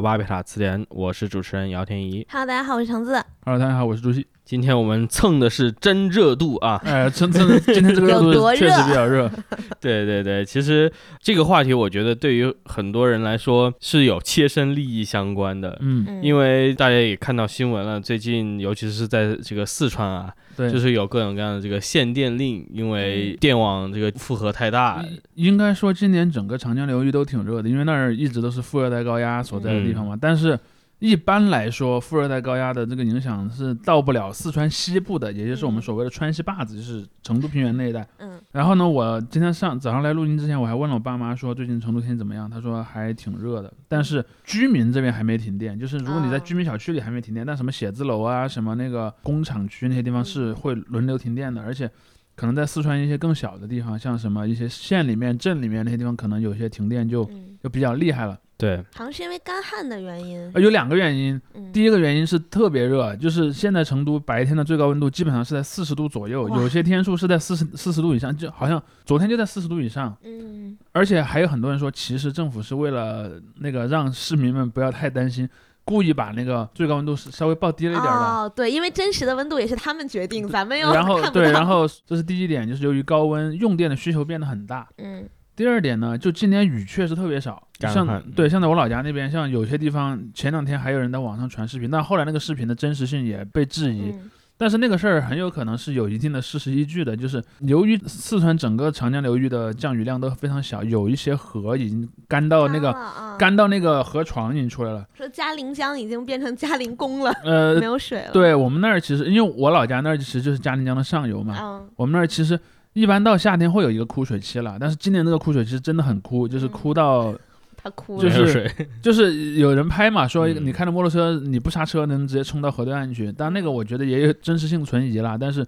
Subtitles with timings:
[0.00, 2.26] 巴别塔词典，我是主持人姚天怡。
[2.30, 3.22] Hello，大家好，我是橙子。
[3.42, 4.26] Hello，大家好，我是朱熹。
[4.44, 6.78] 今天我们蹭的是真热度啊！
[6.84, 9.30] 哎，蹭蹭，今天这个热度确实比较热。
[9.80, 25.02] 对对对，其实这个话题我觉得对于很多人来说是有切身利益相关的，嗯，嗯，因为大家也看到新闻了，最近尤其是在这个四川啊，对，就是有各种各样的这个限电令，因为电网这个负荷太大。
[25.36, 30.14] 应该说今年整个长江流域都挺热的，因为那儿一直都是副热带高压所在的地方嘛。
[30.20, 30.58] 但是
[31.00, 38.06] 一般来说，副热带高压的这个影响是到不了四川西部的，也就是我们所谓的川西坝子，就是成都平原那一带。
[38.18, 45.78] 嗯然后呢，我今天上早上来录音之前，我还问了我爸妈说最近成都天气怎么样，他说还挺热的，但是居民这边还没停电。
[45.78, 51.88] 就是如果你在哦居民小区里还没停电，但什么写字楼啊、什么那个工厂区那些地方是会轮流停电的，而且
[52.34, 58.36] 可能在四川一些更小的地方，像什么一些县里面、镇里面那些地方，可能有些停电就嗯，就比较厉害了。
[58.60, 60.50] 对，好像是因为干旱的原因。
[60.54, 70.16] 呃，有两个原因，嗯，第一个原因是特别热，就是现在成都白天的最高温度基本上是在四十度左右，有些天数是在四十四十度以上，就好像昨天就在四十度以上。
[70.22, 75.48] 嗯而且还有很多人说，其实政府是为了那个让市民们不要太担心，
[75.84, 78.26] 故意把那个最高温度是稍微报低了一点儿的。
[78.26, 84.88] 哦，对，因为真实的温度也是他们决定，咱们又然后对，然后这是第一点，就是由于高温，用电的需求变得很大。
[84.98, 85.28] 嗯
[85.60, 94.10] 第二点呢，就今年雨确实特别少，像对，像在我老家那边，像有些地方前两天还有人在网上传视频，但后来那个视频的真实性也被质疑。
[94.10, 94.30] 嗯
[94.60, 102.94] 但是那个事儿很有可能是有一定的事实依据的，就是由于四川整个长江流域的降雨量都非常小，有一些河已经干到那个
[103.38, 105.02] 干到那个河床已经出来了。
[105.14, 112.60] 说嘉陵江已经变成嘉陵宫了，呃没，有水了。，对我们那儿其实，因为我老家那儿其实就是嘉陵江的上游嘛，嗯我们那儿其实
[113.00, 117.34] 一般到夏天会有一个枯水期了，但是今年这个枯水期真的很枯，就是嗯枯到
[117.76, 118.22] 他哭了。
[118.22, 118.70] 就是水。
[119.02, 125.66] 就是有人拍嘛，说嗯你开着摩托车你不刹车能直接冲到河对岸去，但那个我觉得也有真实性存疑啦，但是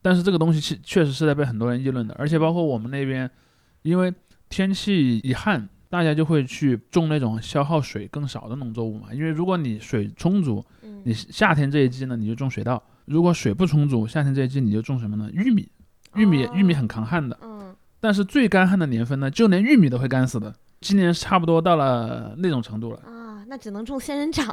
[0.00, 3.30] 但是这个东西确确实是在被很多人议论的，而且包括我们那边，
[3.82, 4.12] 因为
[4.48, 5.68] 天气一旱。
[5.90, 15.28] 大家就会去种那种消耗水更少的农作物嘛，因为如果你水充足，嗯你夏天这一季呢，你就种水稻；如果水不充足，夏天这一季你就种什么呢？
[15.32, 15.68] 玉米。
[16.14, 16.52] 玉米、哦。
[16.54, 17.74] 玉米很抗旱的，嗯。
[18.00, 20.54] 但是最干旱的年份呢，就连玉米都会干死的。
[20.80, 24.46] 今年差不多到了那种程度了，啊，那只能种仙人掌，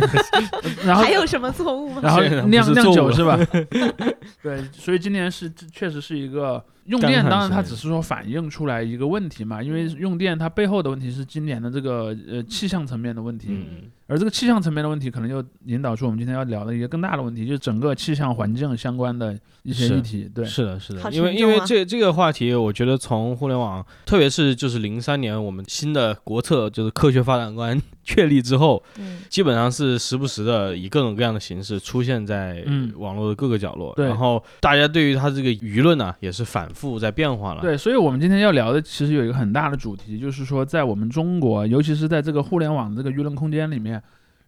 [0.84, 2.00] 然后还有什么作物吗？
[2.02, 3.38] 然后酿酿酒是吧？
[4.42, 9.96] 对，所以今年是确实是一个用电，当然它只是说反映出来一个问题嘛，因为嗯。
[9.98, 20.28] 用电它背后的问题是今年的这个呃气象层面的问题，嗯，而这个气象层面的问题，可能就引导出我们今天要聊的一个更大的问题，就是整个气象环境相关的一些议题。
[20.34, 37.60] 对，是的，是的，因为因为这这个话题，我觉得从互联网，特别是就是零三年我们新的国策就是科学发展观 确立之后，嗯基本上是时不时的以各种各样的形式出现在嗯网络的各个角落，对然后大家对于它这个舆论呢、也是反复在变化了。
[37.60, 43.99] 对，所以我们今天要聊的其实有一个很大的主题，就是说在我们中国，尤其是在这个互联网这个舆论空间里面，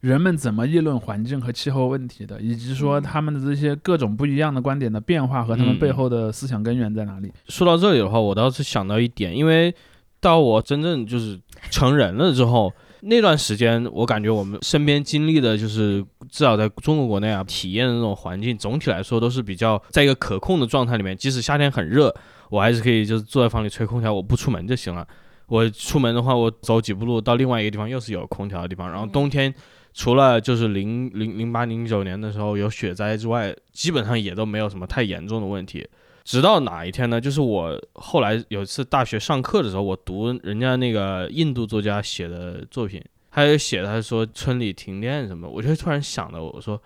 [0.03, 7.33] 人们怎么议论环境和气候问题的，以及说嗯他们的这些各种不一样的观点的变化和他们嗯背后的思想根源在哪里。
[7.49, 9.73] 说到这里的话，我倒是想到一点，因为
[10.21, 21.17] 到我真正就是成人了之后， 那段时间我感觉我们身边经历的，就是至少在中国国内啊，体验的那种环境，总体来说都是比较在一个可控的状态里面。
[21.17, 22.13] 即使夏天很热，
[22.51, 25.07] 我还是可以就是坐在房里吹空调，我不出门就行了。
[25.47, 28.91] 我出门的话，我走几步路到另外一个地方又是有空调的地方。
[28.91, 29.53] 然后冬天
[29.95, 35.87] 除了就是零零零八零九年的时候有雪灾之外，基本上也都没有什么太严重的问题。
[36.25, 37.21] 直到哪一天呢？
[37.21, 46.81] 就是我后来有一次大学上课的时候，我读人家那个印度作家写的作品，他有写他说村里停电什么，我就突然想到，我说，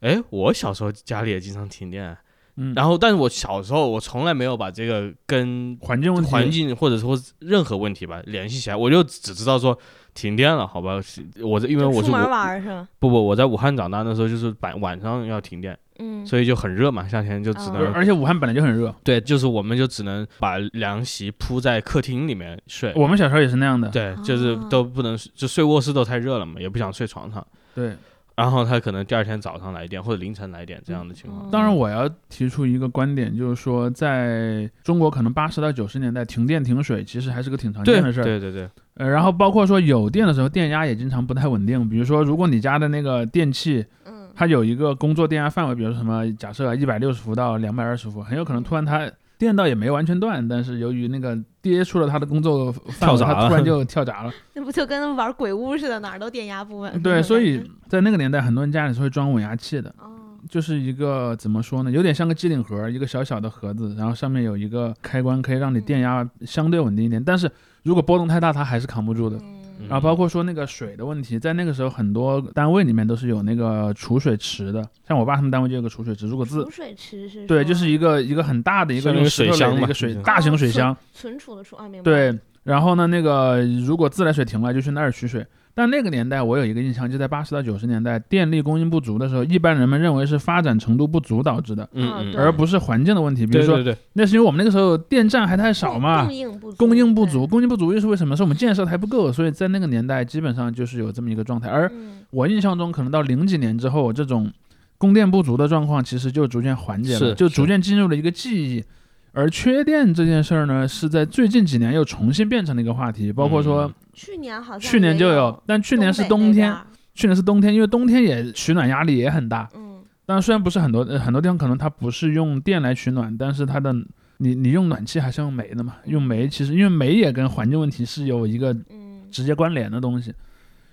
[0.00, 2.16] 哎，我小时候家里也经常停电，
[2.62, 9.76] 嗯，然后但是我小时候我从来没有把这个跟环境问题，环境或者说任何问题吧联系起来，我就只知道说
[10.12, 11.00] 停电了，好吧，
[11.42, 12.88] 我这因为我出门是武玩是吗？
[12.98, 22.92] 不不我在武汉长大，那时候就是晚晚上要停电，嗯，所以就很热嘛，夏天就只哦能而且武汉本来就很热，对，就是我们就只能把凉席铺在客厅里面睡。
[22.94, 23.88] 我们小时候也是那样的。
[23.88, 27.46] 对，就是哦都不能就睡卧室都太热了嘛，也不想睡床上。
[27.74, 27.96] 对，
[28.40, 31.48] 然后他可能第二天早上来电或者凌晨来电这样的情况。
[31.48, 38.24] 嗯当然，我要提出一个观点，就是说，在中国可能八十到九十年代停电停水其实还是个挺常见的事儿。
[38.24, 41.88] 对对对，呃，然后包括说有电的时候，电压也经常不太稳定。
[41.88, 49.10] 比如说，如果你家的那个电器嗯它有一个工作电压范围，比如说什么，假设一百六十伏到两百二十伏，很有可能突然它
[49.40, 54.30] 电倒也没完全断，但是由于那个跌出了他的工作范围，他突然就跳闸了。
[54.52, 57.02] 那不就跟玩鬼屋似的，哪儿都电压不稳？
[57.02, 60.12] 对，所以在那个年代，很多人家里是会装稳压器的，哦，
[60.46, 67.24] 就是一个怎么说呢，有点像个机顶盒，一个小小的盒子，然后上面有一个开关，可以让你电压相对稳定一点。
[67.24, 67.50] 但是
[67.82, 69.38] 如果波动太大，它还是扛不住的。
[69.38, 69.59] 嗯
[69.90, 82.04] 然后包括说那个水的问题，在那个时候很多单位里面都是有那个储水池的，像我爸他们单位就有个储水池，如果自储水池是对，就是一个一个很大的一个像那个用石头垒水箱嘛的一个水就是大型哦存水箱，存储的储啊，明白？
[82.04, 85.44] 对，然后呢，那个如果自来水停了，就去那儿取水。
[85.74, 93.46] 但那个年代，我有一个印象，就在八十到九十年代，电力供应不足的时候，一般人们认为是发展程度不足导致的，嗯而不是环境的问题。
[93.46, 98.36] 比如说，对对对，那是因为我们那个时候电站还太少嘛供，应不足，供应不足，，供应不足又是为什么？
[98.36, 101.68] 是我们建设还不够，所以在那个年代基本上就是有这么一个状态。
[101.68, 104.52] 而嗯我印象中，可能到零几年之后，这种
[104.98, 108.84] 供电不足的状况其实就逐渐缓解了，就逐渐进入了一个记忆。
[109.32, 116.76] 而缺电这件事儿呢，是在最近几年又重新变成了一个话题，包括说嗯去年好像去年就有，但去年是冬天，
[117.14, 119.66] 去年是冬天，因为冬天也取暖压力也很大。
[119.74, 123.94] 嗯，但虽然不是很多、呃很多地方可能它不是用电来取暖，但是它的
[124.36, 125.94] 你你用暖气还是用煤的嘛？
[126.04, 130.34] 用煤其实因为煤也跟环境问题是有一个嗯直接关联的东西。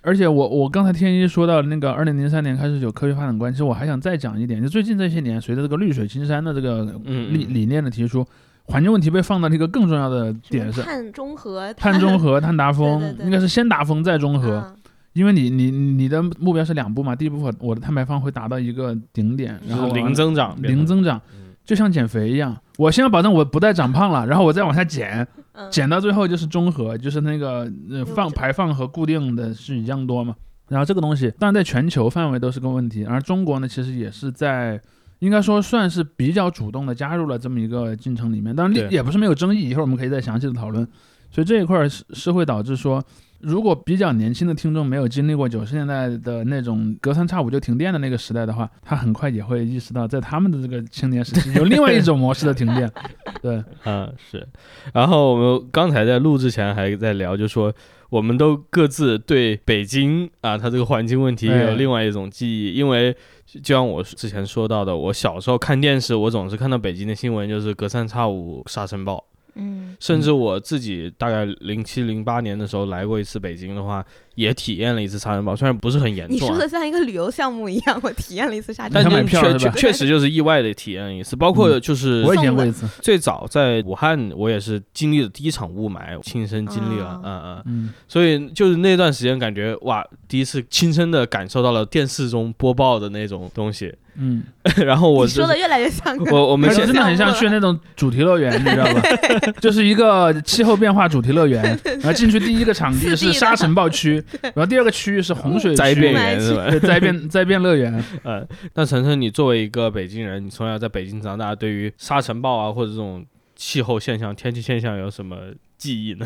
[0.01, 8.25] 而且我我刚才天一说到那个二零零三年开始有科学发展观，其实我还想再讲一点，就最近这些年，随着这个绿水青山的这个嗯嗯理理念的提出，
[8.67, 10.83] 环境问题被放到了一个更重要的点上。
[10.83, 13.25] 碳中和，碳中和、 碳达峰对对，对。
[13.25, 14.57] 应该是先达峰再中和。
[14.57, 14.75] 嗯。
[15.13, 21.53] 因为你你你的目标是两步嘛，第一步我的碳排放会达到一个顶点，然后零增长，零增长，嗯。
[21.65, 25.71] 就像减肥一样，我先要保证我不再长胖了，然后我再往下减，嗯。
[25.71, 30.35] 减到最后就是中和，就是那个呃放排放和固定的是一样多嘛。
[30.67, 34.81] 然后这个东西当然在全球范围都是个问题，而中国呢其实也是在。
[35.19, 40.87] 应该说算是比较主动的加入了这么一个进程里面，当然对也不是没有争议，一会儿我们可以再详细的讨论。
[41.29, 43.03] 所以这一块儿是是会导致说，
[43.41, 52.89] 如果比较年轻的听众没有经历过九十年代的那种隔三差五就停电的那个时代的话，他很快也会意识到，在他们的这个青年时期有另外一种模式的停电。
[53.43, 54.47] 对，嗯，是。
[54.93, 57.73] 然后我们刚才在录之前还在聊，就说
[58.09, 63.13] 我们都各自对北京啊，它这个环境问题也有另外一种记忆，因为
[63.47, 69.23] 就像我之前说到的，我小时候看电视，我总是看到北京的新闻，就是隔三差五沙尘暴。
[69.59, 74.05] 嗯甚至我自己大概零七零八年的时候来过一次北京的话，
[74.37, 76.39] 也体验了一次沙尘暴，虽然不是很严重、啊。
[76.39, 79.09] 你说的，像一个旅游项目一样，我体验了一次沙尘暴。
[79.09, 82.87] 但确票是确确实就是意外的体验了一次，包括就是我也送的见过一次。
[83.01, 87.21] 最早在武汉，我也是经历了第一场雾霾，亲身经历了，哦。
[87.25, 94.43] 嗯嗯，嗯，所以就是那段时间感觉哇，第一次亲身的感受到了电视中播报的那种东西，嗯，
[94.85, 99.01] 然后我你就是说的越来越像我我们现它真的很像去那种主题乐园，你知道吧？
[99.59, 106.69] 就是一个气候变化主题乐园， 然后进去第一个场地是沙尘暴区， 然后第二个区域是洪水灾变园是吧？
[106.69, 108.03] 对灾变灾变乐园。
[108.23, 113.25] 呃，那晨晨，你作为一个北京人，你从小在北京长大，对于沙尘暴啊或者这种
[113.55, 115.37] 气候现象、天气现象有什么
[115.77, 116.25] 记忆呢？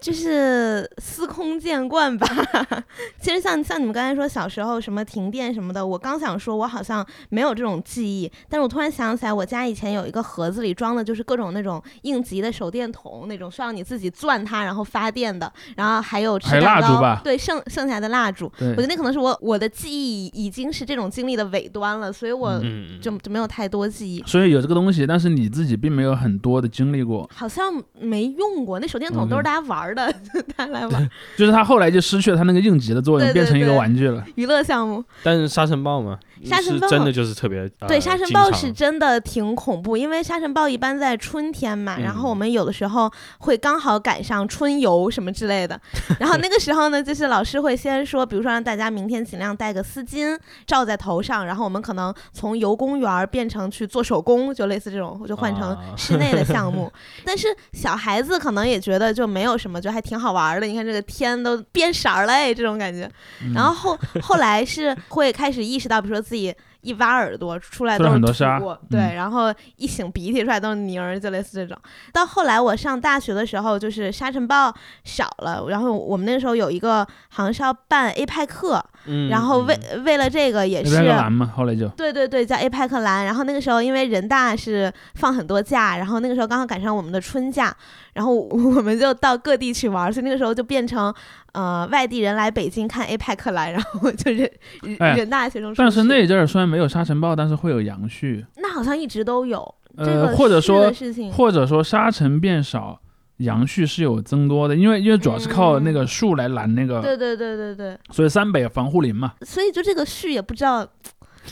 [0.00, 2.26] 就是司空见惯吧。
[3.20, 24.22] 其实像像你们刚才说小时候什么停电什么的，我刚想说，我好像没有这种记忆，但是我突然想起来，我家以前有一个盒子里装的就是各种那种应急的手电筒，那种需要你自己钻它然后发电的，然后还有吃蜡烛吧对，剩剩下的蜡烛，我觉得那可能是我我的记忆已经是这种经历的尾端了，所以我嗯，就就没有太多记忆。
[24.26, 30.12] 所以有这个东西，但是你自己并没有很多的经历过，好像没用过，那手电筒都是大家玩儿的，
[30.56, 34.24] 大家来玩就是他后来就失去了他那个应急的作用，对对变成一个玩具了。
[34.36, 35.04] 娱乐项目。
[35.22, 45.78] 但是沙尘暴嘛，沙尘暴真的就是特别、呃、对，沙尘暴是真的挺恐怖，因为沙尘暴一般在春天嘛，然后嗯我们有的时候会刚好赶上春游什么之类的，
[46.18, 56.90] 然后那个时候呢，就是老师会先说，比如说让大家明天尽量带个丝巾罩在头上，然后我们可能从游公园儿变成去做手工，就类似这种，就换成啊室内的项目。
[57.24, 60.66] 但是小孩子可能也觉得就没有什么，就还挺好玩儿的。
[60.66, 63.10] 你看这个天都变色儿了，哎，这种感觉。
[63.44, 68.58] 嗯然后后后来是会开始意识到，比如说自己一挖耳朵出来都是来很多沙，
[68.90, 71.76] 对，嗯然后一擤鼻涕出来都是泥儿，就类似这种。
[72.12, 78.82] 到后来我上大学的时候，就是沙尘暴少了，然后我们那时候有一个好像是要办 APEC
[79.30, 83.24] 然后为嗯为了这个也是蓝嘛，后来就对对对，叫 APEC 蓝。
[83.24, 87.74] 然后那个时候因为人大是放很多假，然后那个时候刚好赶上我们的春假，
[88.14, 91.12] 然后我 们就到各地去玩儿，所以那个时候就变成
[91.52, 94.50] 呃外地人来北京看 APEC 蓝，然后就是
[94.82, 95.74] 人哎人大学生。
[95.76, 98.44] 但是那阵儿虽然没有沙尘暴，但是会有杨絮。
[98.56, 100.92] 那好像一直都有，这呃，或者说
[101.32, 103.00] 或者说沙尘变少，
[103.38, 110.86] 杨絮是有增多的，因为因为主要是靠那个树来拦那个，对对对对对，所以三北防护林嘛，所以就这个絮也不知道，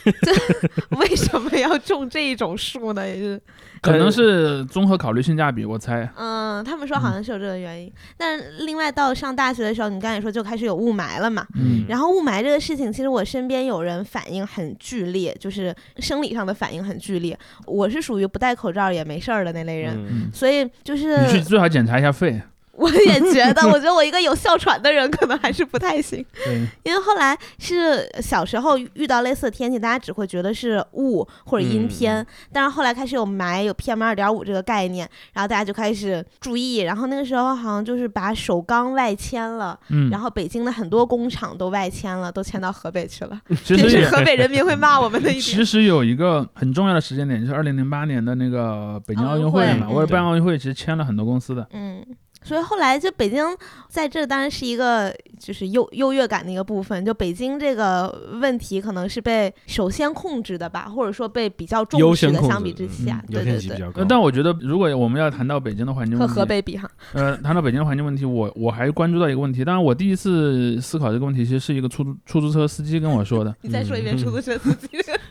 [0.04, 0.32] 这
[0.98, 3.06] 为什么要种这一种树呢？
[3.08, 3.40] 也是，
[3.80, 6.08] 可能是综合考虑性价比，我猜。
[6.16, 7.92] 嗯，他们说好像是有这个原因。
[8.16, 11.46] 但是另外到上大学的时候，你刚才说就开始有雾霾了嘛。
[11.56, 17.36] 嗯然后雾霾这个事情，其实我身边有人反应很剧烈，就是生理上的反应很剧烈。
[17.66, 22.40] 我是属于不戴口罩也没事儿的那类人，嗯所以就是你去最好检查一下肺。
[22.78, 26.24] 我也觉得，我 觉得我一个有哮喘的人可能还是不太行。
[26.44, 45.42] 对， 因为后来是小时候遇到类似的天气，大家只会觉得是雾或者阴天，但是后来开始有霾、有 PM 二点五这个概念，然后大家就开始注意，然后那个时候好像就是把首钢外迁了，嗯，然后北京的很多工厂都外迁了，都迁到河北去了， 其实这是河北人民会骂我们的一点。
[45.42, 51.66] 其实有一个很重要的时间点，就是二零零八年的那个北京奥运会嘛，为了办奥运会，其实签了很多公司的。
[51.72, 52.04] 嗯。
[52.48, 53.44] 所以后来就北京
[53.88, 64.06] 在这当然是一个就是优优越感的一个部分，就北京这个问题可能是被首先控制的吧，或者说被比较重视的，相比之下，优对对对，先级比较高呃，。
[64.08, 69.62] 但我觉得，如果我们要谈到北京的环境和问题，河北比哈， 呃，谈到北京的环境问题，我我还关注到一个问题。
[69.64, 73.54] 当然，我第一次思考这个问题，其实是一个出租出租车司机跟我说的。
[73.60, 74.88] 你再说一遍嗯出租车司机，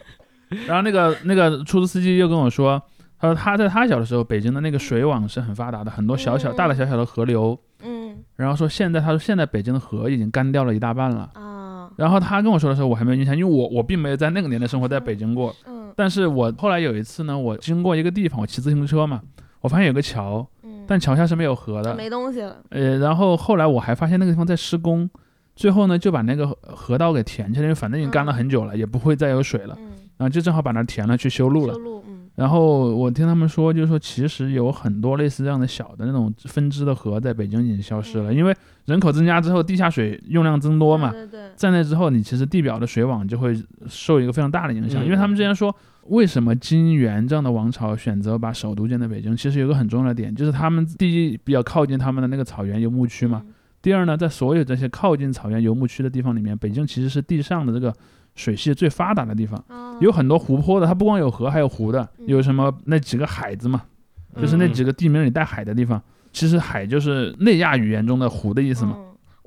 [0.68, 2.82] 然后那个那个出租司机又跟我说，
[3.20, 7.58] 他说他在他小的时候，北京的那个水网是很发达的，很多小小嗯大大小小的河流。
[7.84, 11.30] 嗯然后说现在他说现在北京的河已经干掉了一大半了。
[11.34, 15.56] 啊然后他跟我说的时候，我还没有印象，因为我我并没有在那个年代生活在北京过。
[15.66, 19.20] 嗯但是我后来有一次呢，我经过一个地方，我骑自行车嘛，
[19.62, 21.96] 我发现有个桥，嗯，但桥下是没有河的。
[21.96, 25.10] 没东西了，呃，然后后来我还发现那个地方在施工，
[25.56, 31.80] 最后呢就把那个河河道给填起来，因为反正已经干了很久了，也不会再有水了，嗯，然后就正好把那填了去修路了修。
[31.80, 38.36] 路，嗯然后我听他们说，就是说其实有很多类似这样的小的那种分支的河在北京已经消失了，嗯。
[38.36, 45.06] 因为人口增加之后，地下水用量增多嘛，对对对，在那之后，你其实地表的水网就会受一个非常大的影响，嗯。
[45.06, 45.76] 因为他们之前说，
[46.10, 53.54] 为什么金元这样的王朝选择把首都建在北京，其实有个很重要的点，就是他们第一比较靠近他们的那个草原游牧区嘛，嗯。
[53.82, 57.92] 第二呢，在所有这些靠近草原游牧区的地方里面，北京其实是地上的这个
[58.38, 59.98] 水系最发达的地方，哦。
[60.00, 62.28] 有很多湖泊的，它不光有河，还有湖的，嗯。
[62.28, 63.82] 有什么那几个海子嘛，
[64.40, 66.02] 就是那几个地名里带海的地方，
[66.32, 68.96] 其实海就是内亚语言中的湖的意思嘛。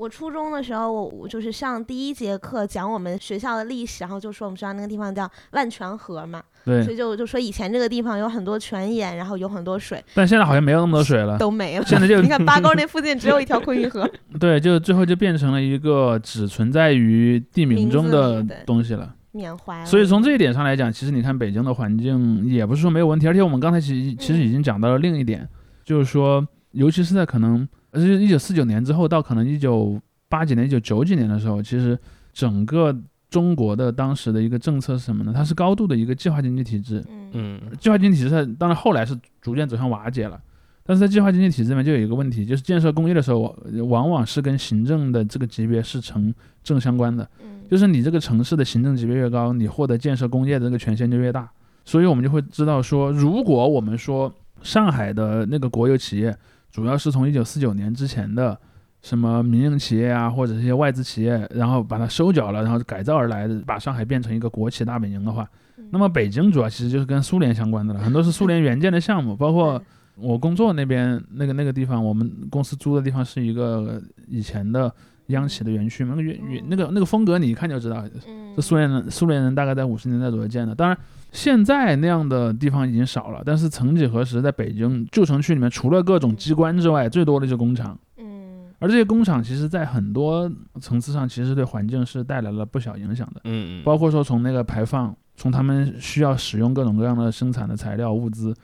[0.00, 11.36] 嗯我初中的时候，我我就是上第一节课讲我们学校的历史，然后就说我们学校那个地方叫万泉河嘛，所，以就就说以前这个地方有很多泉眼，然后有很多水但现在好像没有那么多水了。
[11.36, 11.84] 都没了。
[11.84, 14.08] 现在就 你看八沟那附近只有一条昆玉河，
[14.40, 19.14] 对，就最后就变成了一个只存在于地名中的东西了。
[19.32, 19.84] 缅怀。
[19.84, 25.46] 所以从这一点上来讲，其实你看北京的环境也不是说没有问题，而且我们刚才其实其实已经讲到了另一点，
[25.84, 31.98] 就是说，尤其是在可能呃一九四九年之后到可能一九八几年、一九九几年的时候，其实
[32.32, 32.94] 整个
[33.28, 35.32] 中国的当时的一个政策是什么呢？
[35.34, 37.04] 它是高度的一个计划经济体制。
[37.08, 40.40] 嗯嗯计划经济体制它当然后来是逐渐走向瓦解了。
[40.84, 43.56] 但是在计划经济体制里面就有一个问题，就是建设工业的时候，
[43.88, 47.28] 往往是跟行政的这个级别是成正相关的。
[47.42, 51.48] 嗯就是你这个城市的行政级别越高，你获得建设工业的这个权限就越大。
[51.84, 54.32] 所以我们就会知道说，如果我们说
[54.62, 56.36] 上海的那个国有企业，
[56.70, 58.58] 主要是从一九四九年之前的
[59.02, 65.88] 什么民营企业啊，或者一些外资企业，然后把它收缴了，然后改造而来的，把上海变成一个国企大本营的话，嗯。
[65.90, 69.82] 那么北京主要其实就是跟苏联相关的了，很多是苏联援建的项目，包括
[70.16, 74.92] 我工作那边那个那个地方，我们公司租的地方是一个以前的
[75.28, 78.52] 央企的园区嘛，那个园园那个那个风格你一看就知道，嗯。
[78.54, 80.74] 这苏联人苏联人大概在五十年代左右建的。
[80.74, 80.98] 当然，
[81.32, 87.98] 现在那样的地方已经少了，但是曾几何时，在北京旧城区里面，除了各种机关之外，最多的就是工厂。
[88.16, 88.38] 嗯
[88.82, 93.42] 而这些工厂其实在很多层次上，其实对环境是带来了不小影响的。
[93.44, 98.54] 嗯嗯，包括说从那个排放，从他们需要使用各种各样的生产的材料物资，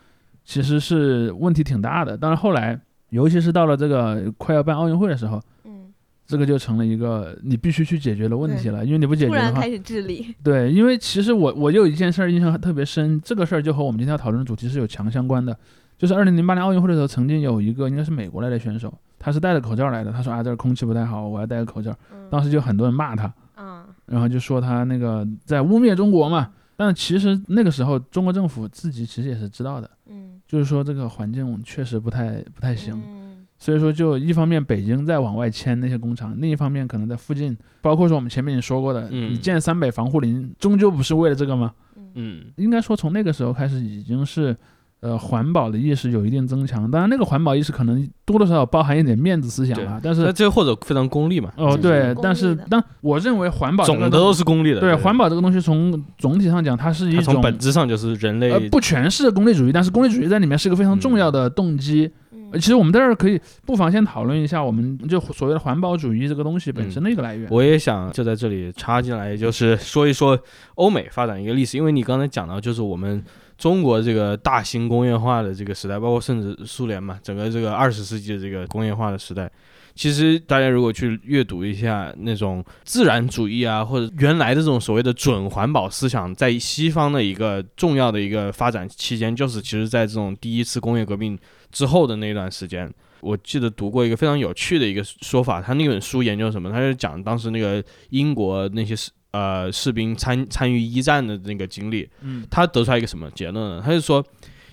[0.42, 2.16] 其实是问题挺大的。
[2.16, 2.80] 但是后来，
[3.10, 5.42] 尤其是到了这个快要办奥运会的时候，嗯，
[6.26, 15.56] 这个就成了一个你必须去解决的问题了，因为你不解决的话突然开，始治理，对，因为其实我我有一件事儿印象特别深，这个事儿就和我们今天要讨论的主题是有强相关的，
[15.96, 22.26] 就是二零零八年奥运会的时候，曾经有一个应该是美国来的选手，他是戴着口罩来的，他说啊这儿空气不太好，我要戴个口罩，嗯。
[22.28, 26.50] 当时就很多人骂他，啊然后就说他那个在污蔑中国嘛。
[26.78, 30.40] 但其实那个时候，中国政府自己其实也是知道的，嗯。
[30.46, 33.25] 就是说这个环境确实不太不太行，嗯
[33.58, 41.72] 所以说就一方面北京在往外迁那些工厂，另一方面可能在附近，包括说我们前面也说过的，嗯你建三北防护林，终究不是为了这个吗？
[41.96, 44.56] 嗯嗯应该说从那个时候开始已经是，
[45.00, 46.90] 呃环保的意识有一定增强。
[46.90, 54.80] 当然，那个环保意识可能多多少少包含一点面子思想了，但是这或者非常功利嘛，哦对，但是利的但我认为环保总的都是功利的。
[54.80, 62.10] 对环保这个东西从总体上讲，它是一它从种本质上就是人类呃不全是功利主义，但是功利主义在里面是一个非常重要的动机。
[62.58, 67.48] 其实我们在这儿可以不妨先讨论一下，我们就所谓的环保主义这个东西本身的一个来源。
[67.50, 70.38] 我也想就在这里插进来，就是说一说
[70.74, 73.22] 欧美发展一个历史，因为你刚才讲到，就是我们
[73.58, 79.50] 中国这个大型工业化的这个时代，包括甚至苏联嘛，整个这个二十世纪的这个工业化的时代。
[79.94, 91.38] 其实大家如果去阅读一下那种自然主义啊，或者原来的这种所谓的准环保思想，在西方的一个重要的一个发展期间，就是其实在这种第一次工业革命
[91.70, 92.92] 之后的那段时间。
[93.20, 96.70] 我记得读过一个非常有趣的一个说法，他那本书研究什么？
[96.70, 103.82] 他就讲当时那个英国那些士呃士兵参参与一战的那个经历，嗯他得出来一个什么结论呢？
[103.84, 104.24] 他就说，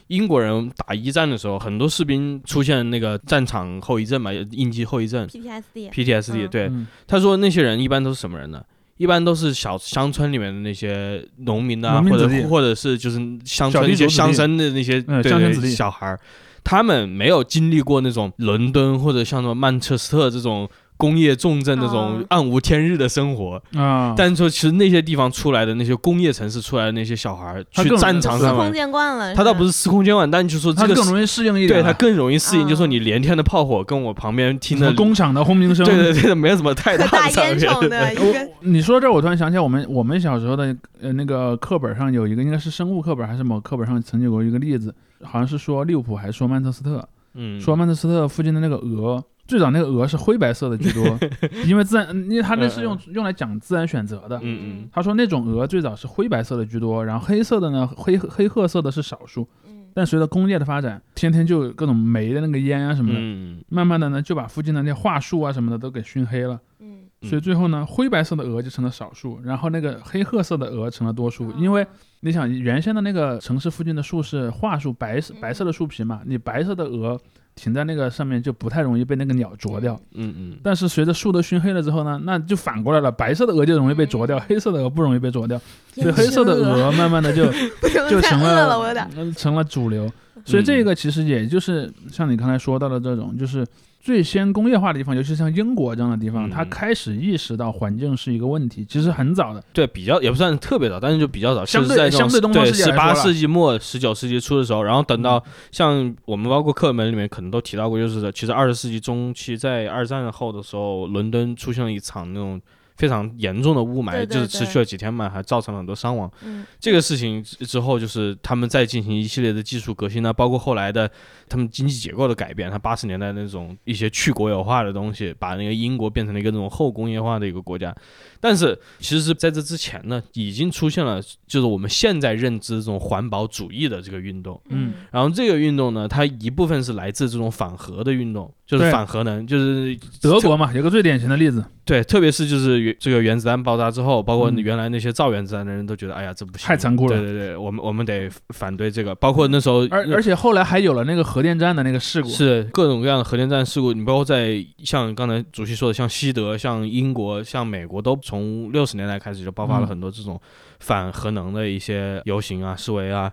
[0.07, 6.45] 英国人打一战的时候，很多士兵出现那个战场后遗症嘛，应激后遗症 PTSD，（PTSD）。
[6.45, 8.63] 嗯对，嗯他说那些人一般都是什么人呢？
[8.97, 16.19] 一般都是小乡村里面的那些农民啊，或者或者是就是乡村一些乡绅的那些对对嗯乡村子弟小孩儿，
[16.63, 20.69] 他们没有经历过那种伦敦或者像什么曼彻斯特这种
[21.03, 23.61] 工业重镇那种哦暗无天日的生活。
[23.75, 29.35] 啊，但是说，其实那些地方出来的那些工业城市出来的那些小孩儿，去战场上面，见惯了。
[29.35, 31.81] 他倒不是司空见惯，但就说这个更容易适应一点。
[31.81, 35.83] 对他更容易适应，嗯就说你连天的炮火跟我旁边听的，工厂的轰鸣声。
[35.87, 38.49] 对对对，没有什么太大 大的差别。
[38.61, 51.19] 你说到这儿，我突然想起来，我们我们小时候的呃那个课本上有一个，应该是生物课本还是某课本上曾经有过一个例子，好像是说利物浦还是说曼彻斯特，嗯，说曼彻斯特附近的那个鹅，最早那个鹅是灰白色的居多，
[51.67, 54.37] 因为自然，因为他那是用用来讲自然选择的。
[54.41, 59.47] 嗯嗯他说那种鹅最早是灰白色的居多，然后黑色的呢，黑黑褐色的是少数。
[59.67, 66.59] 嗯但随着工业的发展，天天就有各种煤的那个烟啊什么的，嗯慢慢的呢就把附近的那些桦树啊什么的都给熏黑了。
[66.79, 71.47] 嗯嗯所以最后呢，灰白色的鹅就成了少数，然后那个黑褐色的鹅成了多数。
[71.49, 71.85] 哦因为
[72.21, 77.21] 你想，原先的那个城市附近的树是桦树，白白色的树皮嘛，你白色的鹅
[77.55, 79.99] 停在那个上面就不太容易被那个鸟啄掉。
[80.13, 85.59] 嗯嗯，但是随着树都熏黑了之后呢，那就反过来了，白色的鹅就容易被啄掉，嗯黑色的鹅不容易被啄掉，
[85.93, 87.45] 所以黑色的鹅慢慢的就
[88.09, 90.11] 就成了，成了主流。
[90.45, 93.65] 所以这个其实也就是像你刚才说到的这种，就是
[94.03, 99.63] 最先工业化的地方，尤其像英国这样的地方，嗯它开始意识到环境是一个问题，其实很早的。
[99.71, 112.61] 对，比较也不算特别早，但是就比较早，相对相对东方世界十八世纪末十九世纪初的时候，然后等到嗯像我们包括课本里面可能都提到过，就是其实二十世纪中期在二战后的时候，伦敦出现了一场那种。
[112.95, 116.31] 非常严重的雾霾，对对就是持续了几天嘛，还造成了很多伤亡。
[116.43, 121.09] 嗯这个事情之之后，就是他们再进行一系列的技术革新呢，包括后来的
[121.49, 127.95] 他们经济结构的改变，他八十年代那种一些去国有化的东西，把那个英国变成了一个那种后工业化的一个国家。
[128.43, 134.61] 但是其实是在这之前呢，已经出现了就是我们现在认知这种环保主义的这个运动。
[134.67, 149.15] 嗯然后这个运动呢，它一部分是来自这种反核的运动，就是反核能，就是德国嘛，有个最典型的例子，对，特别是就是原这个原子弹爆炸之后，包括嗯原来那些造原子弹的人都觉得，哎呀，这不行，太残酷了对对对，我们我们得反对这个。
[149.15, 152.27] 包括那时候，而而且后来还有了那个核电站的那个事故。
[152.27, 160.41] 是各种各样的核电站事故，你包括在像刚才主席说的，像西德、像英国、像美国，都从六十年代开始就爆发了嗯很多这种
[160.79, 163.31] 反核能的一些游行啊、示威啊。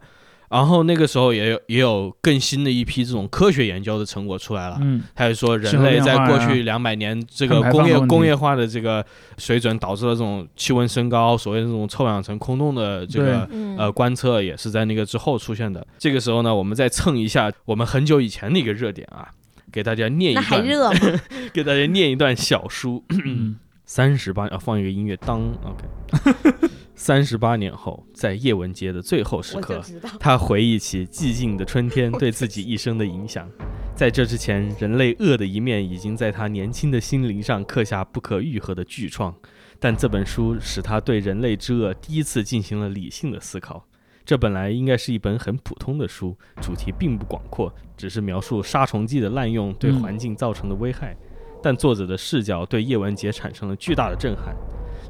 [0.51, 4.77] 然后那个时候也有也有更新的一批这种科学研究的成果出来了。
[4.83, 9.03] 嗯，他就说，人类在过去两百年这个工业工业化的这个
[9.39, 15.87] 水准，导致了这种气温升高，所谓的这种臭氧层空洞的这个嗯呃观测，也是在那个之后出现的。
[15.99, 19.29] 这个时候呢，我们再蹭一下我们很久以前的一个热点啊，
[19.71, 21.21] 给大家念一那还段，热吗？
[21.55, 23.05] 给大家念一段小书。
[23.91, 26.69] 嗯三十八啊，放一个音乐，当 OK。
[26.95, 29.83] 三十八年后，在叶文洁的最后时刻。
[30.21, 33.51] 他回忆起寂静的春天对 自己一生的影响。
[33.97, 39.35] 在这之前，人类恶的一面已经在他年轻的心灵上刻下不可愈合的巨创。
[39.81, 43.85] 但这本书使他对人类之恶第一次进行了理性的思考。
[44.25, 51.17] 这本来应该是一本很普通的书，主题并不广阔，只是描述杀虫剂的滥用对嗯环境造成的危害。
[51.63, 54.55] 但作者的视角对叶文洁产生了巨大的震撼。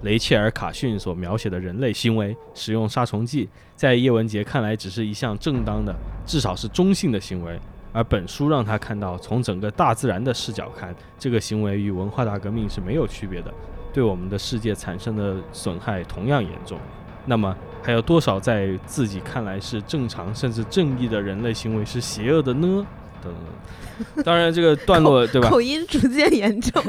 [0.02, 7.60] 雷切尔·卡逊所描写的人类行为，使用杀虫剂，在叶文洁看来只是一项正当的，至少是中性的行为。
[7.92, 13.52] 而本书让他看到，从整个大自然的视角看，这个行为与文化大革命是没有区别的，
[13.92, 16.78] 对我们的世界产生的损害同样严重。
[17.26, 22.86] 那么还有多少在自己看来是正常甚至正义的人类行为是邪恶的呢？
[23.22, 23.44] 等等。
[24.24, 25.48] 当然，这个段落对吧？
[25.48, 26.82] 口音逐渐严重，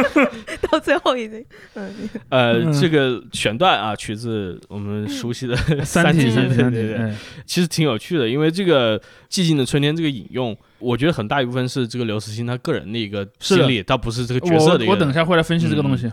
[0.70, 1.94] 到最后已经，嗯，
[2.28, 8.98] 呃，嗯这个选段啊，取自我们熟悉的 《三体，体》，三体，对对对，哎其实挺有趣的，因为这个
[9.30, 14.92] 《寂静的春天》这个引用，我觉得很大一部分是这个刘慈欣他个人的一个经历，倒不是这个角色的一个。
[14.92, 16.10] 我我等一下会来分析这个东西。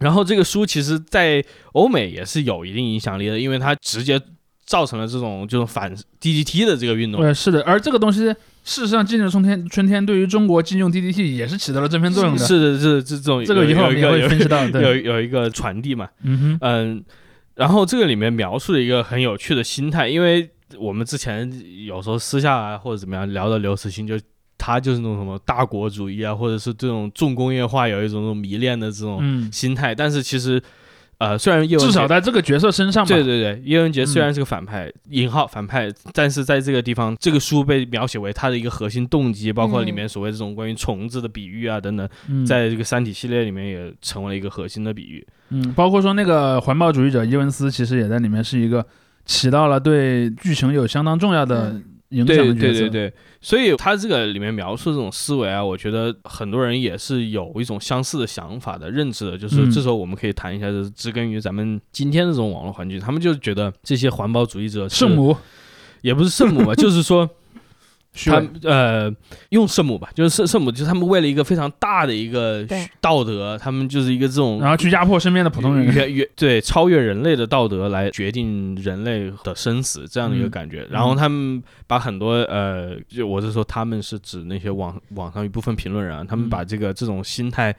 [0.00, 1.42] 然后这个书其实，在
[1.72, 4.20] 欧美也是有一定影响力的，因为它直接
[4.66, 7.20] 造成了这种这种反 DGT 的这个运动。
[7.22, 12.44] 对，是的，而这个东西，事实上，《寂静的春天》春天对于中国禁用 DDT 也是起到了正面作用的。
[12.44, 14.64] 是的，是这这种这个以后我们也会分析到。
[14.66, 17.04] 有，有一个传递嘛，嗯哼，嗯，
[17.54, 21.48] 然后这个里面描述了一个很有趣的心态，因为我们之前
[21.86, 24.18] 有时候私下啊或者怎么样聊的刘慈欣就。
[24.56, 30.62] 他就是那种什么大国主义啊，或者是这种重工业化有一种那种迷恋的这种嗯，心态，但是其实，
[31.24, 33.08] 呃，虽然叶文至少在这个角色身上吧。
[33.08, 45.26] 对对对，叶文洁虽嗯然是个反派，引号反派，但是在这个地方，这个书被描写为他的一个核心动机，包括里面所谓这种关于虫子的比喻啊等等，嗯，在这个《三体》系列里面也成为了一个核心的比喻。
[45.48, 48.84] 嗯，包括说那个环保主义者伊文斯，其实也在里面是一个
[49.24, 51.80] 起到了对剧情有相当重要的
[52.14, 52.80] 影响对的角色。
[52.80, 59.70] 对对对，所以他这个里面描述这种思维啊，我觉得很多人也是有一种相似的想法的认知的，就是嗯。
[59.70, 65.36] 这时候我们可以谈一下，就是植根于咱们今天的这种网络环境，他们就觉得这些环保主义者是圣母。
[66.02, 67.26] 也不是圣母吧， 就是说
[68.14, 69.12] 他呃
[69.50, 72.66] 用圣母吧，就是圣圣母，就是他们为了一个非常大的一个
[73.00, 75.92] 道德，他们就是一个这种然后去压迫身边的普通人。
[75.94, 80.50] 越越对超越人类的道德来决定人类的生死这样的一个嗯。
[80.50, 80.86] 感觉。
[80.90, 86.50] 然后他们把很多呃，就我是说他们是指那些网网上一部分评论人啊，他们嗯。
[86.50, 87.74] 把这个这种心态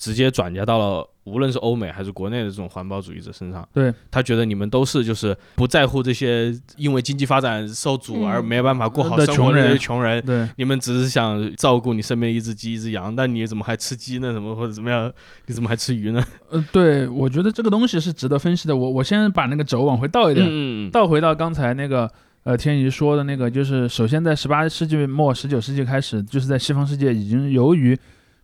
[0.00, 3.68] 直接转嫁到了无论是欧美还是国内的这种环保主义者身上。
[3.72, 10.24] 对他觉得你们都是就是不在乎这些因为经济发展受阻而嗯没有办法过好的生活的这些穷人穷人。
[10.24, 14.32] 对，你们只是想照顾你身边一只鸡、一只羊，但你怎么还吃鸡呢？
[14.32, 15.12] 怎么或者怎么样？
[15.46, 16.24] 你怎么还吃鱼呢？
[16.48, 18.74] 呃，对，我觉得这个东西是值得分析的。
[18.74, 22.10] 我我先把那个轴往回倒一点，倒回到刚才那个
[22.44, 27.96] 呃天怡说的那个，就是首先在十八世纪末十九世纪开始，就是在西方世界已经由于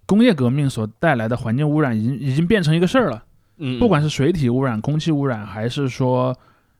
[0.06, 3.22] 工业革命所带来的环境污染，已经已经变成一个事儿了。
[3.58, 6.36] 嗯，不管是水体污染、空气污染，还是说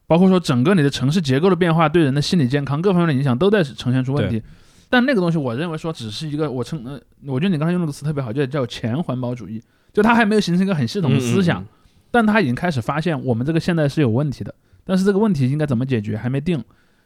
[0.07, 4.43] 包括说整个你的城市结构的变化对人的心理健康各方面的影响都在呈现出问题。
[4.89, 9.61] 但那个东西，我认为说只是一个，我称呃，我觉得你刚才用那个词特别好，就叫前环保主义，
[9.93, 11.69] 就它还没有形成一个很系统的思想，嗯嗯
[12.13, 16.63] 但它已经开始发现我们这个现在是有问题的，但是这个问题应该怎么解决还没定。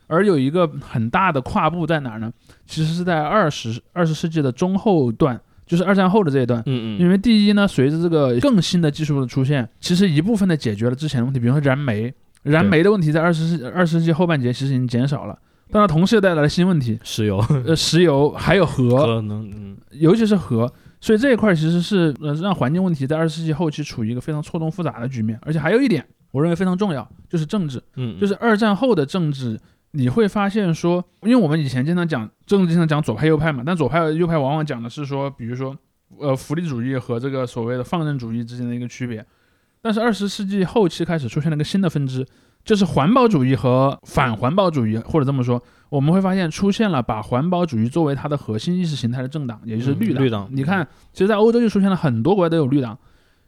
[0.08, 2.30] 而有一个很大的跨步在哪儿呢？
[2.66, 6.60] 其实是在二十二十世纪的中后段，就是二战后的这一段。
[6.66, 15.38] 嗯嗯，因为第一呢，随着这个更新的技术的出现，其实一部分的解决了之前的问题，比如说燃煤，燃煤的问题在二十世二十世纪后半截其实已经减少了，
[15.70, 17.38] 但它同时又带来了新问题，石油。
[17.64, 19.76] 呃，石油还有核，可能嗯。
[19.92, 29.56] 尤其是核，所以这一块其实是呃让环境问题在二十世纪后期处于一个非常错综复杂的局面，而且还有一点，我认为非常重要，就是政治，嗯，就是二战后的政治。
[29.92, 35.76] 你会发现说，因为我们以前经常讲政治，经常讲左派右派嘛，但左派右派往往讲的是说，比如说，
[36.18, 39.24] 呃，福利主义和这个所谓的放任主义之间的一个区别。
[39.82, 42.26] 但是二十世纪后期开始出现了一个新的分支，
[42.64, 50.22] 就是环保主义和反环保主义，或者这么说，我们会发现出现了把环保主义作为它的核心意识形态的政党，也就是绿党。
[50.22, 52.96] 嗯绿党你看，其实，在欧洲就出现了很多国家都有绿党，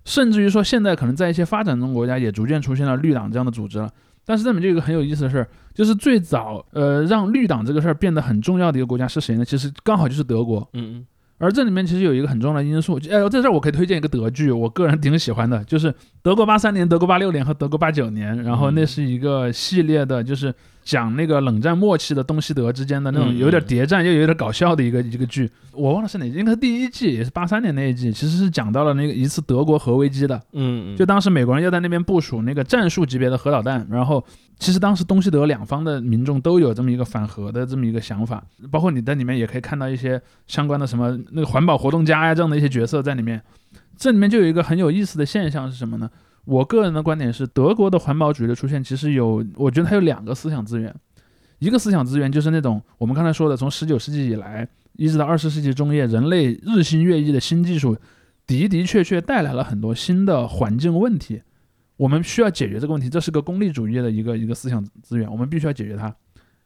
[0.06, 3.90] 甚至于说现在可能在一些发展中国家也逐渐出现了绿党这样的组织了。
[4.24, 9.44] 但是这里面就有一个很有意思的事儿，就是最早呃让绿党这个事儿变得很重要的一个国家是谁呢？
[9.44, 10.68] 其实刚好就是德国。
[10.74, 11.06] 嗯嗯
[11.38, 20.54] 而这里面其实有一个很重要的因素，哎，在这儿我可以推荐一个德剧，我个人挺喜欢的，就是德国八三年、德国八六年和德国八九年，然后那是一个系列的，就是
[20.84, 34.24] 讲那个冷战末期的东西德之间的那种嗯有点谍战又有点搞笑的一个一个剧，我忘了是哪季，应该是第一季，也是八三年那一季，其实是讲到了那个一次德国核危机的，嗯，就当时美国人要在那边部署那个战术级别的核导弹，然后
[34.58, 43.40] 其实当时东西德两方的民众都有这么一个反核的这么一个想法，包括你在里面也可以看到一些相关的什么那个环保活动家呀这样的一些角色在里面。
[43.96, 46.10] 这里面就有一个很有意思的现象是什么呢？
[46.44, 50.92] 我个人的观点是，德国的环保主义的出现其实有，我觉得它有两个思想资源，
[51.60, 57.96] 一个思想资源就是那种我们刚才说的，从十九世纪以来一直到二十世纪中叶，人类日新月异的新技术
[58.46, 61.42] 的的确确带来了很多新的环境问题，
[61.96, 66.12] 我们需要解决这个问题，这是个功利主义的一个一个思想资源，我们必须要解决它。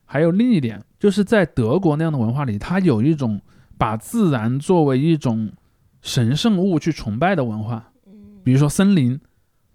[0.06, 3.38] 还有另一点，就是在德国那样的文化里，它有一种
[3.76, 5.52] 把自然作为一种
[6.00, 7.92] 神圣物去崇拜的文化，
[8.42, 9.20] 比如说森林。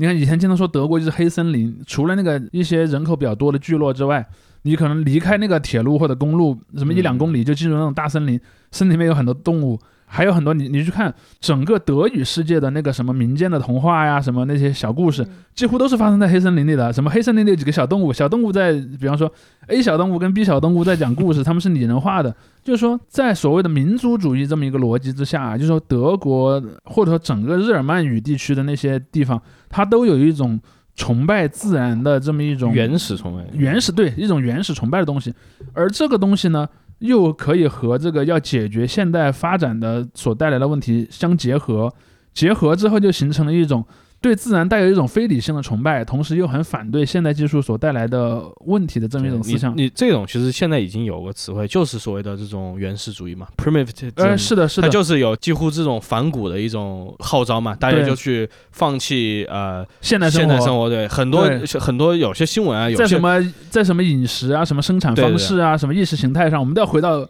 [0.01, 4.27] 你看以前经常说德国就是黑森林，除了那个一些人口比较多的聚落之外，
[4.63, 8.39] 你可能离开那个铁路或者公路，什么一两公里就进入那种大森林，
[8.71, 9.79] 森林里面有很多动物。
[10.13, 16.91] 还有很多，你你去看整个德语世界的那个什么民间的童话呀，什么那些小故事，几乎都是发生在黑森林里的。
[16.91, 19.31] 什么黑森林里有几个小动物，小动物在，比方说
[19.67, 22.35] A 小动物跟 B 小动物在讲故事， 他们是拟人化的。
[22.61, 30.59] 就是说，在所谓的民族主义这么一个逻辑之下，就是说德国或者说整个日耳曼语地区的那些地方，它都有一种
[30.93, 35.33] 崇拜自然的这么一种原始崇拜，原始对一种原始崇拜的东西，
[35.71, 36.67] 而这个东西呢。
[37.01, 41.93] 又可以和这个要解决现代发展的所带来的问题相结合，
[42.33, 43.85] 结合之后就形成了一种。
[44.21, 49.75] 对自然带有一种非理性的崇拜，同时又很反对现代技术所带来的问题的这么一种思想。
[49.75, 54.11] 你这种其实现在已经有个词汇，就是所谓的这种原始主义嘛，primitive。
[54.15, 60.87] 呃，是的，是的，它就是有几乎这种反古的一种号召嘛，大家就去放弃呃现代现代生活。
[60.87, 67.27] 对，很多很多有些新闻啊，有在什么在什么饮食啊、什么生产方式啊、什么意识形态上，我们都要回到。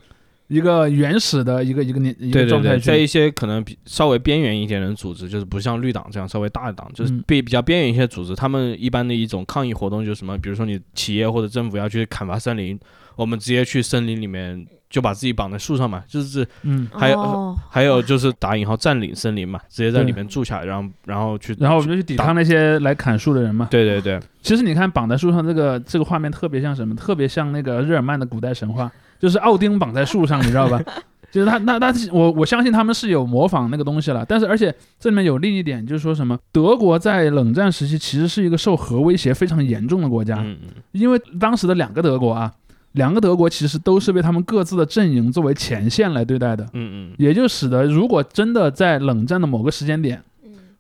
[0.52, 12.78] 一个原始的一个一个年一个状态，在一些可能比稍微边缘一点的组织，就是不像绿党这样稍微大的党，就是比比较边缘一些组织，他们一般的一种抗议活动就是什么，比如说你企业或者政府要去砍伐森林，
[13.16, 23.70] 我们直接去森林里面就把自己绑在树上嘛，就是嗯，还有还有就是打引号占领森林嘛，直接在里面住下，然后然后去，然后我们就去抵抗那些来砍树的人嘛。
[23.72, 26.94] 对对对，其实你看绑在树上这个这个画面特别像什么？
[26.94, 28.92] 特别像那个日耳曼的古代神话。
[29.22, 30.82] 就是奥丁绑在树上，你知道吧？
[31.32, 34.26] 就是他，那那我我相信他们是有模仿那个东西了。
[34.28, 36.38] 但是，而且这里面有另一点，就是说什么？
[36.52, 40.40] 德国在冷战时期其实是一个受核威胁非常严重的国家。
[40.40, 40.84] 嗯嗯。
[40.92, 42.52] 因为当时的两个德国啊，
[42.94, 46.66] 两个德国其实都是被他们各自的阵营作为前线来对待的。
[46.74, 47.16] 嗯嗯。
[47.18, 50.22] 也就使得，如果真的在冷战的某个时间点，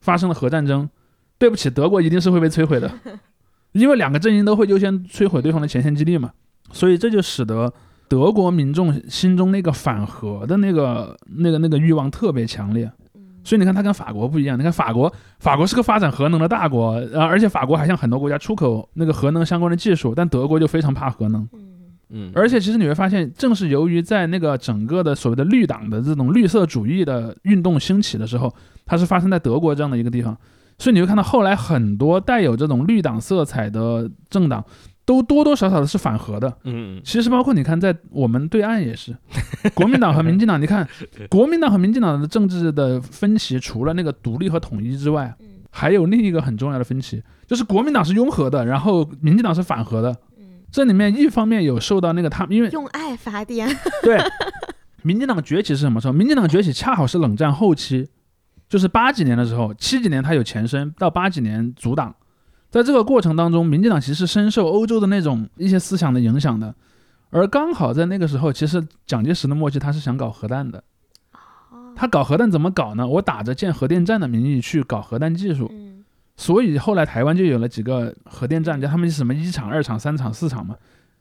[0.01, 0.89] 发生了核战争，
[1.37, 2.91] 对不起，德国一定是会被摧毁的，
[3.71, 6.31] 因为两个阵营都会优先摧毁对方的前线基地嘛。
[6.73, 7.71] 所以这就使得。
[8.11, 12.91] 德国民众心中那个反核的那个、那个、那个欲望特别强烈，
[13.41, 14.59] 所以你看，它跟法国不一样。
[14.59, 21.47] 你看法国，法国是个发展核能的大国，啊，而且法国还向很多国家出口那个核能相关的技术，但德国就非常怕核能。
[22.09, 28.53] 嗯，而且其实你会发现，正是由于在那个整个的所谓的绿党的这种绿色主义的运动兴起的时候，
[28.85, 30.37] 它是发生在德国这样的一个地方，
[30.77, 34.61] 所以你会看到后来很多带有这种绿党色彩的政党。
[35.03, 39.15] 都多多少少的是反核的，嗯，其实包括你看，在我们对岸也是，
[39.73, 40.87] 国民党和民进党，你看，
[41.29, 45.35] 国民党和民进党的政治的分歧，除了那个独立和统一之外，
[45.71, 50.15] 还有另一个很重要的分歧，就是国民党是拥核的，然后民进党是反核的，
[50.71, 53.67] 这里面一方面有受到那个他，因为用爱发电，
[54.03, 54.19] 对，
[55.01, 56.13] 民进党崛起是什么时候？
[56.13, 58.07] 民进党崛起恰好是冷战后期，
[58.69, 62.15] 就是八几年的时候，七几年它有前身，到八几年阻挡。
[62.71, 66.73] 在这个过程当中，民进党其实深受欧洲的那种一些思想的影响的，
[67.29, 70.81] 而刚好在那个时候，其实蒋介石的默契他是想搞核弹的，
[71.97, 73.05] 他搞核弹怎么搞呢？
[73.05, 75.69] 我打着建核电站的名义去搞核弹技术，
[76.37, 80.73] 所以后来台湾就有了几个核电站，叫他们什么一厂、二厂、三厂、四厂嘛。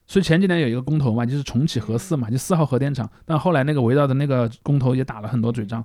[0.07, 5.85] 所以前几年有一个公投嘛，就是重启核四嘛，就四号核电厂，但后来那个围绕的那个公投也打了很多嘴仗，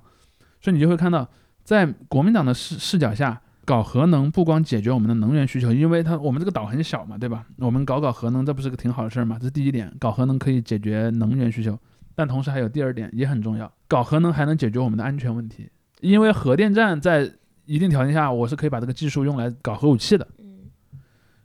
[0.60, 1.28] 所以你就会看到，
[1.64, 3.40] 在国民党的视视角下。
[3.66, 7.44] 搞核能不光解决我们的能源需求，因为它我们这个岛很小嘛，对吧？
[7.58, 9.36] 我们搞搞核能，这不是个挺好的事儿吗？
[9.40, 11.76] 这是第一点，搞核能可以解决能源需求，
[12.14, 15.68] 但同时还有第二点也很重要，搞核能还能解决我们的安全问题，
[16.00, 17.28] 因为核电站在
[17.64, 20.26] 一定条件下，我是可以把这个技术用来搞核武器的。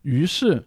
[0.04, 0.64] 于是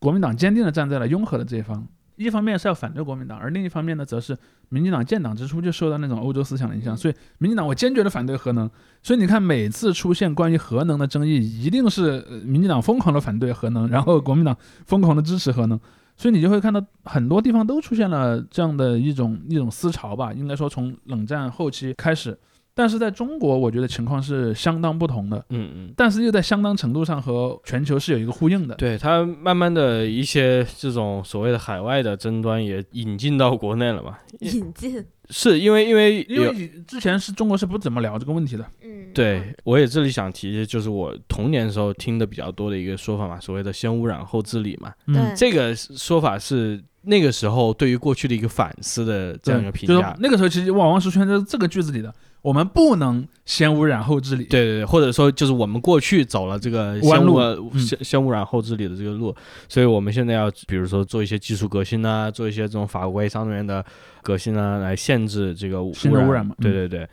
[0.00, 1.86] 国民党坚定地站在了拥核的这一方。
[2.16, 4.36] 一方面是要反对国民党，而另一方面呢，则是
[4.70, 8.68] 民进党建党之初就受到那种欧洲思想的影响，所以民进党我坚决的反对核能。
[9.02, 15.78] 所以你看，每次出现关于核能的争议，一定是民进党疯狂的反对核能，然后国民党疯狂的支持核能。
[16.16, 20.32] 所以你就会看到很多地方都出现了这样的一种一种思潮吧。
[20.32, 22.38] 应该说，从冷战后期开始。
[22.78, 28.74] 但是在中国，我觉得情况是相当不同的，嗯嗯，但是又在相当程度上和全球是有一个呼应的。
[28.74, 34.18] 对它慢慢的一些这种所谓的海外的争端也引进到国内了嘛？
[34.40, 38.66] 引进是因为因为因为之前是中国是不怎么聊这个问题的。
[38.84, 44.92] 嗯，对我也这里想提，就是我童年时候听的比较多的一个说法嘛，所谓的先污染后治理嘛。
[45.06, 50.14] 嗯，这个说法是那个时候对于过去的一个反思的这样一个评价。
[50.20, 52.14] 那个时候其实往往是出现在这个句子里的。
[52.46, 59.34] 我们不能先污染后治理，对对对，或者说就是我们过去走了这个先污先先污染后治理的这个路，
[59.68, 63.84] 所以我们现在要比如说做一些技术革新啊，做一些这种法规上面的
[64.22, 65.92] 革新啊，来限制这个污
[66.32, 66.54] 染嘛。
[66.60, 67.08] 对对对。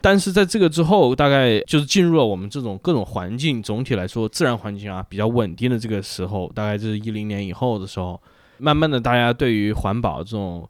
[0.00, 8.18] 但是在这个之后，大概就是进入了我们这种各种环境，总体来说自然环境啊比较稳定的这个时候，大概就是一零年以后的时候，
[8.56, 10.66] 慢慢的大家对于环保这种，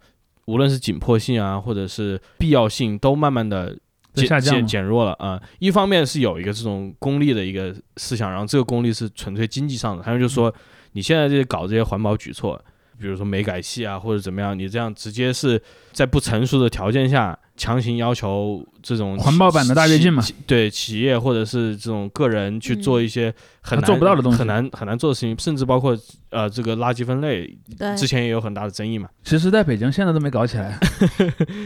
[0.46, 3.76] 无论是紧迫性啊，或者是必要性，都慢慢的
[4.26, 4.66] 下降嘛。
[4.66, 10.52] 减弱了啊、一方面是有一个这种功利的一个思想，然后这个功利是纯粹经济上的，还有就是说
[10.92, 12.62] 你现在这些搞这些环保举措，
[12.98, 15.60] 比如说煤改气啊或者怎么样，你这样直接是
[15.92, 25.98] 在不成熟的条件下强行要求这种环保版的大跃进嘛对企业或者是这种个人去嗯做一些很他难做不到的东西很难很难做的事情，甚至包括
[26.30, 29.08] 呃这个垃圾分类，对，之前也有很大的争议嘛。
[29.24, 30.78] 其实在北京现在都没搞起来，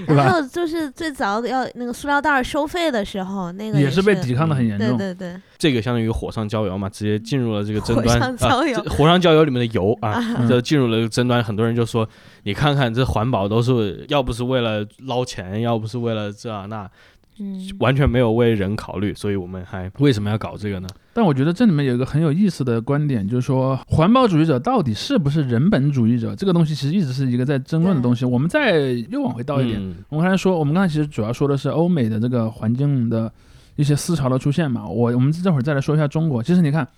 [0.07, 0.25] 对吧？
[0.25, 4.97] 还有就是最早要那个塑料袋儿收费的时候，那个也是是被抵抗的很严重。
[4.97, 8.19] 对对对，这个相当于火上浇油嘛，直接进入了这个争火端。
[8.19, 11.45] 上浇油啊这火上浇油里面的油啊，嗯就进入了这个争端。
[11.45, 12.09] 很多人就说，
[12.45, 16.91] 你看看这环保都是要不是为了捞钱，要不是为了这啊那，
[17.39, 20.89] 嗯，完全没有为人考虑，所以我们还为什么要搞这个呢？
[21.15, 26.35] 但我觉得这里面有一个很有意思的观点，就是说环保主义者到底是不是人本主义者？
[26.35, 28.25] 这个东西其实一直是一个在争论的东西。
[28.25, 33.31] 我们再又往回倒一点，嗯我们刚才说，我们刚才其实主要说的是欧美的这个环境的
[33.77, 34.87] 一些思潮的出现嘛。
[34.87, 36.43] 我我们这会儿再来说一下中国。
[36.43, 36.89] 其实你看，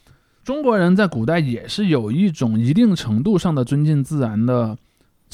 [0.44, 4.76] 中国人在古代也是有一种一定程度上的尊敬自然的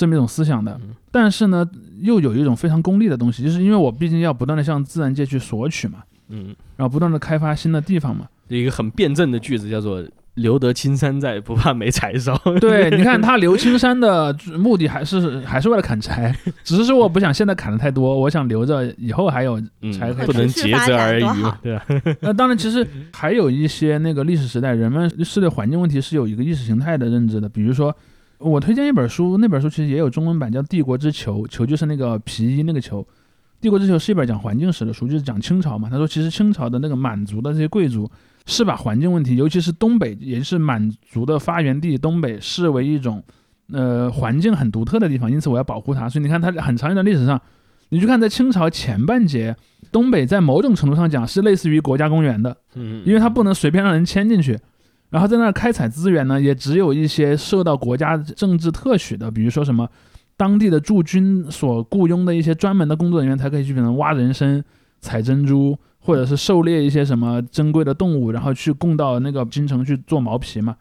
[0.00, 1.68] 这么一种思想的嗯，但是呢，
[2.00, 5.98] 又有一种非常功利的东西，就是因为我毕竟要不断的向自然界去索取嘛，
[6.30, 8.26] 嗯，然后不断的开发新的地方嘛。
[8.48, 10.02] 一个很辩证的句子叫做
[10.34, 12.34] “留得青山在，不怕没柴烧”。
[12.60, 16.34] 对， 你看他留青山的目的还是还是为了砍柴，
[16.64, 19.60] 只是说我不想现在砍的太多，我想留着以后还有
[19.92, 21.84] 柴可以不能竭泽而渔嘛，对吧？
[22.22, 27.48] 那当然，其实还有一些那个历史时代，人们是对环境问题是有一个意识形态的认知的。
[27.48, 27.94] 比如说，
[28.40, 33.02] 我推荐一本书，那本书其实也有中文版，叫《帝国之球》，球就是那个皮衣那个球。
[33.60, 35.90] 《帝国之球》是一本讲环境史的书，就是讲清朝嘛。
[35.90, 38.10] 他说，其实清朝的那个满族的这些贵族
[38.46, 43.22] 是把环境问题，尤其是东北，也是满族的发源地东北，视为一种
[43.70, 46.08] 呃环境很独特的地方，因此我要保护它。
[46.08, 47.38] 所以你看，它很长一段历史上，
[47.90, 49.54] 你去看在清朝前半截，
[49.92, 52.56] 东北在某种程度上讲是类似于国家公园的。
[52.74, 54.58] 嗯，因为它不能随便让人迁进去。
[55.10, 59.88] 然后在那儿开采资源呢，也只有一些受到国家政治特许的，比如说什么
[60.36, 64.64] 当地的驻军所雇佣的一些专门的工作人员才可以去，可能挖人参、
[65.00, 70.76] 采珍珠，或者是狩猎一些什么珍贵的动物，然后去供到那个京城去做毛皮嘛。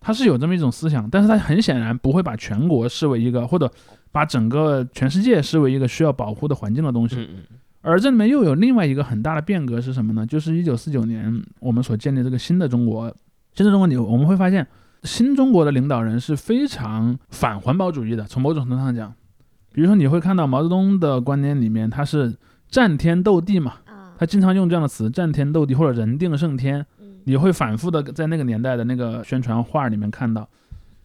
[0.00, 3.70] 他是有这么一种思想，但是他很显然不会把全国视为一个，或者
[4.12, 7.16] 把整个全世界视为一个需要保护的环境的东西。
[7.16, 10.26] 嗯嗯而这里面又有另外一个很大的变革是什么呢？
[10.26, 13.12] 就是一九四九年我们所建立这个新的中国，
[13.58, 14.64] 新的中国你我们会发现，
[15.02, 18.22] 新中国的领导人是非常反环保主义的。
[18.22, 19.12] 从某种程度上讲，
[19.72, 22.36] 比如说你会看到毛泽东的观点里面，他是
[22.68, 30.48] 战天斗地嘛，啊他经常用这样的词“战天斗地”或者“人定胜天”，嗯你会反复的在那个年代的那个宣传画里面看到。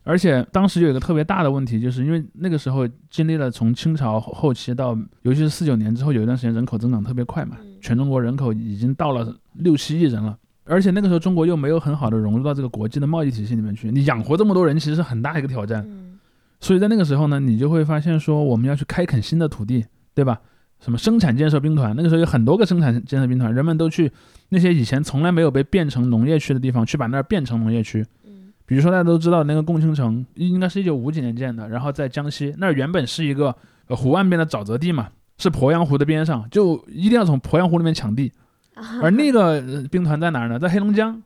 [0.03, 10.37] 而且当时有一个特别大的问题，就是因为那个时候经历了从清朝后期到，尤其是四九年之后，有一段时间人口增长特别快嘛，嗯全中国人口已经到了六七亿人了。
[10.65, 15.83] 而且那个时候中国又没有很好的融入到这个国际的贸易体系里面去，你养活这么多人其实是很大一个挑战。
[15.87, 16.19] 嗯
[16.59, 20.39] 所以在那个时候呢，你就会发现说我们要去开垦新的土地，对吧？
[20.79, 24.09] 什么生产建设兵团，那个时候有很多个生产建设兵团，人们都去
[24.47, 28.05] 那些以前从来没有被变成农业区的地方，去把那儿变成农业区。
[28.25, 33.53] 嗯比如说大家都知道那个共青城，应该是一九五几年建的，然后在江西那儿原本是一个
[33.87, 38.31] 呃湖岸边的沼泽地嘛，是鄱阳湖的边上，就一定要从鄱阳湖里面抢地。
[39.01, 40.57] 而那个呃兵团在哪儿呢？
[40.59, 41.21] 在黑龙江。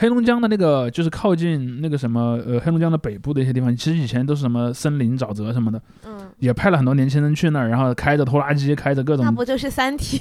[0.00, 10.20] 黑龙江的那个就是靠近那个什么呃黑龙江的北部的一些地方，其实以前都是什么森林、沼泽什么的，嗯，也派了很多年轻人去那儿，然后开着拖拉机，开着各种那不就是《三体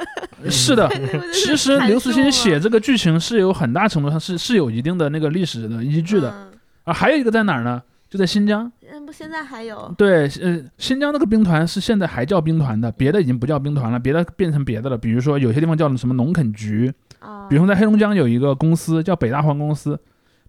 [0.50, 0.90] 》是的，
[1.30, 6.92] 其实刘慈欣写这个剧情是有很大程度上是是有一定的那个历史的依据的嗯啊。
[6.94, 7.82] 还有一个在哪儿呢？
[8.08, 8.72] 就在新疆。
[9.12, 14.98] 现在还有对，呃，新疆那个兵团是现在还叫兵团的，别的已经不叫兵团了，别的变成别的了。
[14.98, 19.98] 比如说有些地方叫什么农垦局，啊，比如说在黑龙江有一个公司叫北大荒公司，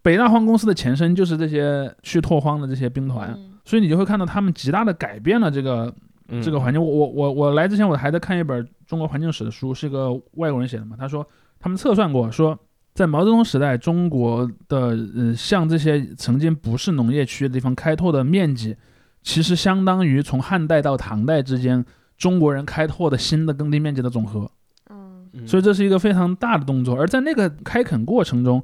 [0.02, 5.94] 北大荒公司的前身就是这些去拓荒的这些兵团，嗯所以你就会看到他们极大的改变了这个
[6.28, 6.84] 嗯这个环境。
[6.84, 10.96] 我我我我来之前我还在看一本中国环境史的书，是个外国人写的嘛。
[10.98, 11.28] 他说
[11.60, 12.58] 他们测算过，说
[13.00, 18.76] 在毛泽东时代，中国的呃像这些曾经不是农业区的地方开拓的面积，
[19.24, 21.86] 其实相当于从汉代到唐代之间
[22.18, 24.52] 中国人开拓的新的耕地面积的总和。
[24.90, 26.94] 嗯嗯所以这是一个非常大的动作。
[26.94, 28.62] 而在那个开垦过程中，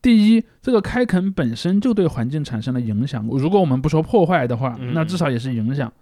[0.00, 3.26] 第一，这个开垦本身就对环境产生了影响。
[3.32, 5.92] 如果我们不说破坏的话，嗯那至少也是影响。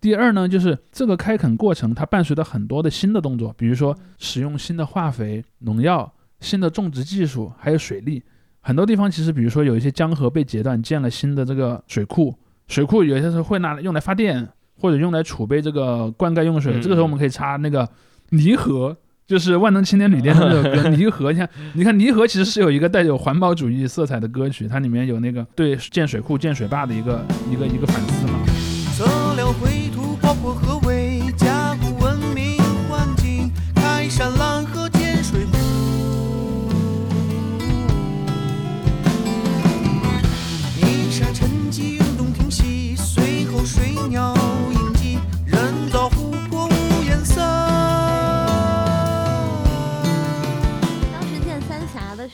[0.00, 6.12] 第二呢，就是这个开垦过程它伴随着很多的新的动作，比如说使用新的化肥、农药、
[6.46, 8.22] 新的种植技术，还有水利。
[8.60, 12.32] 很多地方其实，比如说有一些江河被截断，建了新的这个水库，
[12.68, 16.74] 水库有些时候会拿来用来发电，或者用来储备这个灌溉用水。
[16.74, 17.88] 嗯这个时候我们可以插那个
[18.30, 21.32] 泥河，就是万能青年旅店的那首歌《泥河》。
[21.32, 28.32] 你看，你看泥河其实是有一个带有环保主义色彩的歌曲，它里面有那个对建水库、建水坝的一个一个一个反思嘛。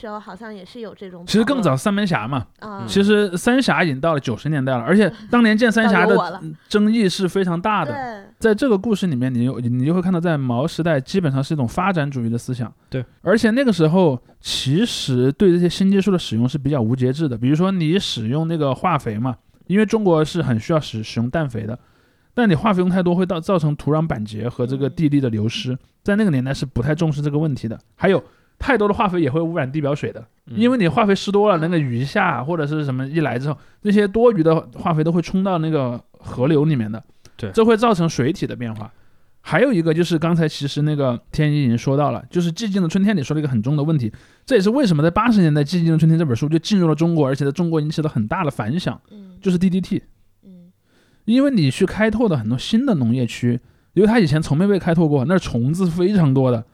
[0.03, 1.24] 时候，好像也是有这种。
[1.26, 7.92] 其实更早，三门峡嘛，啊，其实三峡已经到了九十年代了，而且当年建三峡的争议是非常大的。
[7.92, 12.72] 对，在这个故事里面，你有你就会看到，在毛时代基本上是一种发展主义的思想。
[12.90, 17.38] 对，而且那个时候其实对这些新技术的使用是比较无节制的。
[17.38, 19.36] 比如说你使用那个化肥嘛，
[19.68, 21.78] 因为中国是很需要使使用氮肥的，
[22.34, 27.78] 但你化肥用太多会造造成土壤板结和这个地力的流失，在那个年代是不太重视这个问题的。
[27.94, 28.22] 还有
[28.59, 30.24] 太多的化肥也会污染地表水的。
[30.46, 30.57] 嗯。
[30.57, 37.03] 因为你化肥施多了，那个雨下或者是什么一来之后，那些多余的化肥都会冲到那个河流里面的，
[37.36, 37.50] 对。
[37.53, 38.90] 这会造成水体的变化。
[39.44, 44.12] 还有一个就是刚才其实那个天一已经说到了，就是《寂静的春天》里说了一个很重的问题，
[44.46, 49.36] 这也是为什么在八十年代《寂静的春天》这本书就进入了中国，而且在中国引起了很大的反响，嗯。
[49.40, 50.00] 就是 DDT。
[50.44, 50.70] 嗯。
[51.24, 53.59] 因为你去开拓的很多新的农业区，
[53.94, 56.64] 因为它以前从没被开拓过，那儿虫子非常多的，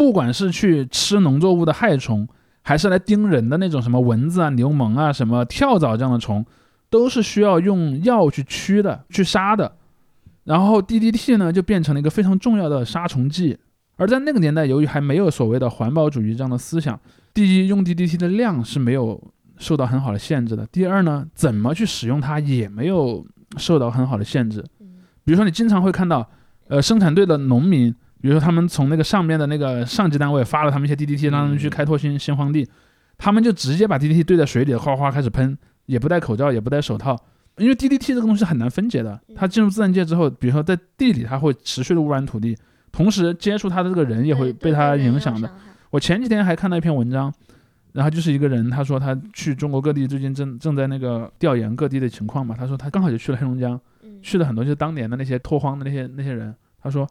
[0.00, 2.26] 不管是去吃农作物的害虫，
[2.62, 6.42] 还是来叮人的那种什么蚊子啊、牛虻啊、什么跳蚤这样的虫，
[6.88, 9.70] 都是需要用药去驱的、去杀的。
[10.44, 13.58] 然后 DDT 呢，就变成了一个非常重要的杀虫剂。
[13.96, 16.98] 而在那个年代，由于还没有所谓的环保主义这样的思想，
[17.34, 19.22] 第一，用 DDT 的量是没有
[19.58, 23.22] 受到很好的限制的；第二呢，怎么去使用它也没有
[23.58, 24.64] 受到很好的限制。
[24.80, 24.86] 嗯
[25.24, 26.26] 比如说，你经常会看到，
[26.68, 32.68] 呃，生产队的农民，比如说他们从那个上面的那个上级单位发了他们一些 DDT，让他们去开拓新新荒地，
[33.16, 35.56] 他们就直接把 DDT 兑在水里，哗哗开始喷，
[35.86, 37.16] 也不戴口罩，也不戴手套，
[37.56, 42.56] 因为 DDT 这个东西很难分解的，它进入自然界之后，比如说在地里，它会持续的污染土地，
[42.92, 45.50] 同时接触它的这个人也会被它影响的。。
[45.90, 47.32] 我前几天还看到一篇文章，
[47.92, 52.54] 然后就是一个人，他说他去中国各地，最近正正在那个调研各地的情况嘛。
[52.56, 56.54] 他说他刚好就去了黑龙江，嗯去了很多就是当年的那些拓荒的那些那些人。
[56.80, 57.04] 他说，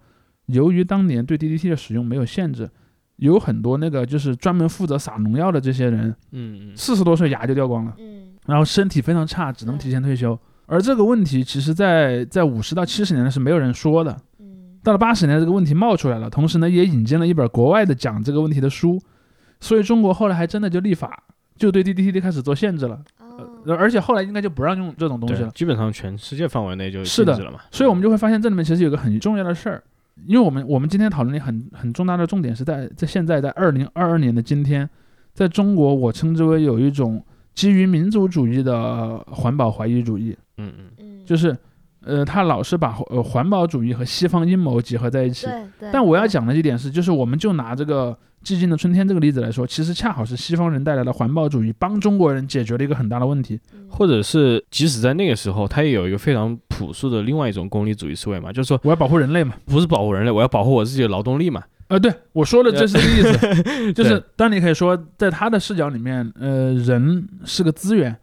[0.49, 2.69] 由于当年对 DDT 的使用没有限制，
[3.17, 10.37] 有很多那个就是专门负责撒农药的这些人，嗯嗯四十多岁牙就掉光了，嗯然后身体非常差，只能提前退休。
[10.65, 18.99] 而这个问题，其实在在五十到七十年代是没有人说的，嗯到了八十年代，这个问题冒出来了，同时呢，也引进了一本国外的讲这个问题的书，
[19.59, 21.23] 所以中国后来还真的就立法，
[21.57, 23.01] 就对 DDT 开始做限制了，
[23.77, 25.49] 而且后来应该就不让用这种东西了，。
[25.49, 27.59] 对基本上全世界范围内就是是的禁止了嘛。
[27.71, 29.83] 所以我们就会发现这里面其实有个很重要的事儿，
[30.25, 34.89] 因为我们我们今天讨论的很很重大的重点是在在现在在二零二二年的今天，
[35.33, 41.55] 在中国我称之为有一种基于民族主义的环保怀疑主义，嗯嗯嗯，就是
[42.01, 45.47] 呃他老是把呃环保主义和西方阴谋结合在一起。
[45.47, 45.89] 对对。
[45.91, 53.59] 但我要，讲的一点是，就是我们就拿这个寂静的春天这个例子来说，其实恰好是西方人带来的环保主义帮中国人解决了一个很大的问题。
[53.73, 59.55] 嗯或者是即使在那个时候，他也有一个非常朴素的另外一种功利主义思维嘛，就是说我要保护人类嘛。
[59.65, 61.63] 不是保护人类，我要保护我自己的劳动力嘛。
[61.87, 63.33] 呃，对我说的这是这个意
[63.87, 68.15] 思， 就是当你可以说，在他的视角里面，呃，人是个资源，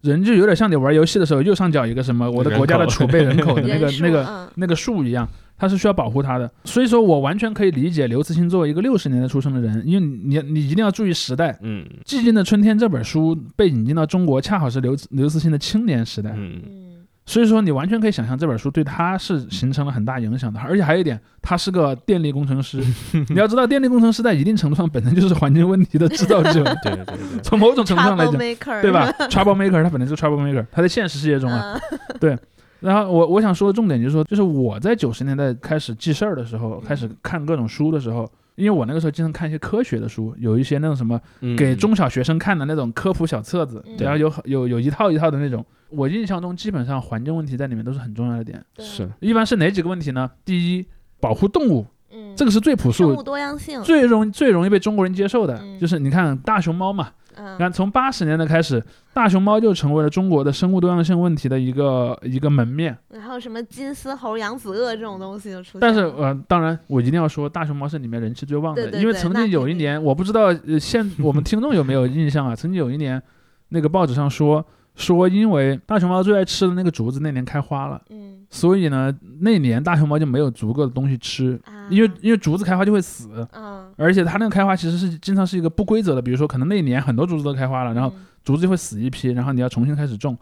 [0.00, 5.26] 人就有点像你玩游戏的时候右上角一个什么我的国家的储备人口的 那个那个嗯那个数一样，
[5.56, 6.50] 它是需要保护他的。
[6.64, 16.62] 所以说我完全可以理解刘慈欣作为一个六十年代出生的人，因为你你你一定要注意时代，嗯《寂静的春天》这本书被引进到中国，恰好是刘慈刘慈欣的青年时代，嗯。
[16.64, 16.88] 嗯
[17.24, 20.58] 所以说你完全可以想象这本书对他是形成了很大影响的。
[20.58, 22.82] 而且还有一点，他是个电力工程师，
[23.30, 27.16] 你要知道，电力工程师在一定程度上本身就是环境问题的制造者， 对对对。
[27.16, 28.34] 对，从某种程度上来讲，
[28.82, 31.80] 对吧？Trouble maker，他本来就是 trouble maker，他在现实世界中啊。
[32.20, 32.38] 嗯
[32.82, 41.56] 然后我我想说的重点就是说，就是我在九十年代开始记事儿的时候，开始看各种书的时候，因为我那个时候经常看一些科学的书，有一些那种什么嗯。
[41.56, 43.96] 给中小学生看的那种科普小册子，嗯。
[43.98, 45.64] 然后有有有一套一套的那种。
[45.90, 48.64] 我印象中，基本上环境问题在里面都是很重要的点。
[48.78, 49.08] 是。
[49.20, 50.30] 一般是哪几个问题呢？
[50.44, 50.86] 第一，
[51.20, 55.78] 保护动物，嗯，这个是最朴素生物、多样性，最容最容易被中国人接受的，嗯。
[55.78, 57.10] 就是你看大熊猫嘛，
[57.58, 62.96] 看，从八十年代开始，大熊猫就成为了中国的生物多样性问题的一个一个门面。
[63.10, 65.80] 然后什么金丝猴、扬子鳄这种东西就出现。
[65.80, 72.54] 但是呃，当然我一定要说，大熊猫是里面人气最旺的，对对对因为曾经有一年，我不知道呃现我们听众有没有印象啊？
[72.54, 73.22] 曾经有一年，
[73.68, 74.64] 那个报纸上说
[74.94, 79.10] 说，因为大熊猫最爱吃的那个竹子那年开花了，嗯所以呢，
[79.40, 83.48] 那年大熊猫就没有足够的东西吃，啊，因为因为竹子开花就会死。
[83.52, 90.36] 嗯，而且它那个开花其实是经常是一个不规则的，比如说可能那一年很多竹子都开花了，然后嗯竹子就会死一批，然后你要重新开始种。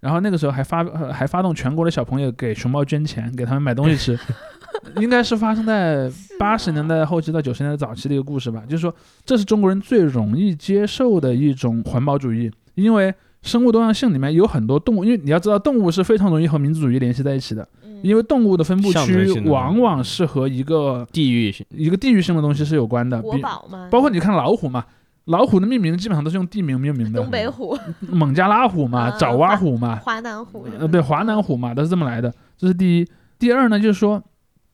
[0.00, 4.18] 然后那个时候还发呃还发动全国的小朋友给熊猫捐钱，给他们买东西吃，
[5.00, 8.62] 应该是发生在八十年代后期到九十年代早期的一个故事吧。
[8.68, 8.94] 就是说，
[9.24, 24.84] 这是中国人最容易接受的一种环保主义，因为生物多样性里面有很多动物，因为你要知道动物是非常容易和民族主义联系在一起的，嗯因为动物的分布区往往是和一个地域性，一个地域性的东西是有关的，国比宝嘛，包括你看老虎嘛，
[25.26, 32.32] 老虎的命名基本上都是用地名命名的，东北虎、孟加拉虎嘛、啊爪哇虎嘛，华南虎呃，对，华南虎嘛，都是这么来的。
[32.56, 33.06] 这是第一。
[33.38, 34.20] 第二呢，就是说，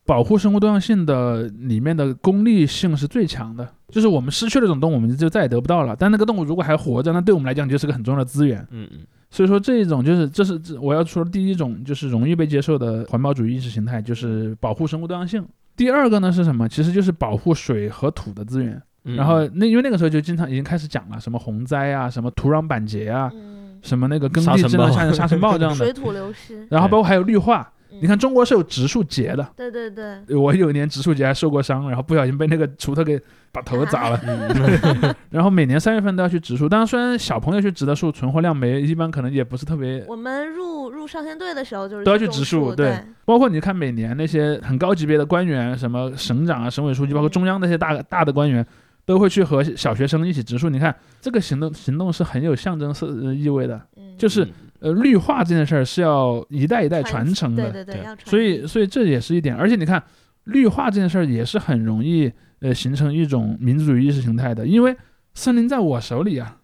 [0.06, 5.94] 保护生物多样性的里面的功利性是最强的，就是我们失去了这种动物，我们就再也得不到了。
[5.98, 8.66] 但那个动物如果还活着，那对我们来讲就是个很重要的资源。
[8.70, 9.00] 嗯嗯，
[9.34, 15.44] 所以说，这一种就是这是这我要说的第一种就是容易被接受的环保主义意识形态，就是保护生物多样性。
[15.74, 16.68] 第二个呢是什么？
[16.68, 18.80] 其实就是保护水和土的资源。
[19.06, 25.92] 嗯然后那因为那个时候就经常已经开始讲了，什么洪灾啊，什么土壤板结啊，嗯，什么那个耕地质量下降、沙尘暴这样的 水。
[25.92, 29.46] 土流失，然后包括还有绿化，嗯你看，中国是有植树节的。
[29.56, 33.20] 对对对，我有一年植树节还受过伤，然后不小心被那个锄头给
[33.54, 34.20] 把头砸了。
[34.26, 40.04] 嗯 然后每年三月份都要去植树，当然虽然小朋友去植的树存活量没，一般可能也不是特别。
[40.08, 48.66] 我们入入少先队的时候就是都要去植树对对，包括你看每年那些很高级别的官员，什么省长啊、省委书记，包括中央那些大大的官员，
[49.06, 50.68] 都会去和小学生一起植树。
[50.68, 54.46] 你看这个行动行动是很有象征色呃意味的，嗯就是
[54.80, 57.70] 呃绿化这件事儿是要一代一代传承的。
[57.70, 59.56] 对对对，要传所以，所以这也是一点。
[59.56, 60.02] 而且你看，
[60.44, 64.96] 绿化这件事儿也是很容易呃形成一种民族主义意识形态的，因为
[65.34, 66.58] 森林在我手里啊。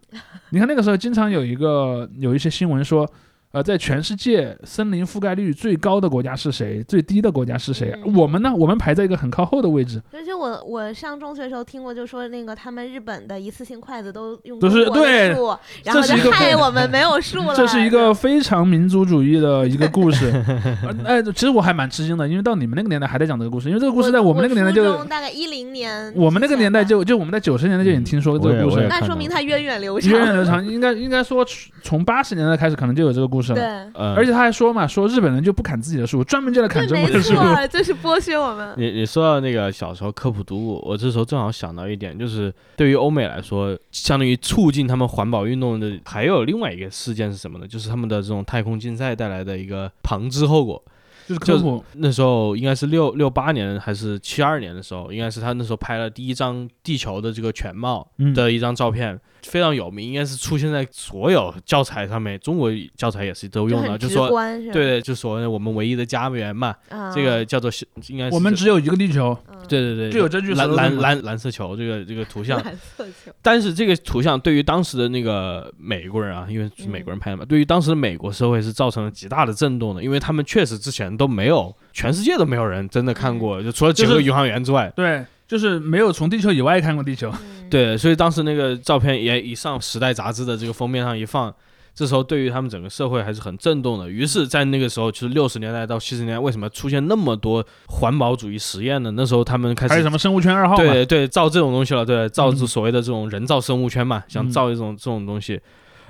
[0.49, 3.09] 你看那个时候经常有一个有一些新闻说，
[3.51, 6.83] 呃，在全世界森林覆盖率最高的国家是谁？
[6.87, 7.93] 最低的国家是谁？
[8.05, 8.53] 嗯我们呢？
[8.53, 10.01] 我们排在一个很靠后的位置。
[10.13, 17.55] 而且我我上中学的时候听过，就说那个他们日本的一次性筷子都用都是对树，然后就害我们没有树了。
[17.55, 20.31] 这是一个非常民族主义的一个故事。
[21.05, 26.81] 呃哎，其实我还蛮吃惊的，因为到你们那个年代还在讲这个故事，因为这个故事在我们那个年代初就中大概一零年，我们那个年代。
[26.91, 28.85] 就就我们在九十年代就已经听说过这个故事。
[28.89, 30.11] 那说明它源远流长。
[30.11, 31.45] 源远流长，应该应该说
[31.81, 33.55] 从八十年代开始可能就有这个故事了。
[33.55, 33.63] 对，
[34.01, 37.33] 呃，而且他还说嘛，说日本人就不砍自己的树，专门就来砍对，没中国的树。
[37.35, 38.73] 错，就是剥削我们。
[38.77, 47.67] 你你说到那个小时候科普读物，我这时候正好想到一点，就是对于欧美来说，相当于促进他们环保运动的，还有另外一个事件是什么呢？
[47.67, 50.81] 就是他们的这种太空竞赛带来的一个旁支后果。
[51.27, 64.73] 就是科普，那时候应该是六六八年还是七二年的时候，应该是他那时候拍了第一张地球的这个全貌嗯的一张照片，非常有名，应该是出现在所有教材上面，中国教材也是都用的，就说观是吧？
[64.73, 67.71] 对，就说我们唯一的家园嘛，啊，这个叫做
[68.07, 69.57] 应该是我们只有一个地球，嗯。
[69.67, 87.29] 对对对，就有这句蓝蓝蓝蓝色球这个这个图像， 蓝色球，但是这个图像对于当时的那个美国人啊，因为是美国人拍的嘛，对于当时的美国社会是造成了极大的震动的，因为他们确实之前都没有，全世界都没有人真的看过，就除了几个宇航员之外，对，就是没有从地球以外看过地球。
[87.29, 91.53] 嗯，对，所以当时那个照片也一上《时代》杂志的这个封面上一放，
[91.93, 94.09] 这时候对于他们整个社会还是很震动的。
[94.09, 99.11] 于是，在那个时候，就是六十年代到七十年代，为什么出现那么多环保主义实验呢？
[99.11, 100.77] 那时候他们开始还有什么生物圈二号？
[100.77, 105.59] 对对，造这种东西了，对，造所谓的这种人造生物圈嘛，想嗯造一种这种东西。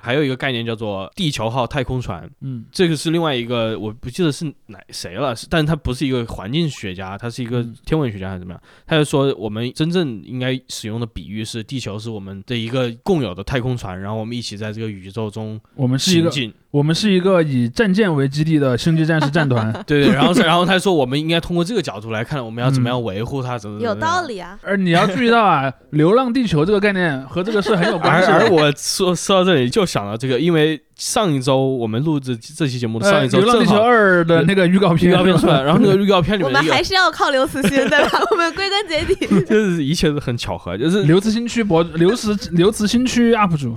[0.01, 8.61] 还有一个概念叫做地球号太空船，嗯这个是另外一个，我不记得是哪谁了，是但他不是一个环境学家，他是一个嗯天文学家还是怎么样？
[8.85, 16.51] 他就说我们真正应该使用的比喻是地球是我们的一个共有的太空船，然后我们一起在这个宇宙中我们是。
[16.71, 19.71] 我们是一个以战舰为基地的星际战士战团。
[19.85, 23.95] 对对，然后然后他说我们应该通过这个角度来看，我们要怎么样维护它，怎么怎么有。
[23.95, 24.57] 道理啊。
[24.63, 28.33] 而你要注意到啊，流浪地球这个概念和这个是很有关系的。
[28.33, 35.09] 而我说说到这里就想到这个，因为上一周我们录制这期节目的呃上一周流浪地球二》的那个预告片。
[35.09, 38.21] 预片，告片出来，然后那个预告片里面我们还是要靠刘慈欣对吧？
[38.29, 39.25] 我们归根结底。
[39.49, 43.75] 就是一切都很巧合，就是刘慈欣区博刘慈刘慈欣区 UP 主，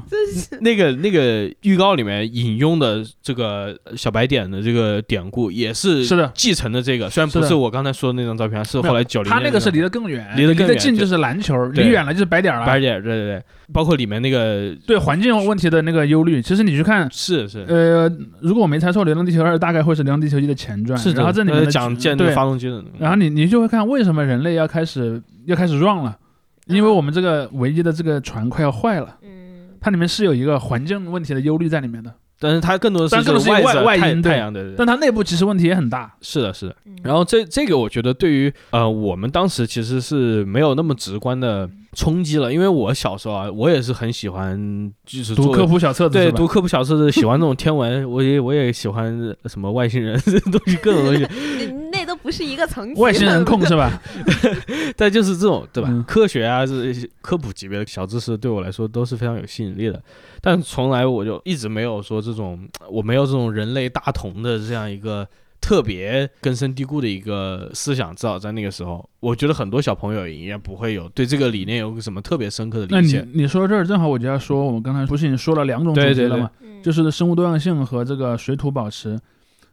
[0.60, 6.30] 那个那个预告里面引用的这个小白点的这个典故，也是是的。
[6.34, 12.66] 继承的这个，虽然不是我刚才说的那张照片，是后来九零他那个是离得更远，离离得更近就是篮球，离远了就是白点儿了。
[12.66, 17.64] 白点，对对对，包括里面那个对环境问题的那个忧虑，其实你去看，是是。
[17.68, 18.10] 呃，
[18.40, 26.18] 如果我没猜错，《流浪地球二》大概会是《流浪地球一》的前传，是的，然后这里面讲建那个发动机的，然后你你就会看为什么人类要开始要开始 run 了，
[26.66, 34.32] 因为我们这个唯一的这个船快要坏了，嗯，它里面是有一个环境问题的忧虑在里面的，但是它更多的是但更多是外这个外在外因对。
[34.32, 36.12] 太阳的，对对但它内部其实问题也很大。
[36.20, 36.76] 是的，是的。
[36.84, 36.96] 嗯。
[37.04, 49.12] 然后这这个我觉得对于呃我们当时其实是没有那么直观的冲击了，因为我小时候啊，我也是很喜欢就是读科普小册子对读科普小册子，喜欢这种天文，我也我也喜欢
[49.46, 51.26] 什么外星人 这东西，各种东西。
[51.58, 53.00] 你那都不是一个层级。
[53.00, 54.02] 外星人控是吧？
[54.96, 55.88] 但就是这种对吧？
[55.90, 60.02] 嗯科学啊，这些科普级别的小知识对我来说都是非常有吸引力的。
[60.40, 65.26] 但从来我就一直没有说这种，我没有这种人类大同的这样一个
[65.64, 68.14] 特别根深蒂固的一个思想。
[68.14, 73.20] 至少在那个时候，我觉得很多小朋友应该不会有对这个理念有什么特别深刻的理解。
[73.20, 76.50] 那你你说到这儿，正好我就要说，我们刚才不是已经说了两种主对对对题了吗？
[76.60, 79.18] 嗯就是生物多样性和这个水土保持。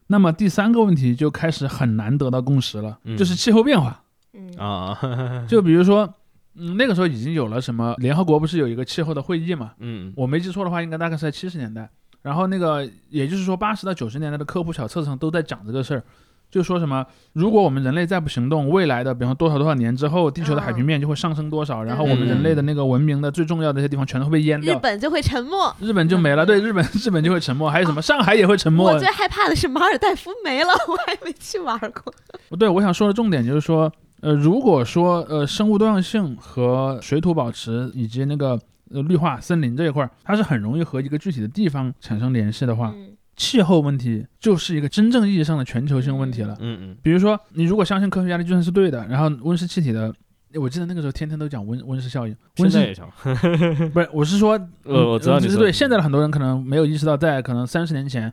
[0.06, 4.02] 那么第三个问题就开始很难得到共识了，嗯就是气候变化。
[4.32, 4.98] 嗯啊，
[5.46, 6.08] 就比如说，
[6.56, 9.72] 嗯，那个时候已经有了什么联合国不是有一个气候的会议嘛？
[9.80, 11.90] 嗯我没记错的话，应该大概是在七十年代。
[12.22, 16.02] 然后那个也就是说，八十到九十年代的科普小册子上都在讲这个事儿，
[16.50, 25.74] 就说什么，如果我们人类再不行动，未来的比方多少多少年之后，地球的海平面就会上升多少，然后我们人类的那个文明的最重要的一些地方全都会被淹掉，日本就会沉没。
[25.80, 26.44] 日本就没了。
[26.46, 28.98] 对，日本日本就会沉没，还有什么上海也会沉没我。
[28.98, 32.14] 最害怕的是马尔代夫没了，我还没去玩过。
[32.58, 38.60] 对，我想说的重点就是说，呃，如果说呃生物多样性和水土保持以及那个
[38.92, 46.54] 呃绿化森林这一块儿，它是很容易和一个具体的地方产生联系的话，嗯气候问题就是一个真正意义上的全球性问题了。
[46.60, 50.14] 嗯嗯比如说，你如果相信科学家的计算是对的，然后温室气体的，
[50.60, 53.10] 我记得那个时候天天都讲温温室效应，温室也想，
[53.92, 54.52] 不是，我是说，
[54.84, 55.72] 呃我知道你是对。
[55.72, 58.30] 现在的很多人可能没有意识到，在可能三十年前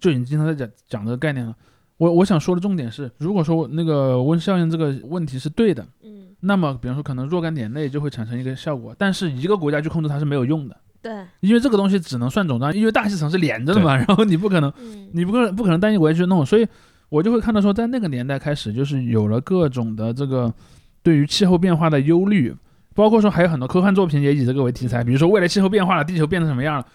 [0.00, 1.54] 就已经经常在讲讲这个概念了。
[1.98, 16.66] 我我想说的重点是，如果说那个温室效应这个问题是对的，嗯，那么比方说可能若干年内就会产生一个效果，但是一个国家去控制它是没有用的，对，因为这个东西只能算总账，因为大气层是连着的嘛，然后你不可能嗯你不可能不可能单一国家去弄，所以
[17.08, 20.52] 我就会看到说，在那个年代开始，就是有了各种的这个
[21.02, 22.54] 对于气候变化的忧虑，
[22.94, 26.86] 包括说还有很多科幻作品也以这个为题材，比如说未来气候变化了，地球变成什么样了。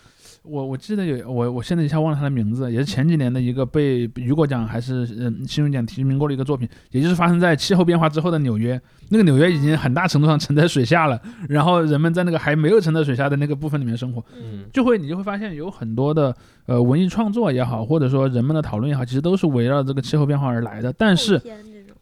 [0.43, 8.79] 我我记得有我我现在一下忘了他的名字，也是前几年的一个被雨果奖还是嗯新闻奖提名过的一个作品，也就是发生在气候变化之后的纽约。
[9.09, 14.23] 那个纽约已经很大程度上沉在水下了，然后人们在那个还没有沉在水下的那个部分里面生活。
[14.35, 16.35] 嗯就会你就会发现有很多的
[16.65, 20.91] 呃文艺创作也好，或者说人们的讨论也好，其实都是围绕这个气候变化而来的。
[20.97, 21.39] 但是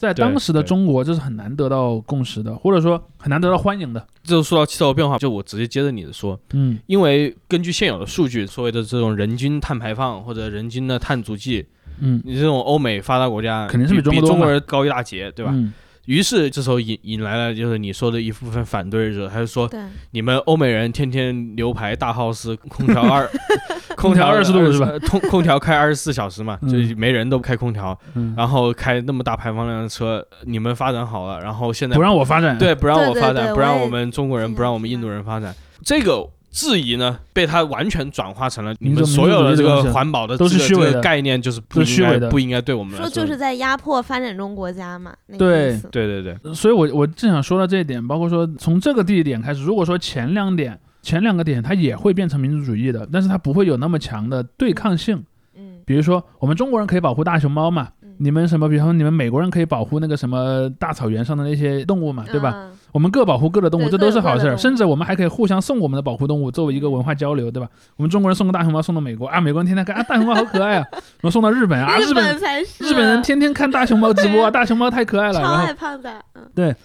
[0.02, 4.04] 在当时的中国，这是很难得到共识的，或者说很难得到欢迎的。
[4.24, 11.64] 就说到气候变化，就我直接接着你的说，嗯因为根据现有的数据，所谓的这种人均碳排放或者人均的碳足迹，
[11.99, 15.52] 嗯，你这种欧美发达国家肯定是比比中中国多嘛国人高一大截，对吧？
[15.54, 15.72] 嗯
[16.06, 19.70] 于是这时候引引来了就是你说的一部分反对者，他就说，
[20.12, 23.30] 你们欧美人天天牛排大 house，空调二，
[23.95, 24.91] 空调二十度是吧？
[25.08, 36.28] 空空调开二十四小时嘛，嗯就是没人都开空调，嗯，然后开那么大排放量的车，你们发展好了，然后现在不让我发展。，对不让我发展，不让我们中国人，不让我们印度人发展，这个。
[36.52, 40.99] 质疑呢，被他完全转化成了你们所有的这个环保的都是这个虚伪的。
[40.99, 42.16] 概念，就是不虚伪的。
[42.16, 45.80] 应该不应该对我们来说就是在压迫发展中国家嘛，那个对。
[45.89, 55.24] 对对对，所以我我正想说到这一点，包括说从这个地点开始，如果说前两点前两个点它也会变成民族主义的，但是它不会有那么强的对抗性。
[55.56, 55.80] 嗯。
[55.86, 58.10] 比如说，我们中国人可以保护大熊猫嘛，嗯。
[58.18, 62.54] 你们什么，比方说你们美国人可以保护那个什么大草原上的那些动物嘛，对吧？
[62.56, 64.58] 嗯我们各保护各的动物，这都是好事儿。
[64.58, 67.70] 甚至我们还可以互相送我们的保护动物，作为一个文化交流，对吧？
[67.98, 76.26] 我们中国人送个大熊猫送到美国啊，美国人天天看啊大熊猫好可爱啊， 然后送到日本啊，日日本才是日本人天天看大熊猫直播啊，大熊猫太可爱了，超然后爱胖的，
[76.56, 76.76] 嗯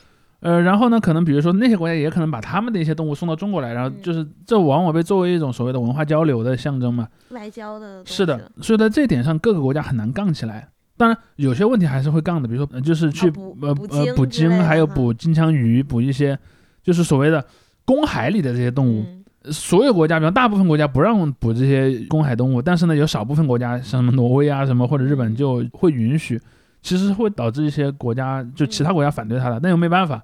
[0.41, 7.09] 呃，然后呢，可能比如说那些国家也可能把他们的一些动物送到中国来，然后嗯就是这往往被作为一种所谓的文化交流的象征嘛。
[7.31, 10.69] 外交的是的，所以在这点上，各个国家很难杠起来。
[10.97, 13.27] 当然，有些问题还是会杠的，比如说，呃就是去、
[13.61, 16.39] 呃捕呃捕鲸，还有捕金枪鱼，捕一些
[16.83, 17.45] 就是所谓的
[17.85, 19.03] 公海里的这些动物。
[19.03, 26.37] 嗯所有国家，比方大部分国家不让捕这些公海动物，但是呢，有少部分国家，像什么挪威啊什么或者日本就会允许，
[26.83, 30.21] 其实会导致一些国家就其他国家反对它的，但又没办法。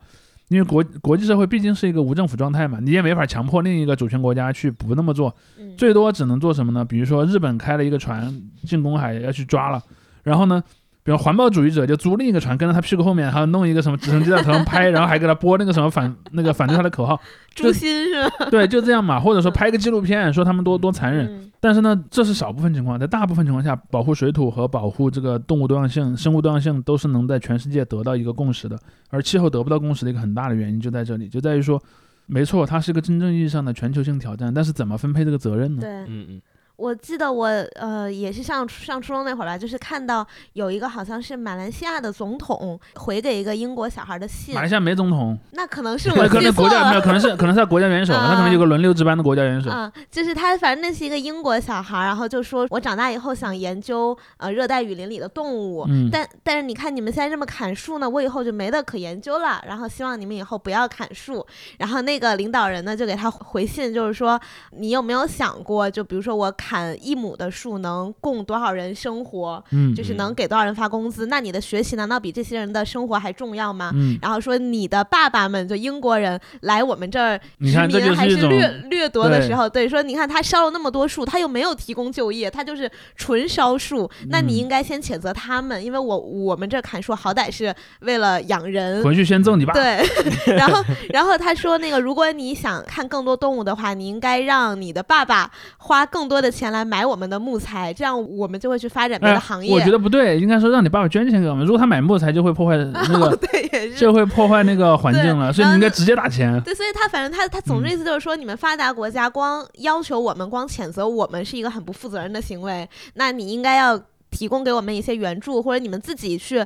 [0.48, 6.84] 因为国国际社会毕竟是一个无政府状态嘛，你也没法强迫另一个主权国家去不那么做，嗯最多只能做什么呢？
[6.84, 8.28] 比如说日本开了一个船
[8.64, 9.80] 进公海要去抓了，
[10.22, 10.62] 然后呢，
[11.02, 17.20] 比如环保主义者就租另一个船跟着他屁股后面，还要弄一个什么直升机在头上拍，然后还给他播那个什么反 那个反对他的口号，
[17.54, 18.46] 诛心是吧？
[18.50, 19.18] 对，就这样嘛。
[19.18, 28.76] 或者说拍个纪录片说他们多多残忍，嗯但是呢，这是少部分情况，在大部分情况下，保护水土和保护这个动物多样性、生物多样性都是能在全世界得到一个共识的。
[29.10, 31.80] 而气候得不到共识的一个很大的原因就在这里，就在于说，
[32.26, 35.82] 没错，它是一个真正意义上的全球性挑战，但是怎么分配这个责任呢？
[35.82, 36.42] 对，嗯嗯，
[36.76, 37.46] 我记得我
[37.76, 49.70] 呃也是上上初中那会儿吧，就是看到有一个好像是马来西亚的总统回给一个英国小孩的信马，来西亚没总统，那可能是我可能国家没有，可能是可能是他国家元首，他可能有个轮流值班的国家元首。
[49.70, 59.62] 啊、就是他，反正那是一个英国小孩儿，然后就说，我长大以后想研究呃热带雨林里的动物，嗯但但是你看你们现在这么砍树呢，我以后就没得可研究了。
[59.66, 61.46] 然后希望你们以后不要砍树。
[61.78, 71.26] 然后那个领导人呢就给他回信，就是说你有没有想过，就比如说我砍一亩的树能供多少人生活，嗯就是能给多少人发工资？
[71.26, 73.90] 那你的学习难道比这些人的生活还重要吗？
[73.94, 89.02] 嗯，然后说你的爸爸们就英国人来我们这儿殖民还是掠掠夺的时候，对，说你看他烧了那么多树，他又没有提供就业，他就是纯烧树，那你嗯应该先谴责他们，因为我我们这砍树好歹是为了养人。
[89.02, 89.72] 回去先揍你爸。
[89.72, 90.04] 对，
[90.54, 99.74] 然后，然后他说，那个，如果你想看更多动物的话，你应该让你的爸爸花更多的钱来买我们的木材，这样我们就会去发展别哎的行业。
[99.74, 101.64] 我觉得不对，应该说让你爸爸捐钱给我们。
[101.64, 106.60] 如果他买木材，就会破坏 那个，对，也是就会破坏那个环境了，所以你应该直接打钱。
[106.62, 112.88] 对，所以他反正他他总之嗯意思就是说，你们发达国家光要求我们，光谴责我们是一个很不负责任的行为。
[113.14, 113.98] 那你应该要
[114.30, 116.64] 提供给我们一些援助，或者你们自己去，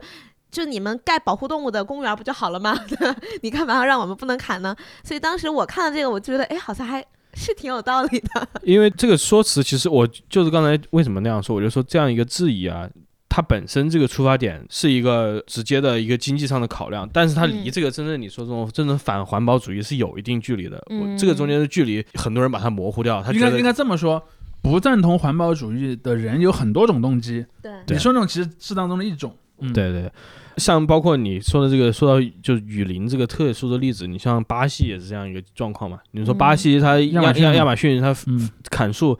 [0.51, 2.79] 就你们盖保护动物的公园不就好了吗？
[3.43, 4.75] 你干嘛要让我们不能砍呢？
[5.03, 7.05] 所以当时我看到这个，我就觉得哎，好像还
[7.37, 8.49] 是挺有道理的。
[8.65, 12.89] 因为这个说辞，其实我就是刚才为什么那样说，我就说这样一个质疑啊，
[13.29, 20.83] 它本身这个出发点是一个直接的一个经济上的考量，但是它离嗯这个真正你说这种真正反环保主义是有一定距离的。
[21.19, 24.23] 这个中间的距离，很多人把它模糊掉，他应该应该这么说，
[24.63, 29.37] 不赞同环保主义的人有很多种动机，对对你说那种其实是当中的一种。
[29.59, 30.11] 嗯，对对，
[30.57, 35.99] 像包括你说的这个，说到就是雨林这个特殊的例子，你像巴西也是这样一个状况嘛。
[36.13, 39.15] 你说巴西它亚亚马逊亚亚马逊它嗯，砍树，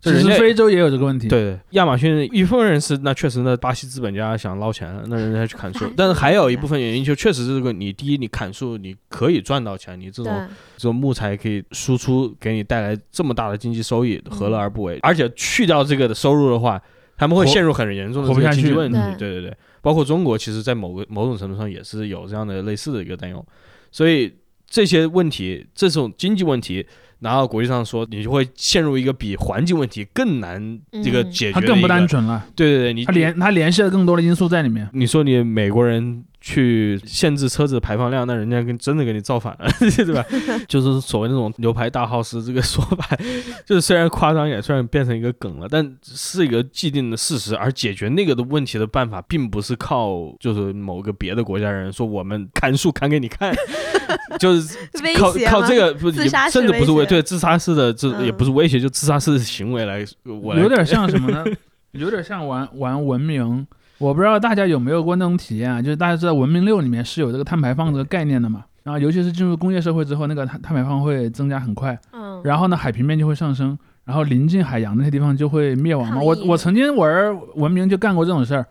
[0.00, 14.98] 其这人家实非洲也有这个问题。，对亚马逊一部分人是那确实那巴西资本家想捞钱，那人家去砍树， 但是还有一部分原因就确实是这个，你第一你砍树你可以赚到钱，你这种这种木材可以输出给你带来这么大的经济收益，何乐而不嗯为？
[15.02, 16.80] 而且去掉这个的收入的话，
[17.16, 18.98] 他们会陷入很严重的经济问题。
[19.18, 23.44] 对对对对，包括中国，其实在某个某种程度上也是有这样的类似的一个担忧，
[23.90, 24.32] 所以
[24.66, 26.86] 这些问题，这种经济问题。
[27.24, 31.60] 拿到国际上说，你就会陷入一个比环境问题更难这个嗯解决。
[31.60, 34.88] 它更不单纯了，对对对，你它联它联系了更多的因素在里面。
[34.92, 40.24] 你说你美国人去限制车子排放量，那人家跟真的给你造反了， 对吧？
[40.66, 43.08] 就是所谓那种牛排大 house 这个说法，
[43.64, 47.56] 就是虽然夸张一点，虽然变成一个梗了，但是一个既定的事实。
[47.56, 53.54] 而解决那个的问题的办法，并不是靠就是某个别的国家人说我们砍树砍给你看，
[54.40, 54.76] 就是
[55.16, 61.44] 靠靠这个不也自杀甚至不是威对自杀式的这、也嗯不是威胁，就自杀式的行为来我来有点像什么呢？
[61.92, 63.64] 有点像玩玩文明。
[64.02, 65.80] 我不知道大家有没有过那种体验啊？
[65.80, 68.64] 就是大家知道《文明六》里面是有这个碳排放这个概念的嘛？
[68.82, 76.20] 然后尤其是进入工业社会之后，那个碳碳排放会增加很快，嗯，然后呢，海平面就会上升，然后临近海洋那些地方就会灭亡嘛。
[76.20, 78.66] 我我曾经玩文明就干过这种事儿，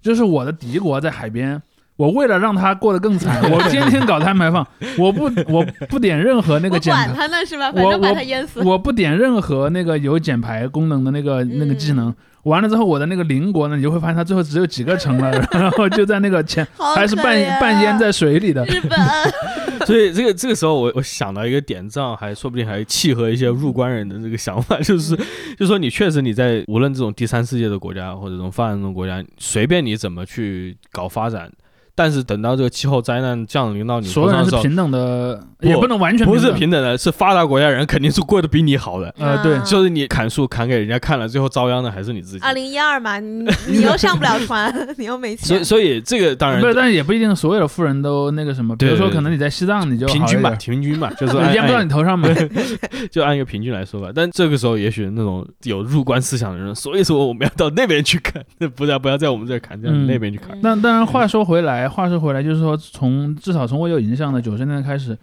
[0.00, 1.60] 就是我的敌国在海边。
[1.96, 4.64] 我为了让他过得更惨， 我天天搞碳排放，
[4.98, 7.72] 我不我不点任何那个管他呢是吧？
[7.72, 8.62] 反我正把我他淹死。
[8.62, 12.14] 我不点任何那个有减排功能的那个那个技能，
[12.46, 17.24] 完了之后，我的那个邻国呢，你就会发现它最后只有几个城了， 然后就在那个前还是半
[17.60, 18.64] 半淹在水里的。
[18.66, 18.98] 日本，
[19.84, 31.50] 所以这个这个时候我我想到一个点，这样还说不定还契合一些入关人的这个想法，就是就是说你确实你在无论这种第三世界的国家或者这种发展中国家，随便你怎么去搞发展，
[31.96, 39.12] 但是等到这个气候灾难降临到你所有头上的时候，人是平等的，不也不能完全不是等平等的，是发达国家人肯定是过得比你好的。
[39.18, 42.44] 呃，对啊，就是你砍树砍给人家看了，最后遭殃的还是你自己。
[42.44, 52.28] 二零一二嘛，你你又上不了船， 你又没钱，所以所以这个当然不是，但是也不一定所有的富人都那个什么，比如对对对说可能你在西藏你就平均吧，平均吧， 就是按淹不到你头上嘛。
[53.10, 54.10] 就按一个平均来说吧。
[54.14, 58.42] 但这个时候，也许那种有入关思想的人，所以说我们要到那边去砍，
[58.74, 60.58] 不要不要在我们这儿砍，在嗯那边去砍。
[60.62, 65.16] 那当然，话说回来，话说回来，就是说从至少从我有印象的九十年代开始，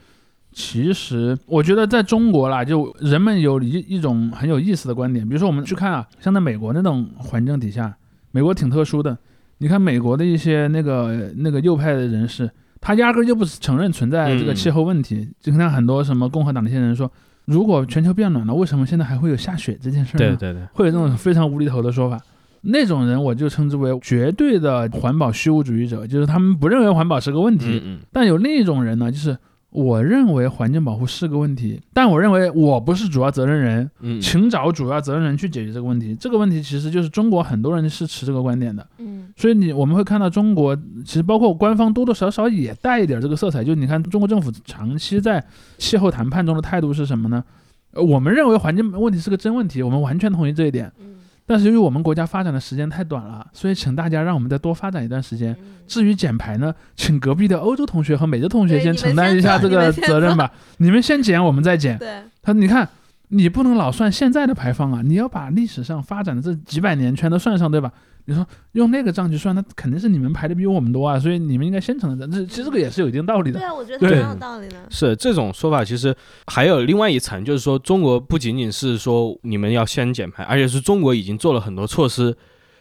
[0.52, 7.96] 其实我觉得在中国啦，就人们有一一种很有意思的观点，比如说我们去看啊，像在美国那种环境底下，
[8.32, 9.18] 美国挺特殊的。
[9.60, 12.50] 你看美国的一些那个那个右派的人士，
[12.82, 15.30] 他压根儿就不承认存在这个嗯气候问题。
[15.40, 17.10] 就看很多什么共和党那些人说，
[17.46, 20.36] 如果全球变暖了，为什么现在还会有下雪这件事儿呢？
[20.38, 22.20] 对对对，会有这种非常无厘头的说法。
[22.64, 27.66] 那种人我就称之为绝对的环保虚无主义者，就是他们不认为环保是个问题。
[27.68, 29.38] 嗯嗯，但有另一种人呢，就是
[29.70, 36.16] 我认为环境保护是个问题，但我认为我不是主要责任人，嗯，请找主要责任人去解决这个问题。
[36.16, 43.64] 这个问题其实就是中国很多人是持这个观点的，嗯所以你我们会看到中国其实包括官方多多少少也带一点这个色彩。
[43.64, 45.44] 就你看中国政府长期在
[45.78, 47.44] 气候谈判中的态度是什么呢？
[47.92, 50.90] 呃我们认为环境问题是个真问题，我们完全同意这一点。
[51.00, 51.16] 嗯
[51.46, 55.54] 但是由于我们国家发展的时间太短了，所以请大家让我们再多发展一段时间。
[55.54, 60.50] 嗯至于减排呢，请隔壁的欧洲同学和美洲同学先承担一下这个责任吧。
[60.78, 61.98] 你们先减，我们再减。
[61.98, 62.88] 对，他你看，
[63.28, 67.92] 你不能老算现在的排放啊，你要把历史上发展的这几百年全都算上，对吧？
[68.26, 72.30] 你说用那个账去算，那肯定是你们排的比我们多啊，所以你们应该先承担。
[72.32, 73.68] 这其实这个也是有一定道理的对。
[73.68, 74.76] 啊，我觉得对很有道理的。
[74.90, 76.16] 是这种说法，其实
[76.48, 82.36] 还有另外一层，就是说中国不仅仅是说你们要先减排，而且是中国已经做了很多措施。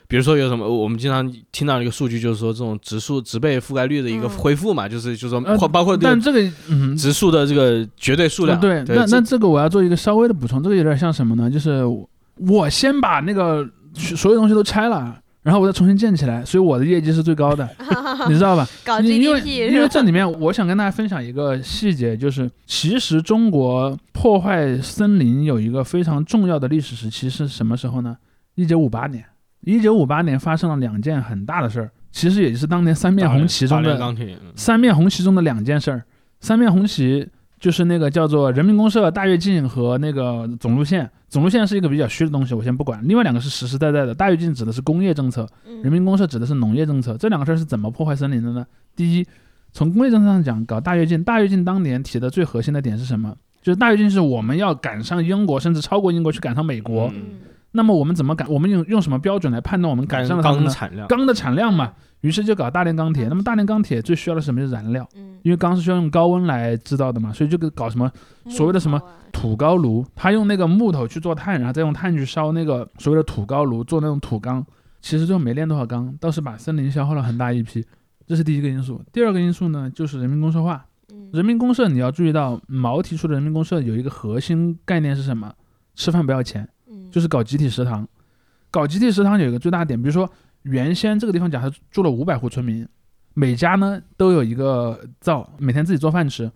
[0.09, 8.61] 比如说有什么，我们经常听到一个数据，就是说这种植树植被覆盖率的一个嗯恢复嘛，就是就是说呃包包括这个但这个，嗯，植树的这个绝对数量。
[8.61, 11.51] 对，对，这那那这个我要做一个稍微的补充，这个有点像什么呢？
[11.51, 17.69] 就是我我先把那个所有东西都拆了，然后我再重新建起来，所以我的业绩是最高的，
[18.29, 18.67] 你知道吧？
[18.85, 19.89] 搞因因为 GDP 因为？
[19.89, 28.17] 这里面我想跟大家分享一个细节，就是其实中国破坏森林有一个非常重要的历史时期是什么时候呢？
[28.55, 29.25] 一九五八年，
[29.63, 33.99] 一九五八年发生了两件很大的事儿，其实也就是当年三面红旗中的
[34.55, 36.03] 三面红旗中的两件事儿。
[36.39, 37.29] 三面红旗
[37.63, 41.09] 就是那个叫做人民公社大跃进和那个总路线。
[41.29, 43.01] 总路线是一个比较虚的东西，我先不管。
[43.07, 44.13] 另外两个是实实在在的。
[44.13, 45.47] 大跃进指的是工业政策，
[45.81, 47.17] 人民公社指的是农业政策。
[47.17, 48.67] 这两个事儿是怎么破坏森林的呢？
[48.97, 49.25] 第一，
[49.71, 51.23] 从工业政策上讲，搞大跃进。
[51.23, 53.33] 大跃进当年提的最核心的点是什么？
[53.63, 57.13] 就是大跃进是我们要赶上英国，甚至超过英国去赶上美国。
[57.15, 57.23] 嗯
[57.73, 58.49] 那么我们怎么赶？
[58.49, 60.43] 我们用用什么标准来判断我们赶钢上了？
[60.43, 61.93] 钢产量，钢的产量嘛。
[62.21, 63.27] 于是就搞大炼钢铁。
[63.27, 64.61] 那么大炼钢铁最需要的是什么？
[64.61, 65.09] 就是燃料。
[65.17, 68.09] 嗯，因为钢是需要用高温来制造的嘛，所以就搞什么
[68.49, 69.01] 所谓的什么
[69.33, 74.65] 土高炉，他用那个木头去做炭，然后再用炭去烧那个所谓的土高炉，做那种土钢。
[75.01, 77.85] 其实最后没炼多少钢，倒是把森林消耗了很大一批。
[78.25, 79.03] 这是第一个因素。
[79.13, 80.85] 第二个因素呢，就是人民公社化。
[81.13, 85.53] 嗯人民公社你要注意到，毛提出的人民公社有一个核心概念是什么？
[85.95, 86.69] 吃饭不要钱，嗯
[87.13, 88.09] 就是搞集体食堂。
[88.71, 90.29] 搞集体食堂有一个最大点，比如说
[90.63, 92.89] 原先这个地方假设住了五百户村民，
[93.35, 96.51] 每家呢都有一个灶，每天自己做饭吃。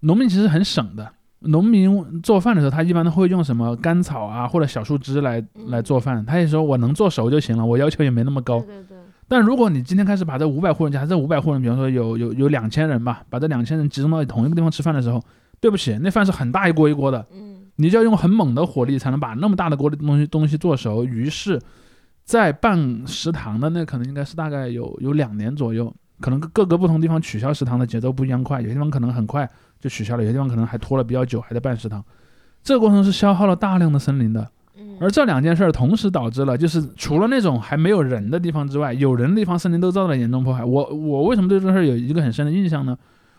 [0.00, 1.10] 农民其实很省的，
[1.40, 6.24] 农民做饭的时候，他一般都会用什么干草啊或者小树枝来嗯来做饭。
[6.26, 8.66] 他也说我能做熟就行了，我要求也没那么高对。
[8.66, 15.22] 对对，但如果你今天开始把这五百户人，假设这五百户人，比方说有有有两千人吧，把这两千人集中到同一个地方吃饭的时候，
[15.60, 21.04] 对不起，那饭是很大一锅一锅的，嗯你就要用很猛的火力才能把那么大的锅的东西东西做熟。
[21.04, 21.60] 于是，
[22.24, 29.48] 在办食堂的那可能应该是大概有有两年左右，可能各各个不同地方取消食堂的节奏不一样快，有些地方可能很快
[29.78, 32.04] 就取消了，有些地方可能还拖了比较久，还在办食堂。
[32.62, 40.64] 这个过程是消耗了大量的森林的，嗯，而这两件事儿同时导致了，就是除了那种还没有人的地方之外，有人的地方森林都遭到了严重破坏。
[40.64, 42.96] 我我为什么对这事儿有一个很深的印象呢？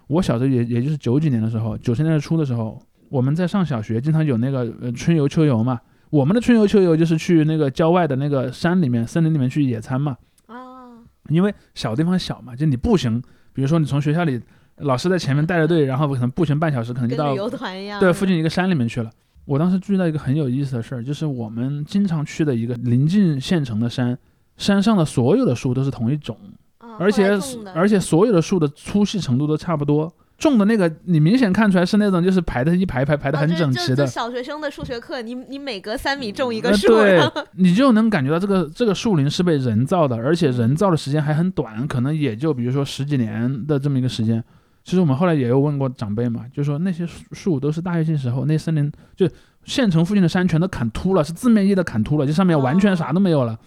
[0.07, 5.79] 我小时候也也就是九几年的时候，九十年代初的时候，我们在上小学，经常有那个呃春游秋游嘛。
[6.09, 10.15] 我们的春游秋游就是去那个郊外的那个山里面、森林里面去野餐嘛。
[10.45, 10.87] 啊，
[11.29, 13.21] 因为小地方小嘛，就你步行，
[13.53, 14.41] 比如说你从学校里，
[14.77, 17.99] 老师在前面带着队，然后可能步行半小时，可能就到跟旅游团一样。
[17.99, 19.11] 对，附近一个山里面去了。
[19.43, 24.17] 我当时注意到一个很有意思的事儿，就是我们经常去的一个临近县城的山，
[24.55, 26.37] 山上的所有的树都是同一种，
[26.77, 27.37] 啊，而且
[27.73, 30.13] 而且所有的树的粗细程度都差不多。
[30.37, 44.43] 种的那个，你明显看出来是那种就是排的一排排排的很整齐的，小学生的数学课，你你每隔三米种一个呃树，然对，你就能感觉到这个这个树林是被人造的，而且人造的时间还很短，可能也就比如说十几年的这么一个时间。
[44.83, 49.27] 其实我们后来也有问过长辈嘛，就说那些树树都是大跃进时候那森林就
[49.65, 53.57] 县城附近的山全都砍秃了，是字面意义的砍秃了，就上面完全啥都没有了。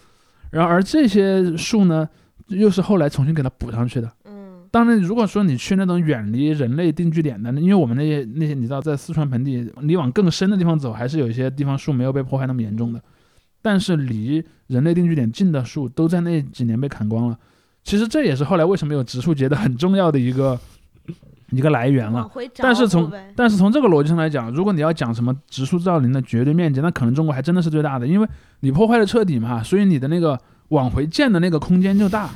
[0.51, 2.09] 然后而这些树呢，
[2.47, 4.11] 又是后来重新给它补上去的。
[4.71, 13.03] 当然，如果说你去那种远离人类定居点的，因为我们那些那些你知道，在四川盆地，你往更深的地方走，还是有一些地方树没有被破坏那么严重的。
[13.61, 17.37] 但是离人类定居点近的树，都在那几年被砍光了。
[17.83, 20.59] 其实这也是后来为什么有植树节的很重要的一个
[21.51, 22.31] 一个来源了。
[22.57, 28.29] 但是从但是从这个逻辑上来讲，如果你要讲什么植树造林的绝对面积，那可能中国还真的是最大的，因为
[28.61, 32.31] 你破坏的彻底嘛，所以你的那个往回建的那个空间就大。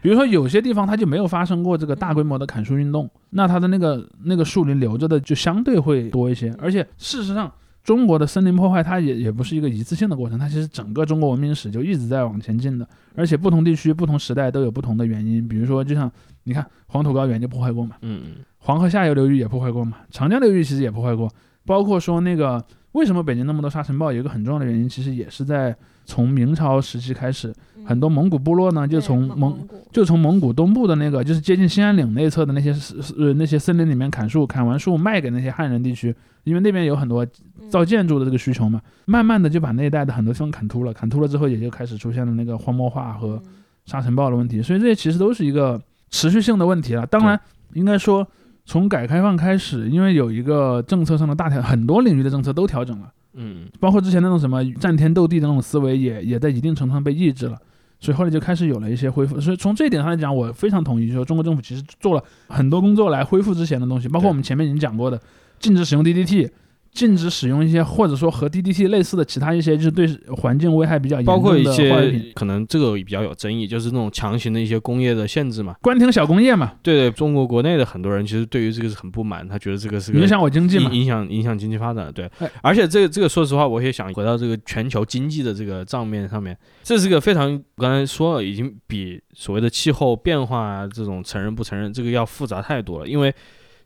[0.00, 6.54] 比如说有些地方它就没有发生过这个大规模的砍树运动，那它的那个那个树林留着的就相对会多一些。
[6.58, 12.86] 而且事实上，中国的森林破坏它也也不是一个一次性的过程，它其实整个中国文明史就一直在往前进的。
[13.14, 16.10] 而且不同地区、不同时代都有不同的原因，比如说就像
[16.44, 17.96] 你看黄土高原就破坏过嘛。
[18.02, 21.28] 嗯嗯黄河下游流域也破坏过嘛，长江流域其实也破坏过，
[21.64, 22.62] 包括说那个
[22.98, 25.74] 为什么北京那么多沙尘暴，有一个很重要的原因，其实也是在
[26.04, 27.84] 从明朝时期开始，嗯。
[27.86, 29.56] 很多蒙古部落呢就从蒙
[29.92, 32.74] 就从蒙古东部的那个就是接近兴安岭内侧的那些
[33.16, 37.70] 呃那些森林里面砍树，砍完树卖给那些汉人地区，因为那边有很多嗯。
[37.70, 43.52] 造建筑的这个需求嘛，慢慢的就把那一带的很多地方砍秃了，砍秃了之后也就开始出现了那个荒漠化和嗯。
[43.86, 45.80] 沙尘暴的问题，所以这些其实都是一个
[46.10, 47.06] 持续性的问题了。
[47.06, 47.40] 当然，
[47.72, 48.26] 应该说
[48.68, 53.66] 从改革开放开始，因为有一个政策上的大调，很多领域的政策都调整了，嗯。
[53.80, 57.56] 包括之前那种什么战天斗地的那种思维也也在一定程度上被抑制了。
[57.98, 65.18] 所以后来就开始有了一些恢复，所以从这一点上来讲，我非常同意，就是说中国政府其实做了很多工作来恢复之前的东西，包括我们前面已经讲过的，
[65.58, 66.50] 禁止使用 DDT，
[66.98, 75.76] 禁止使用一些或者说和 DDT 类似的其他一些就是对环境危害比较严包括一重的化学品，些可能这个比较有争议，就是那种强行的一些工业的限制嘛。
[75.80, 93.06] 关停小工业嘛，对对，中国国内的很多人其实对于这个是很不满，他觉得这个是个影响我经济嘛影，影响影响经济发展，对哎，而且这个这个说实话，我也想回到这个全球经济的这个账面上面，这是个非常我刚才说了，已经比所谓的气候变化啊这种承认不承认这个要复杂太多了。
[93.06, 93.32] 因为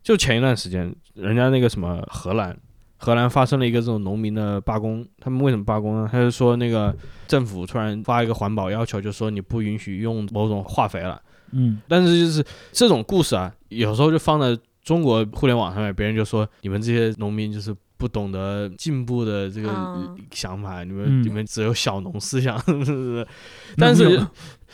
[0.01, 2.57] 就前一段时间，人家那个什么荷兰，
[3.03, 6.07] 荷兰发生了一个这种农民的罢工，他们为什么罢工呢？
[6.09, 6.95] 他就说那个
[7.27, 11.21] 政府突然发一个环保要求，就说你不允许用某种化肥了。
[11.51, 12.41] 嗯，但是就是
[12.71, 23.27] 这种故事啊，有时候就放在中国互联网上面，别人就说你们这些农民就是不懂得进步的这个嗯想法，你们、嗯你们只有小农思想，是不是？
[23.75, 24.25] 但是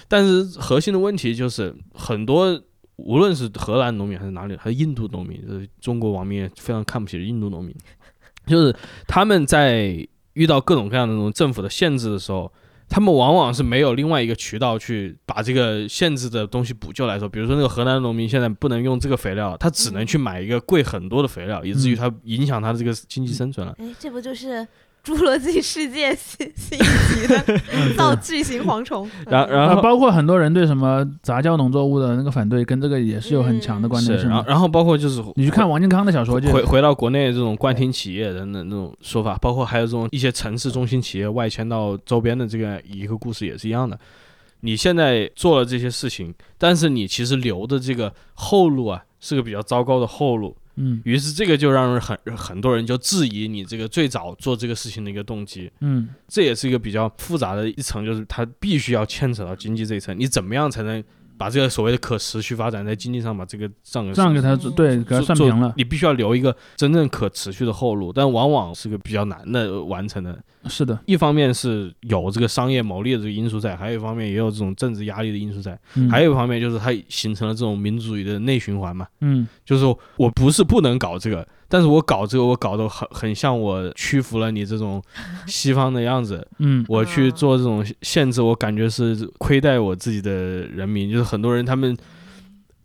[0.08, 2.62] 但是核心的问题就是很多。
[3.02, 7.74] 无论是荷兰农民还是哪里，还是印度农民，就是中国网民也非常看不起的印度农民，
[8.50, 8.76] 就是
[9.08, 12.52] 他们在遇到各种各样的那种政府的限制的时候，
[12.90, 23.76] 他们往往是没有另外一个渠道去把这个限制的东西补救来说，比如说那个河南农民现在不能用这个肥料，他只能去买一个贵很多的肥料，以至于他影响他的这个经济生存了。
[23.78, 24.54] 哎，这不就是
[25.10, 29.10] 《侏罗纪世界》新新一集的造巨型蝗虫？
[29.26, 34.28] 然后然后啊包括很多人对什么杂交农作物的那个反对，跟这个也是有很强的关是联。
[34.28, 43.98] 然后然后包括就是你去看王靖康的小说就回回到国内这种冠厅企业的那那种说法，包括还有这种一些城市中心企业外迁到周边的这个一个故事也是一样的。
[44.62, 50.56] 你现在做了这些事情，但是你其实留的这个后路啊，是个比较糟糕的后路。
[50.80, 55.70] 嗯于是这个就让人很很多人就质疑你这个最早做这个事情的一个动机。
[55.82, 60.18] 嗯这也是一个比较复杂的一层，就是它必须要牵扯到经济这一层。
[60.18, 61.04] 你怎么样才能
[61.40, 70.38] 把这个所谓的可持续发展在经济上把这个账给这样给他嗯对给他算平了，你必须要留一个真正可持续的后路，但往往是个比较难的完成的。
[70.66, 79.08] 是的，一方面是有这个商业牟利的这个因素在，还有一方面也有这种政治压力的因素在，嗯还有一方面就是它形成了这种民族主义的内循环嘛。
[79.22, 85.02] 嗯就是说我不是不能搞这个，但是我搞这个，我搞得很很像我屈服了你这种
[85.46, 91.10] 西方的样子，嗯我去做这种限制，我感觉是亏待我自己的人民。
[91.10, 91.96] 就是很多人他们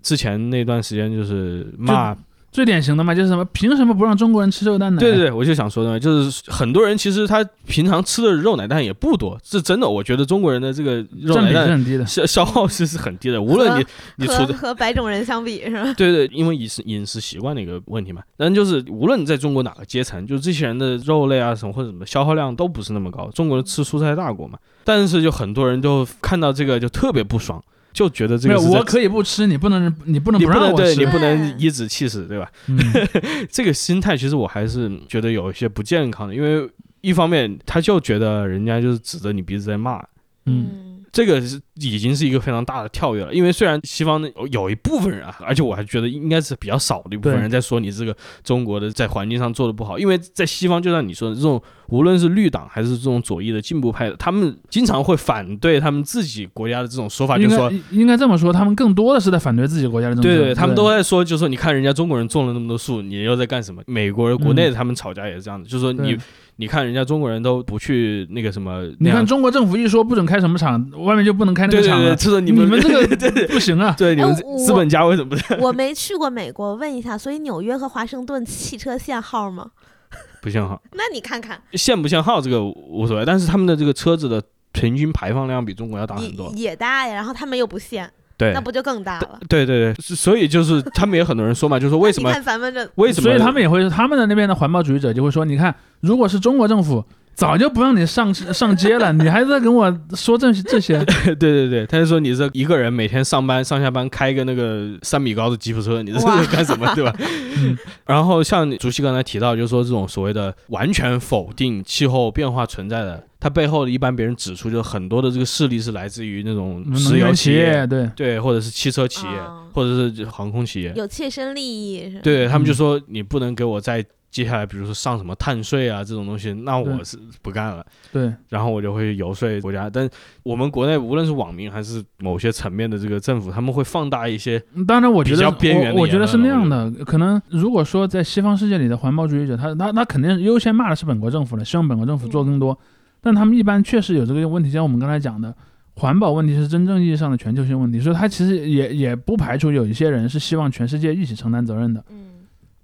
[0.03, 2.15] 之前那段时间就是骂，
[2.55, 5.01] 最典型的嘛就是什么，凭什么不让中国人吃肉蛋奶？
[5.01, 9.89] 对对对，我就想说的嘛，就是很多人其实他平常吃的肉奶蛋也不多，是真的。
[9.89, 12.07] 我觉得中国人的这个肉奶蛋很低的。
[12.07, 13.85] 消消耗是是很低的，无论你
[14.19, 15.93] 你和处的和白种人相比是吧？
[15.95, 18.23] 对对，因为饮食饮食习惯的一个问题嘛。
[18.37, 23.29] 但就是无论你在中国哪个阶层，就这些人的肉类啊什么或者什么消耗量都不是那么高。
[23.35, 27.61] 中国人吃蔬菜大国嘛，但是就很多人就看到这个就特别不爽。
[27.95, 30.85] 就觉得这没有，个我可以不吃，你不能，你不能你不让我吃。
[30.85, 32.51] 能对你不对能颐指气使，对吧？
[32.67, 32.77] 嗯
[33.49, 36.69] 这个心态其实我还是觉得有一些不健康的，因为
[37.01, 40.03] 一方面他就觉得人家就是指着你鼻子在骂，
[40.47, 43.33] 嗯，这个是已经是一个非常大的跳跃了。
[43.33, 60.29] 因为虽然西方有有一部分人啊，而且我还觉得应该是比较少的一部分人在说你这个中国的在环境上做的不好，因为在西方就像你说的这种，无论是绿党还是这种左翼的进步派的，他们经常会反对他们自己国家的这种说法，就是说应该这么说，他们更多的是在反对自己国家的政策。
[60.29, 63.83] 对对，他们都在说，就是说，你看人家中国人种了那么多树，你又在干什么？
[63.87, 66.19] 美国人国内他们吵架也是这样的，就是说你对
[66.57, 72.17] 你看人家中国人都不去那个什么，你看中国政府一说不准开什么厂，外面就不能开那对对对，个厂了。
[72.17, 73.95] 就是你你们这个 对对不行啊！
[73.99, 75.65] 对，你们资本家为什么不？
[75.65, 79.71] 我没去过美国，问一下，所以纽约和华盛顿汽车限号吗？
[80.41, 84.41] 不限号，那你看看，限不限号这个无所谓，但是他们的这个车子的
[84.71, 86.53] 平均排放量比中国要大很多。
[86.55, 89.39] 也也大呀，然后他们又不限，对那不就更大了？
[89.49, 93.29] 对对对，所以就是他们也很多人说嘛，就是说为什 你么看咱们这，为什么？
[93.29, 97.05] 所以他们也会，他们的那边的环保主义者就会说，你看，如果是中国政府，
[97.35, 101.05] 早就不让你上上街了，你还在跟我说这这些？
[101.25, 107.15] 对对对，他就说你这一个人每天上班上下班开个那个三米高的吉普车，你这是哇干什么，对吧？
[108.07, 122.21] 然后像主席刚才提到，就是说这种所谓的完全否定气候变化存在的，它背后的一般别人指出，就是很多的这个势力是来自于那种石油企业，对，对，或者是汽车企业，哦或者是航空企业，有切身利益是吧？
[122.23, 124.05] 对他们就嗯说你不能给我再
[124.35, 127.87] 接下来，比如说上什么碳税啊这种东西，那我是不干了。
[128.13, 130.11] 对，然后我就会游说国家，但
[130.43, 136.91] 我们国内无论是网民还是某些层面的这个政府，他们会放大一些，当然，我觉比较得边缘的我我觉得是那样的。
[137.05, 142.77] 可能如果说在西方世界里的环保主义者，他他他肯定优先骂的是本国政府了，希望本国政府做更多。
[143.21, 145.55] 但他们一般确实有这个问题，像我们刚才讲的，
[145.95, 152.05] 环保问题是真正意义上的全球性问题，所以他其实也也不排除有一些人是希望全世界一起承担责任的。
[152.11, 152.34] 嗯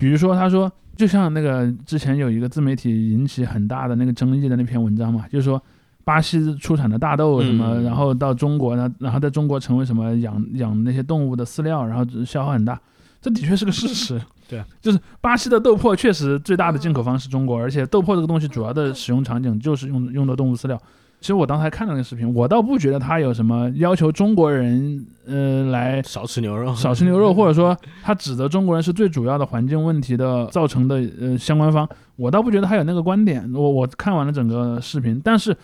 [0.00, 5.62] 比如说，他说，就像那个之前有一个自媒体引起很大的那个争议的那篇文章嘛，就是说
[6.04, 12.80] 巴西出产的大豆什么，嗯然后到中国呢，然后在中国成为什么养养那些动物的饲料，然后消耗很大，
[13.20, 14.18] 这的确是个事实。
[14.48, 20.80] 对啊，就是巴西的豆粕确实最大的进口方是中国，而且豆粕这个东西主要的使用场景就是用用的动物饲料。
[21.20, 33.46] 其实我当时还看了那个视频，我倒不觉得他有什么要求中国人呃来少吃牛肉， 少吃牛肉，或者说他指责中国人是最主要的环境问题的造成的呃相关方，我倒不觉得他有那个观点。
[33.52, 35.54] 我我看完了整个视频，但是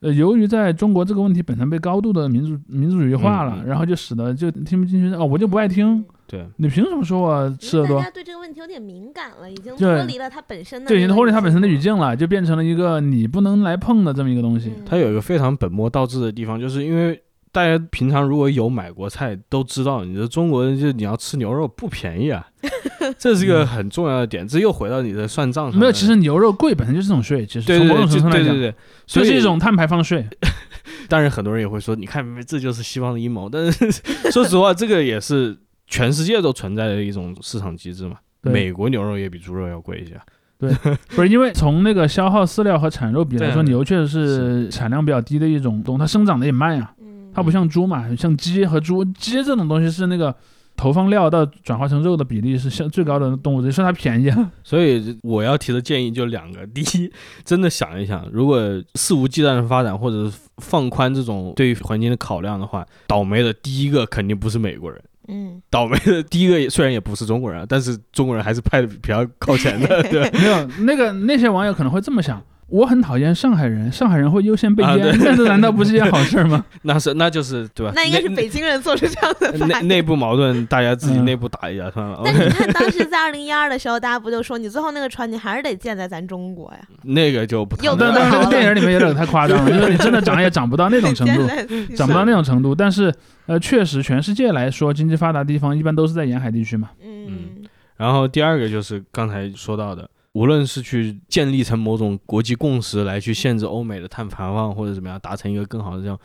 [0.00, 8.04] 呃，由于在中国这个问题本身被高度的民族民族主义化了，然后就使得就听不进去哦，我就不爱听，对，你凭什么说我吃的多因为大？
[8.04, 14.70] 家对这个问题有点敏感了，已经脱离了它本身的就已经脱离它本身的语境境了，就变成了一个你不能来碰的这么一个东西。
[14.70, 22.46] 嗯它有一个非常本末倒置的地方，就是因为大家平常如果有买过菜，都知道你的中国人就你要吃牛肉不便宜啊，
[23.18, 24.48] 这是一个很重要的点。
[24.48, 25.78] 这又回到你的算账上。
[25.78, 28.74] 没有，其实牛肉贵本身就是这种税，其实从某种程度上来讲，对对对，
[29.06, 30.26] 所以是一种碳排放税。
[31.10, 33.50] 当然，很多人也会说，你看，这就是西方的阴谋。
[33.50, 33.92] 但是
[34.32, 35.54] 说实话，这个也是
[35.92, 38.16] 全世界都存在的一种市场机制嘛。
[38.40, 40.18] 美国牛肉也比猪肉要贵一些。
[40.58, 40.70] 对
[41.14, 46.94] 不是因为从那个消耗饲料和产肉比来说，牛确实是产量比较低的一种动物，它生长的也慢呀。
[47.00, 50.34] 嗯它不像猪嘛，像鸡和猪，鸡这种东西是那个
[50.76, 54.52] 投放料到转化成肉的比例是相最高的动物，所以说它便宜啊。
[54.62, 57.10] 所以我要提的建议就两个：第一，
[57.44, 58.60] 真的想一想，如果
[58.96, 65.02] 肆无忌惮的发展，或者是放宽这种对于环境的考量的话，倒霉的第一个肯定不是美国人。
[65.28, 70.38] 嗯，倒霉的第一个虽然也不是中国人，但是中国人还是派的比较靠前的， 对吧？
[70.40, 72.42] 没有那个那些网友可能会这么想。
[72.72, 76.64] 我很讨厌上海人，上海人会优先被淹，那这难道不是一件好事吗？
[76.82, 77.92] 那是那就是对吧？
[77.94, 79.66] 那应该是北京人做出这样的内。
[79.66, 82.22] 内内部矛盾，大家自己嗯内部打一架算了。
[82.24, 86.78] 但是你看，当时在二零一二的时候，大家不就说你最后那个船你还是得建在咱中国呀？
[87.02, 92.74] 那个就不又谈了但但是那个电影里面有点太夸张了， 就是你真的涨也涨不到那种程度， 度涨不到那种程度。
[92.74, 93.12] 但是
[93.46, 96.88] 呃，确实全世界来说，经济发达地方一般都是在沿海地区嘛。
[97.04, 97.50] 嗯
[97.98, 106.18] 然后第二个就是刚才说到的，无论是去建立成某种国际共识来去限制欧美的碳排放，或者怎么样达成一个更好的这样，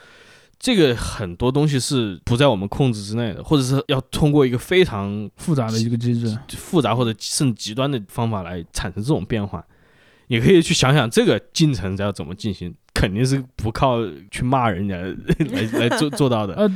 [0.58, 9.64] 这个很多东西是不在我们控制之内的，或者是要通过一个非常复杂的一个机制，复杂或者甚至极端的方法来产生这种变化。
[10.30, 16.54] 你可以去想想这个进程要怎么进行，肯定是不靠去骂人家来 来做做到的。
[16.56, 16.70] 呃，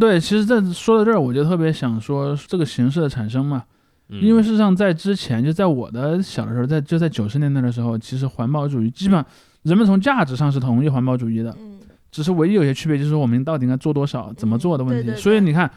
[0.00, 3.62] 对，其实，在说到这儿，我就特别想说这个形式的产生嘛，
[4.12, 4.20] 嗯。
[4.20, 9.26] 因为事实上在之前，就在我的小的时候，在就在九十年代的时候，其实环保主义基本上
[9.62, 11.80] 人们从价值上是同意环保主义的，嗯。
[12.10, 15.02] 只是唯一有些区别就是说我们到底应该做多少、怎么做的问题。
[15.02, 15.70] 对对对所以你看，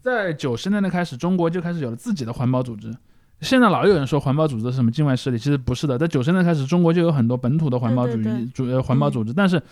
[0.00, 2.92] 在九十年代开始，中国就开始有了自己的环保组织。
[3.40, 5.96] 现在老有人说环保组织是什么境外势力，其实不是的。
[5.96, 8.32] 在九十年代开始，中国就有很多本土的环保主义对。
[8.32, 9.62] 对对组呃环保组织，但是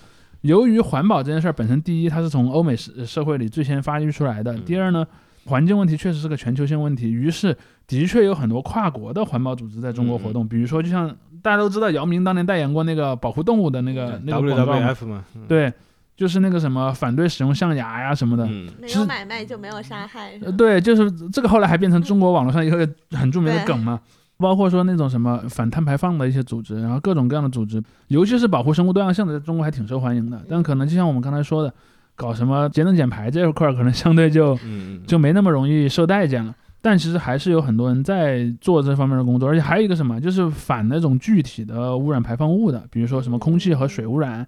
[0.43, 4.63] 由于环保这件事儿本身，第一它是从欧美社社会里最先发育出来的，嗯。
[4.65, 5.05] 第二呢，
[5.47, 7.57] 环境问题确实是个全球性问题，于是
[7.87, 11.09] 的确有很多跨国的环保组织在中国活动，比如说就像
[11.43, 15.73] 大家都知道，姚明当年代言过那个保护动物的那个那个广告嘛，WWF 嘛，嗯，对，
[16.17, 18.45] 就是那个什么反对使用象牙呀什么的。
[18.47, 18.69] 嗯。
[18.81, 24.01] 没有买卖就没有杀害，是呃，吧对，就是这个后来还变成中国网络上一个很著名的梗嘛，
[24.39, 30.43] 包括说那种什么反碳排放的一些组织，然后各种各样的组织，尤其是保护生物多样性的，在中国还挺受欢迎的。
[30.49, 31.73] 但可能就像我们刚才说的，
[32.17, 34.59] 搞什么节能减排这一块儿，可能相对就
[35.07, 36.53] 就没那么容易受待见了。
[36.83, 44.47] 但其实还是有很多人在做这方面的工作，而且还有一个什么，就是反那种具体的污染排放物的，比如说什么空气和水污染。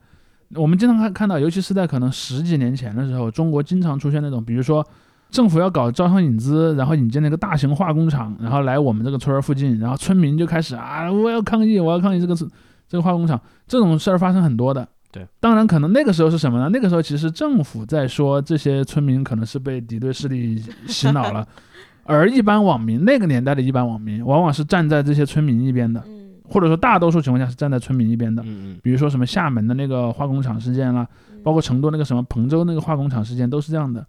[0.54, 4.86] 我们经常看看到，尤其是在可能十几年前的时候，中国经常出现那种，比如说
[5.30, 14.88] 政府要搞招商引资，然后引进那个大型化工厂，然后来我们这个村儿附近，然后村民就开始啊，我要抗议，我要抗议这个这个化工厂，这种事儿发生很多的。
[15.10, 16.68] 对，当然可能那个时候是什么呢？
[16.70, 21.46] 那个时候其实政府在说这些村民可能是被敌对势力洗脑了，
[22.04, 28.42] 而一般网民那个年代的一般网民往往是站在这些村民一边的，嗯，或者说大多数情况下是站在村民一边的。
[28.42, 34.04] 嗯嗯比如说什么厦门的那个化工厂事件啦，嗯包括成都那个什么彭州那个化工厂事件，都是这样的。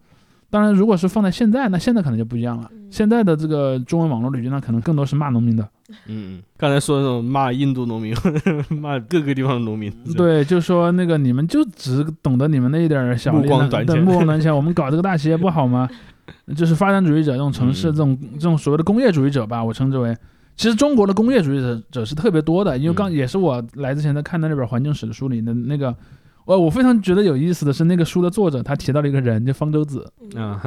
[0.49, 2.69] 当然，如果是放在现在，那现在可能就不一样了。
[2.73, 5.69] 嗯现在的这个中文网络语，那可能更多是骂农民的。
[5.89, 8.15] 嗯嗯，刚才说的那种骂印度农民，
[8.79, 14.53] 骂各个地方的农民，对，就说那个你们就只懂得你们那一点儿小利目光短浅目光短浅。
[14.55, 15.89] 我们搞这个大企业不好吗？
[16.55, 20.15] 就是发展主义者这种城市嗯这种这种所谓的工业主义者吧，我称之为。
[20.55, 25.95] 其实中国的工业主义者者是特别多的，因为刚嗯也是我来之前在看的那本环境史的书里的那个，
[26.43, 30.11] 我我非常觉得有意思的是那个书的作者他提到了一个人，就方舟子。
[30.35, 30.61] 嗯啊，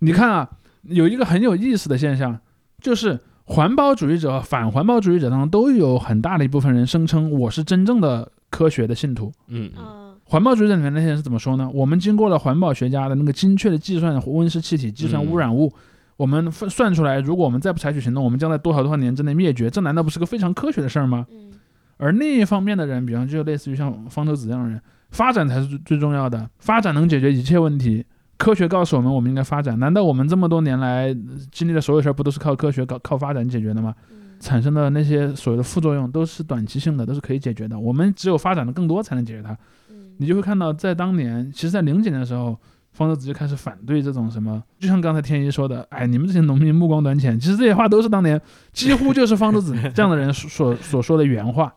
[0.00, 0.50] 你看啊，
[0.82, 2.36] 有一个很有意思的现象，
[2.80, 9.32] 就是环保主义者反环保主义者当中都有很大的一部分人声称我是真正的科学的信徒。
[9.48, 11.70] 嗯嗯嗯环保主义者里面那些人是怎么说呢？
[11.72, 15.72] 我们经过了环保学家的那个精确的计算温室气体、计算污染物，
[16.16, 19.70] 我们算算出来，如果我们再不采取行动，我们将在多少多少年之内灭绝。
[19.70, 21.26] 这难道不是个非常科学的事儿吗？
[21.30, 21.52] 嗯
[21.98, 24.78] 而另一方面的人，比方就类似于像方舟子这样的人，
[25.12, 28.04] 发展才是最最重要的，发展能解决一切问题。
[28.38, 29.78] 科学告诉我们，我们应该发展。
[29.78, 31.16] 难道我们这么多年来呃
[31.50, 33.94] 经历的所有事儿，不都是靠科学、靠靠发展解决的吗？
[34.10, 37.78] 嗯产生的那些所谓的副作用都是短期性的，都是可以解决的。
[37.78, 39.56] 我们只有发展的更多，才能解决它。
[39.88, 42.54] 嗯你就会看到，在当年，其实，在零几年的时候，
[42.92, 47.40] 方舟子就开始反对这种什么，就像刚才天一说的，哎，你们这些农民目光短浅。
[47.40, 48.38] 其实这些话都是当年
[48.74, 51.74] 几乎就是方舟子这样的人所所所说的原话。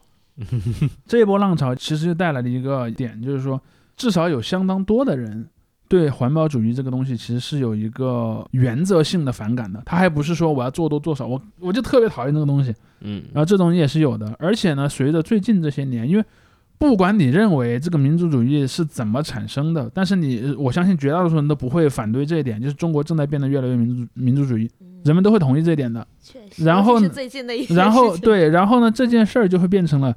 [1.08, 3.62] 这一波浪潮其实就带来了一个点，就是说，
[3.96, 5.48] 至少有相当多的人
[5.90, 9.82] 对环保主义这个东西其实是有一个原则性的反感的。
[9.86, 12.74] 他还不是说我要做多做少，我我就特别讨厌这个东西。
[13.02, 16.24] 嗯然后这种也是有的，而且呢，随着最近这些年，因为
[16.78, 26.06] 不管你认为这个民族主义是怎么产生的，但是你呃我相信绝大多数人都不会反对这一点，就是中国正在变得越来越民族民族主义，嗯人们都会同意这一点的。
[26.22, 30.14] 确实，然后最近的一然后，对，然后呢，这件事儿就会变成了，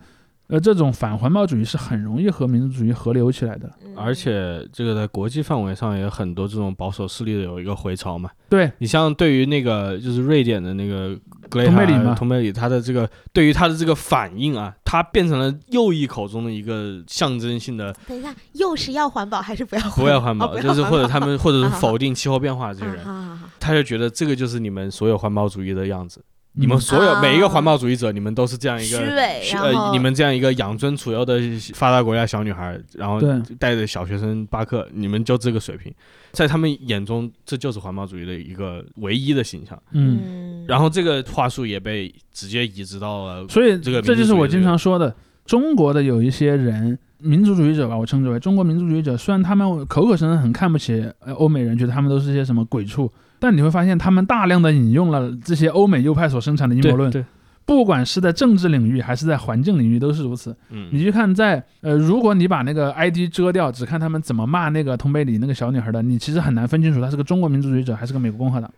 [0.53, 3.71] 呃，这种反环保主义是很容易和民族主义合流起来的。
[3.87, 8.31] 嗯而且这个在国际范围上也有很多这种保守势力的有一个回潮嘛。
[8.49, 11.15] 对，你像对于那个就是瑞典的那个
[11.49, 20.03] 格雷塔通贝里嘛通贝里，他的这个对于他的这个反应啊，他变成了右翼口中的一个象征性的等一下，又是要环保还是不要环保？
[20.03, 26.23] 不要环保，就是或者他们或者是否定气候变化这些啊人，好好好，他就觉得这个就是你们所有环保主义的样子。
[26.55, 31.41] 你嗯们所有啊每一个环保主义者，你们都是这样一虚个伪，呃，你们这样一个养尊处优的
[31.75, 33.21] 发达国家小女孩，然后
[33.59, 35.93] 带着小学生巴克，你们就这个水平，
[36.33, 39.81] 在他们眼中，这就是环保主义的一个唯一的形象。
[39.93, 45.15] 嗯，嗯，然后这个话术也被直接移植到了，所以这个这就是我经常说的，
[45.47, 49.17] 中国的有一些人，民族主义者吧，我称之为中国民族主义者。
[49.17, 53.11] 虽然他们口口声声很看不起呃欧美人，觉得他们都是些什么鬼畜，
[53.43, 57.25] 但你会发现他们大量的引用了这些欧美右派所生产的阴谋论，对，
[57.67, 60.57] 不管是在政治领域还是在环境领域都是如此。
[60.71, 68.71] 嗯，你去看在呃，如果你把那个 ID 遮掉，只看他们怎么骂那个通贝里那个小女孩的，你其实很难分清楚她是个中国民族主义者还是个美国共和党。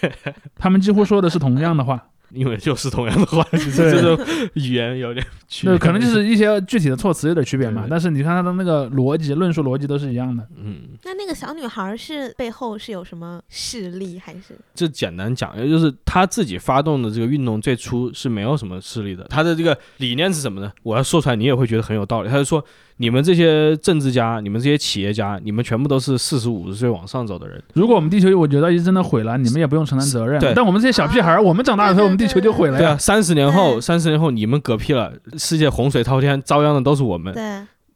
[0.60, 2.02] 他们几乎说的是同样的话。
[2.32, 10.46] 因为就是同样的话， 就是对这种语言有点区别，那可能就是一些具体的措辞有点区别嘛但是你看他的那个逻辑、论述逻辑都是一样的。
[10.56, 19.24] 嗯，那那个小女孩是背后是有什么势力，还是这简单讲，也就是她自己发动的这个运动最初是没有什么势力的。
[19.24, 20.72] 她的这个理念是什么呢？
[20.82, 22.28] 我要说出来，你也会觉得很有道理。
[22.28, 22.64] 他就说，
[22.98, 27.62] 你们这些政治家，你们这些企业家，你们全部都是四十五十岁往上走的人。
[27.74, 30.40] 如果我们地球我觉得真的毁了，你们也不用承担责任。
[30.40, 32.96] 对但我们这些小屁孩儿，我们长大的时候，我们地球就毁了对啊，呀。
[32.98, 37.32] 三十年后，三十年后你们嗝屁了，世界洪水滔天，遭殃的都是我们。
[37.34, 37.42] 对？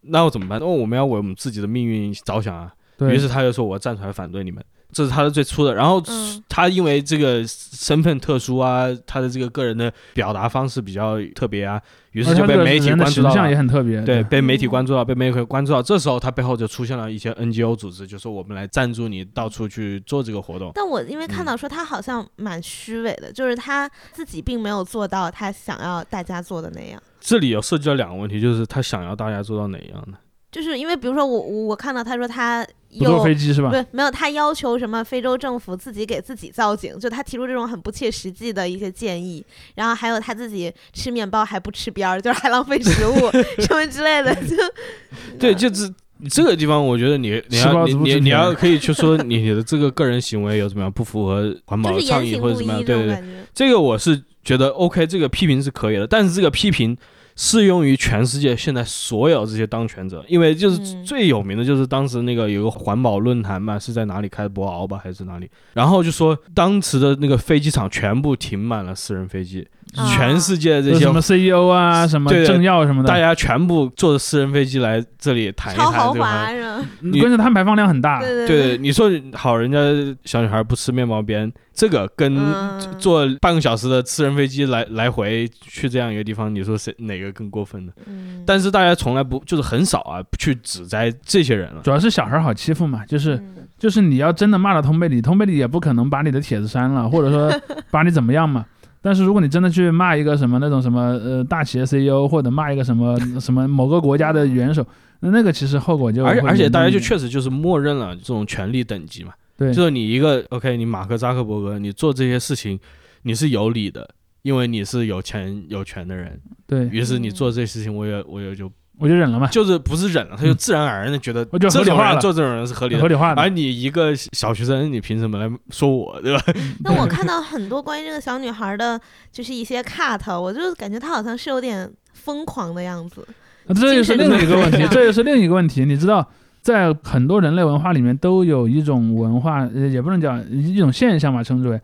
[0.08, 0.58] 那我怎么办？
[0.60, 2.72] 那我们要为我们自己的命运着想啊。
[2.96, 5.74] 对，于是他就说：“我站出来反对你们。”这是他的最初的。
[5.74, 11.80] 然后嗯他因为这个身份特殊啊，他的这个个人的表达方式比较特别啊，
[12.12, 13.56] 于是就被媒体关注到形象也。
[13.56, 14.00] 很特别。
[14.02, 20.70] 对，被媒体嗯关注到，被媒体关注到，这时候他背后就出现了一些 NGO 组织，就说我们来赞助你到处去做这个活动。
[20.74, 27.02] 但我因为看嗯到说他好像蛮虚伪的，就是他自己并没有做到他想要大家做的那样。
[27.20, 30.18] 这里有涉及到两个问题，就是他想要大家做到哪样呢？
[30.56, 32.66] 就是因为比如说我我我看到他说他
[32.98, 33.76] 不坐有飞机是吧不？
[33.94, 43.30] 没有，他要求什么非洲政府自己给自己造景，就他提出这种很不切实际的一些建议，然后还有他自己吃面包还不吃边儿，就是还浪费食物
[43.60, 44.56] 什么之类的，就
[45.38, 45.92] 对，就是
[46.30, 53.22] 这个地方，我觉得你你要你你你要可以去说你的这个个人行为有怎么样不符合环保就是倡议或者怎么样，对对对。
[53.52, 56.96] 这个我是觉得 OK，这个批评是可以的，但是这个批评
[57.36, 64.48] 适用于全世界现在所有这些当权者，因为就是嗯最有名的就是当时那个有个环保论坛嘛，是在哪里开？
[64.48, 65.50] 博鳌吧还是哪里？
[65.74, 69.75] 然后就说当时的那个飞机场全部停满了私人飞机，啊
[70.16, 76.86] 全世界这些有什么 CEO 啊，什么对对政要什么的，大家全部坐着私人飞机来这里谈一谈这个话豪华是吧？
[77.00, 78.20] 你关键碳排放量很大。
[78.20, 79.78] 对对，对，你说好，人家
[80.24, 87.92] 小女孩不吃面包边，这个跟嗯坐半个小时的私人飞机来来回去这样一个地方，你说谁哪个更过分呢？
[88.06, 91.80] 嗯但是大家从来不就是很少啊去指摘这些人了。
[91.82, 97.52] 主要是小孩好欺负嘛，就是嗯就是你要真的骂了通贝里，通贝里也不可能把你的帖子删了，或者说
[97.90, 98.64] 把你怎么样嘛。
[99.06, 104.84] 但是如果你真的去骂一个什么那种什么呃大企业 CEO，或者骂一个什么 什么某个国家的元首，
[105.20, 109.72] 那那个其实后果就而且而且大家就确实就是默认了这种权力等级嘛，对。
[109.72, 112.76] 就是你一个 OK，你马克扎克伯格，你做这些事情
[113.22, 114.10] 你是有理的，
[114.42, 123.48] 因为你是有钱有权的人，对，于是你嗯做这些事情，我也我也就我就忍了嘛，就是不是忍了，他就自然而然的觉得嗯我就合这种理化做这种人是合理的合，理化的而。
[123.48, 126.42] 你一个小学生，你凭什么来说我，对吧？
[126.82, 129.00] 那我看到很多关于这个小女孩的，
[129.30, 133.26] 就是一些 cut，我就感觉她好像是有点疯狂的样子。
[133.66, 135.84] 那这又是另一个问题，这又是另一个问题。
[135.84, 136.26] 你知道，
[136.62, 141.80] 在很多人类文化里面都有一种文化，呃也不能讲一种现象吧，称之为，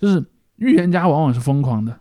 [0.00, 0.24] 就是
[0.56, 1.94] 预言家往往是疯狂的。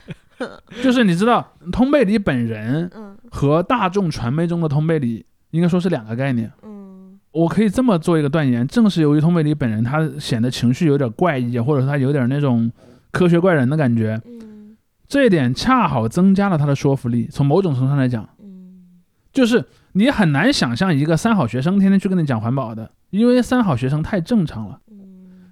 [0.82, 6.52] 就是你知道，通贝里本人嗯和大众传媒中的通贝里应该说是两个概念。
[6.62, 12.68] 嗯我可以这么做一个断言，正是由于通贝里本人他显得情绪有点怪异，或者说他有点那种
[13.12, 14.76] 科学怪人的感觉，嗯
[15.06, 17.28] 这一点恰好增加了他的说服力。
[17.30, 19.00] 从某种程度上来讲，嗯
[19.32, 24.80] 就是你很难想象一个三好学生天天去跟你讲环保的，因为三好学生太正常了。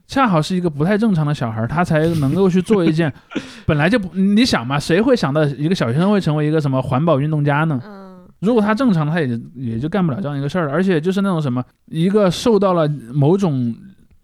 [0.08, 3.12] 嗯恰好是一个不太正常的小孩，他才能够去做一件
[3.66, 7.78] 本来就不，你想嘛，谁会想到一个小学生会成为一个什么环保运动家呢？
[7.84, 8.06] 嗯
[8.40, 10.72] 如果他正常，他也也就干不了这样一个事儿了。
[10.72, 13.74] 而且就是那种什么，一个受到了某种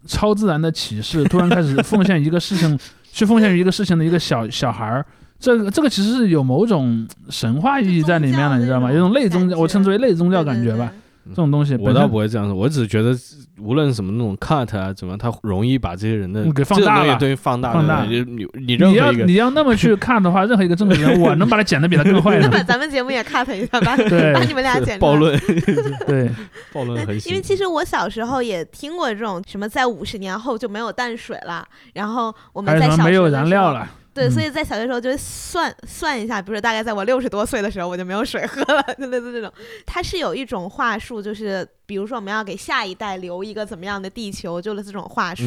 [0.07, 2.79] 超自然的启示，突然开始奉献一个事情，
[3.11, 5.05] 去奉献于一个事情的一个小小孩儿，
[5.37, 8.89] 这个这个其实是有某种神话意义在里面的，你知道吗？
[8.89, 10.89] 有种类宗教，我称之为类宗教感觉吧。
[10.89, 13.15] 对这种东西我倒不会这样说，我只是觉得
[13.59, 18.23] 无论什么那种 cut 啊，怎么样，他容易把这些人的嗯给放大了这个东西对放大放大你
[18.53, 22.61] 你任你要何一个你要那么去看的话，任何一个政治人，我能把他剪得比他更坏那把。
[22.61, 23.95] 咱们节目也 cut 一下吧，
[24.33, 25.15] 把你们俩剪暴。
[25.15, 25.39] 论
[26.05, 26.29] 对，
[26.71, 33.89] 暴论很因为其实我小时候也听过这种什么，在五十年后就没有淡水了，然后我们在小没有燃料了？
[34.15, 39.51] 对，嗯所以在小学时候就会算算一下，比如说大概在我六十多岁的时候，我就没有水喝了， 就类似这种。
[39.85, 45.43] 它是有一种话术，就是比如说我们要给下一代留一个怎么样的地球，就是这种话术。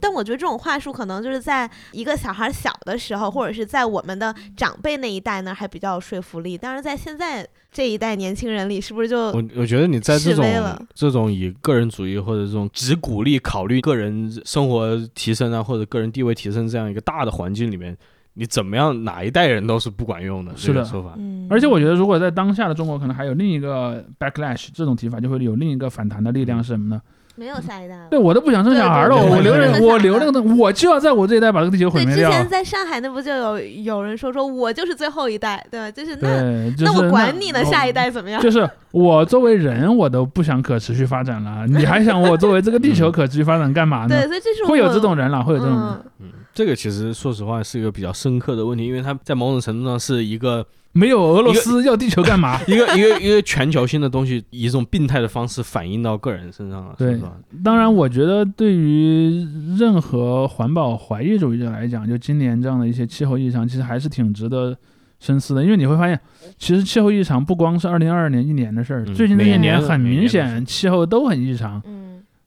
[0.00, 6.56] 但我觉得这种话术可能就是在一个小孩小的时候，或者是在我们的长辈那一代呢，还比较有说服力。
[6.56, 10.44] 但是在现在这一代年轻人里，是不是就我我觉得你在这种
[10.94, 17.96] 这种以个人主义或者这种只鼓励考虑个人生活提升啊或者个人地位提升这样一个大的环境里面，
[18.34, 21.14] 你怎么样哪一代人都是不管用的是的这个说法。
[21.16, 21.46] 嗯？
[21.48, 27.00] 而且我觉得，如果在当下的中国，可能还有另一个 backlash 这种提法，就会有另一个反弹的力量是什么呢？
[27.36, 28.06] 没有下一代了。
[28.10, 32.30] 对我都不想生小孩了，我留着我留那个，我就要在我这一代把这个地球毁，灭掉。
[32.30, 35.90] 之前在上海那不就有有人说说我就是最后一代，对吧？
[35.90, 38.40] 就是那，就是那我管你呢，下一代怎么样？
[38.40, 44.26] 就是我作为人，我都不想可持续发展了，你还想我作为这个地球可持续发展干嘛呢对，？
[44.28, 45.88] 所以这是会有这种人了，会有这种人。
[45.88, 50.64] 嗯嗯，这个其实说实话是一个比较深刻的问题，因为它在某种程度上是一个
[50.94, 52.58] 没有俄罗斯要地球干嘛？
[52.66, 57.32] 一个一个一个全球性的东西，以一种病态的方式反映到个人身上了，对是吧？
[57.62, 59.46] 当然，我觉得对于
[59.76, 64.76] 任何环保怀疑主义者来讲，就今年这样的一些气候异常，其实还是挺值得
[65.18, 65.62] 深思的。
[65.62, 66.18] 因为你会发现，
[66.58, 71.82] 其实气候异常不光是二零二二年一年的事儿，嗯最近这每一年很明显气候都很异常。
[71.84, 71.93] 嗯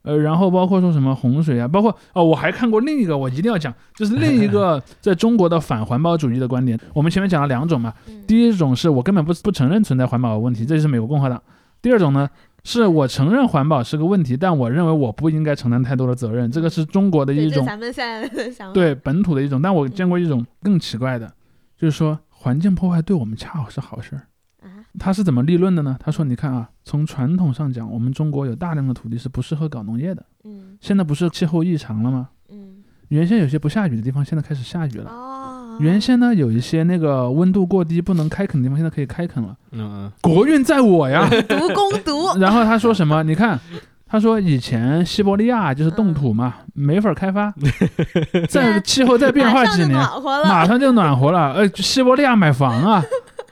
[0.07, 6.79] 呃，然后包括说什么洪水啊，包括哦，我还看过另一个，我一定要讲，就是另一个 在中国的反环保主义的观点。
[6.93, 11.38] 我们前面讲了两种嘛，嗯第一种是我根本不不承认存在环保的问题，这就是美国共和党；
[11.81, 12.29] 第二种呢，
[12.63, 18.73] 是我承认环保是个问题，但我认为我不应该承担太多的责任，这个是中国的，一种咱们现在的想法。
[18.73, 19.61] 对本土的一种。
[19.61, 21.31] 但我见过一种更奇怪的，
[21.77, 24.23] 就是说环境破坏对我们恰好是好事儿。
[24.61, 24.67] 啊，
[24.99, 25.97] 他是怎么立论的呢？
[25.99, 30.25] 他说：“你看啊，从传统上讲，我们中国有大量的土地是不适合搞农业的。
[30.43, 32.29] 嗯现在不是气候异常了吗？
[32.49, 32.77] 嗯，
[33.09, 35.09] 原先有些不下雨的地方，现在开始下雨了。
[35.09, 39.55] 哦，原先呢，有一些那个温度过低不能开垦的地方，现在可以开垦了。
[39.71, 41.27] 嗯国运在我呀。
[41.47, 43.21] 独攻独， 然后他说什么？
[43.23, 43.59] 你看，
[44.07, 47.53] 他说以前西伯利亚就是冻土嘛，没法开发，
[48.49, 49.97] 在气候再变化几年。
[50.45, 51.53] 马上就暖和了。
[51.53, 53.03] 呃，西伯利亚买房啊，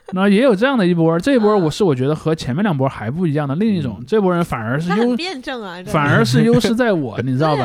[0.12, 1.18] 那也有这样的一波。
[1.18, 7.64] 这一波我是我觉得和前面两波还不一样的另一种，这波人反而是优，辩证啊，反而是优势在我，你知道吧？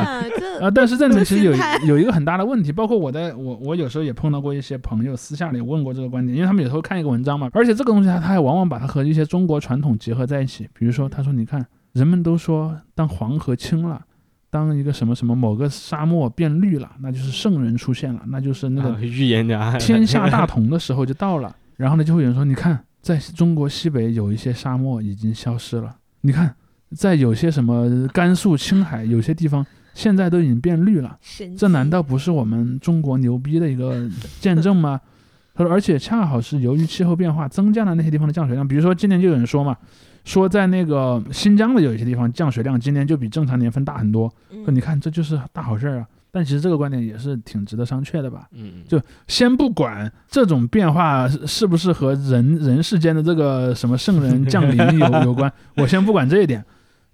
[0.60, 1.54] 啊，但是这里面其实有
[1.86, 14.02] 有一个很大的问题，包括我在我我有时候也碰到过一些朋友私下里问过这个观点，因为他们有时候看一个文章嘛，而且这个东西他他还往往把它和一些中国传统结合在一起，比如说他说你看人们都说当黄河清了。
[14.50, 21.56] 当一个什么什么某个沙漠变绿了，那就是圣人出现了，那就是那个啊预言家，天下大同的时候就到了。
[21.82, 26.54] 然后呢，就会有人说，你看，在中国西北有一些沙漠已经消失了，你看，
[26.94, 31.18] 在有些什么甘肃、青海有些地方现在都已经变绿了，
[31.58, 35.00] 这难道不是我们中国牛逼的一个见证吗？
[35.54, 39.76] 他说，而且恰好是由于气候变化增加了那些地方的降水量，比如说今年就有人说嘛，
[40.24, 46.06] 说在那个新疆的有一些地方降水量今年就比正常年份大很多，说嗯你看这就是大好事儿啊。
[46.32, 48.48] 但其实这个观点也是挺值得商榷的吧。
[48.52, 48.98] 嗯，就
[49.28, 56.64] 先不管这种变化是是不是和人人世间的这个什么圣人降临有 有关，我先不管这一点。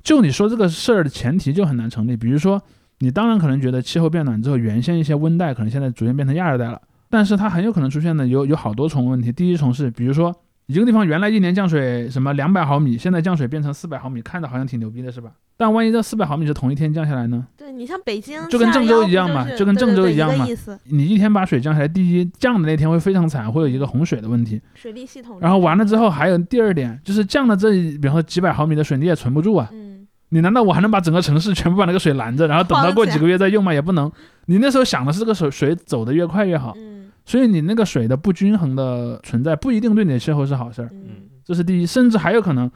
[0.04, 2.16] 就你说这个事儿的前提就很难成立。
[2.16, 2.62] 比如说，
[3.00, 6.80] 你当然可能觉得气候变暖之后，原先一些温带可能现在逐渐变成亚热带了，
[7.10, 9.32] 但是它很有可能出现的有有好多重问题。
[9.32, 10.34] 第一重是，比如说
[10.66, 15.32] 一个地方原来一年降水什么两百毫米，现在降水变成四百毫米，看着好像挺牛逼的是吧？
[15.58, 17.44] 但万一这四百毫米是同一天降下来呢？
[17.56, 20.46] 对你像北京就跟郑州一样嘛就跟郑州一样嘛
[20.84, 24.60] 你一天把水降下来，第一降的那天会非常惨，会有一个洪水的问题。
[24.74, 25.36] 水利系统。
[25.40, 29.68] 然后完了之后，还有第二点，就是降了这，比方说几百毫米的水，你也存不住啊。
[29.72, 33.74] 嗯，你难道我还能把整个城市全部把那个水拦着，然后等到过几个月再用吗？
[33.74, 34.10] 也不能。
[34.46, 41.14] 你那时候想的是这个水水走得越快越好，嗯所以你那个水的不均衡的存在不一定对你的气候是好事儿，嗯嗯
[41.44, 41.84] 这是第一。
[41.84, 42.70] 甚至还有可能，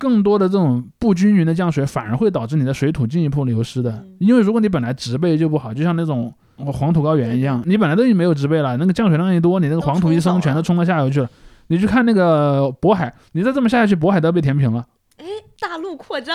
[0.00, 4.16] 更多的这种不均匀的降水反而会导致你的水土进一步流失的嗯。
[4.18, 11.28] 因为如果你本来植被就不好，就像那种黄土高原一样，你本来都已经没有植被了，那个降水量一多，你那个黄土一升全都冲到下游去了。
[11.68, 14.84] 你去看那个渤海，你再这么下去，渤海都要被填平了。
[15.20, 15.26] 哎，
[15.60, 16.34] 大陆扩张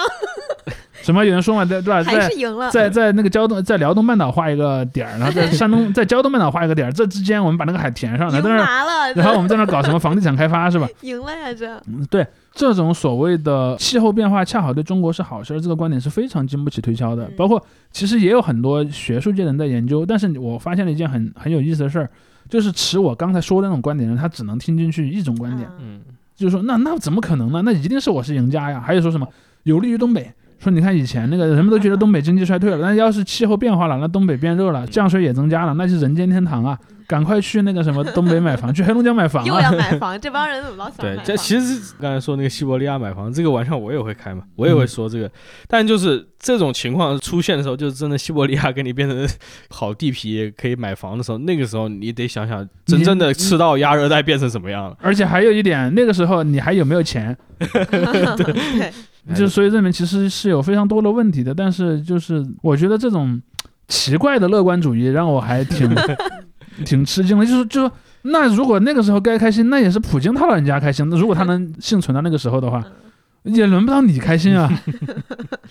[1.01, 2.03] 什么有人说嘛，对对吧？
[2.03, 2.69] 还在是赢了。
[2.69, 10.87] 在在那个胶东，在辽东半岛画一个点儿，然后在山东， 在胶东半岛画一个点儿，这之间我们把那个海填上，然赢后在那儿，麻了，然后我们在那儿搞什么房地产开发是吧？
[11.01, 17.33] 赢了呀，这嗯，对，这种所谓的气候变化恰好对中国是好事儿，这个观点是非常经不起推敲的嗯。
[17.35, 22.09] 包括其实也有很多学术界人在研究，但是我发现了一件很很有意思的事儿，
[22.49, 27.61] 就是持我刚才说的那种观点的人，他只能听进去一种观点，嗯嗯就是说那那怎么可能呢？
[27.63, 28.81] 那一定是我是赢家呀！
[28.85, 29.27] 还有说什么
[29.63, 30.31] 有利于东北。
[30.57, 36.79] 说你看以前那个人们都觉得东北经济衰退了，那要是气候变化了，那东北变热了，降水也增加了，那是人间天堂啊！
[37.07, 39.61] 赶快去那个什么东北买房，去黑龙江买房又啊！
[39.61, 41.17] 要买房，这帮人怎么老想对？
[41.23, 45.29] 这其实刚才说那个西伯利亚买房这个玩笑，我也会开嘛，我也会说这个。
[45.67, 49.27] 但就是这种情况出现的时候，就是真的西伯利亚给你变成
[49.69, 54.97] 好地皮可以买房的时候，那个时候你得想想，真正的赤道亚热带变成什么样了。
[55.01, 57.35] 而且还有一点，那个时候你还有没有钱？
[57.59, 58.91] 对，
[59.35, 61.53] 就所以这里面其实是有非常多的问题的。
[61.53, 63.41] 但是就是我觉得这种
[63.87, 65.87] 奇怪的乐观主义让我还挺
[66.83, 67.45] 挺吃惊的。
[67.45, 67.91] 就是就是，
[68.23, 71.07] 那如果那个时候该开心，那也是普京他老人家开心。
[71.09, 72.83] 那如果他能幸存到那个时候的话，
[73.43, 74.69] 也轮不到你开心啊。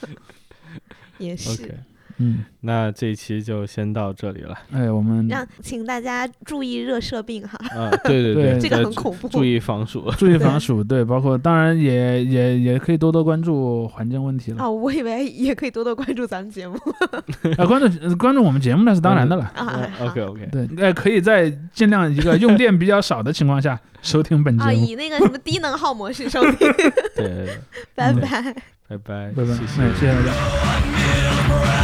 [1.19, 1.75] 也是 OK，
[2.19, 4.57] 嗯，那这一期就先到这里了。
[4.73, 9.29] 哎，我们让请大家注意热射病哈，啊，对对 对这个呃很恐怖。
[9.29, 10.11] 注意防暑。
[10.17, 14.63] 注意防暑，对，包括当然也也也可以多多关注环境问题了。
[14.65, 16.79] 哦，我以为也可以多多关注咱们节目
[17.59, 19.45] 啊，关注呃关注我们节目那是当然的了。
[19.55, 19.91] 啊。
[20.01, 24.73] OK OK，对，呃，可以在尽量一个用电比较少的情况下收听本节啊，目。
[24.73, 27.59] 以那个什么低能耗模式收听，对对对，
[27.95, 28.55] 拜嗯拜。
[28.87, 31.84] 拜拜，拜拜，谢谢哎，谢谢大家。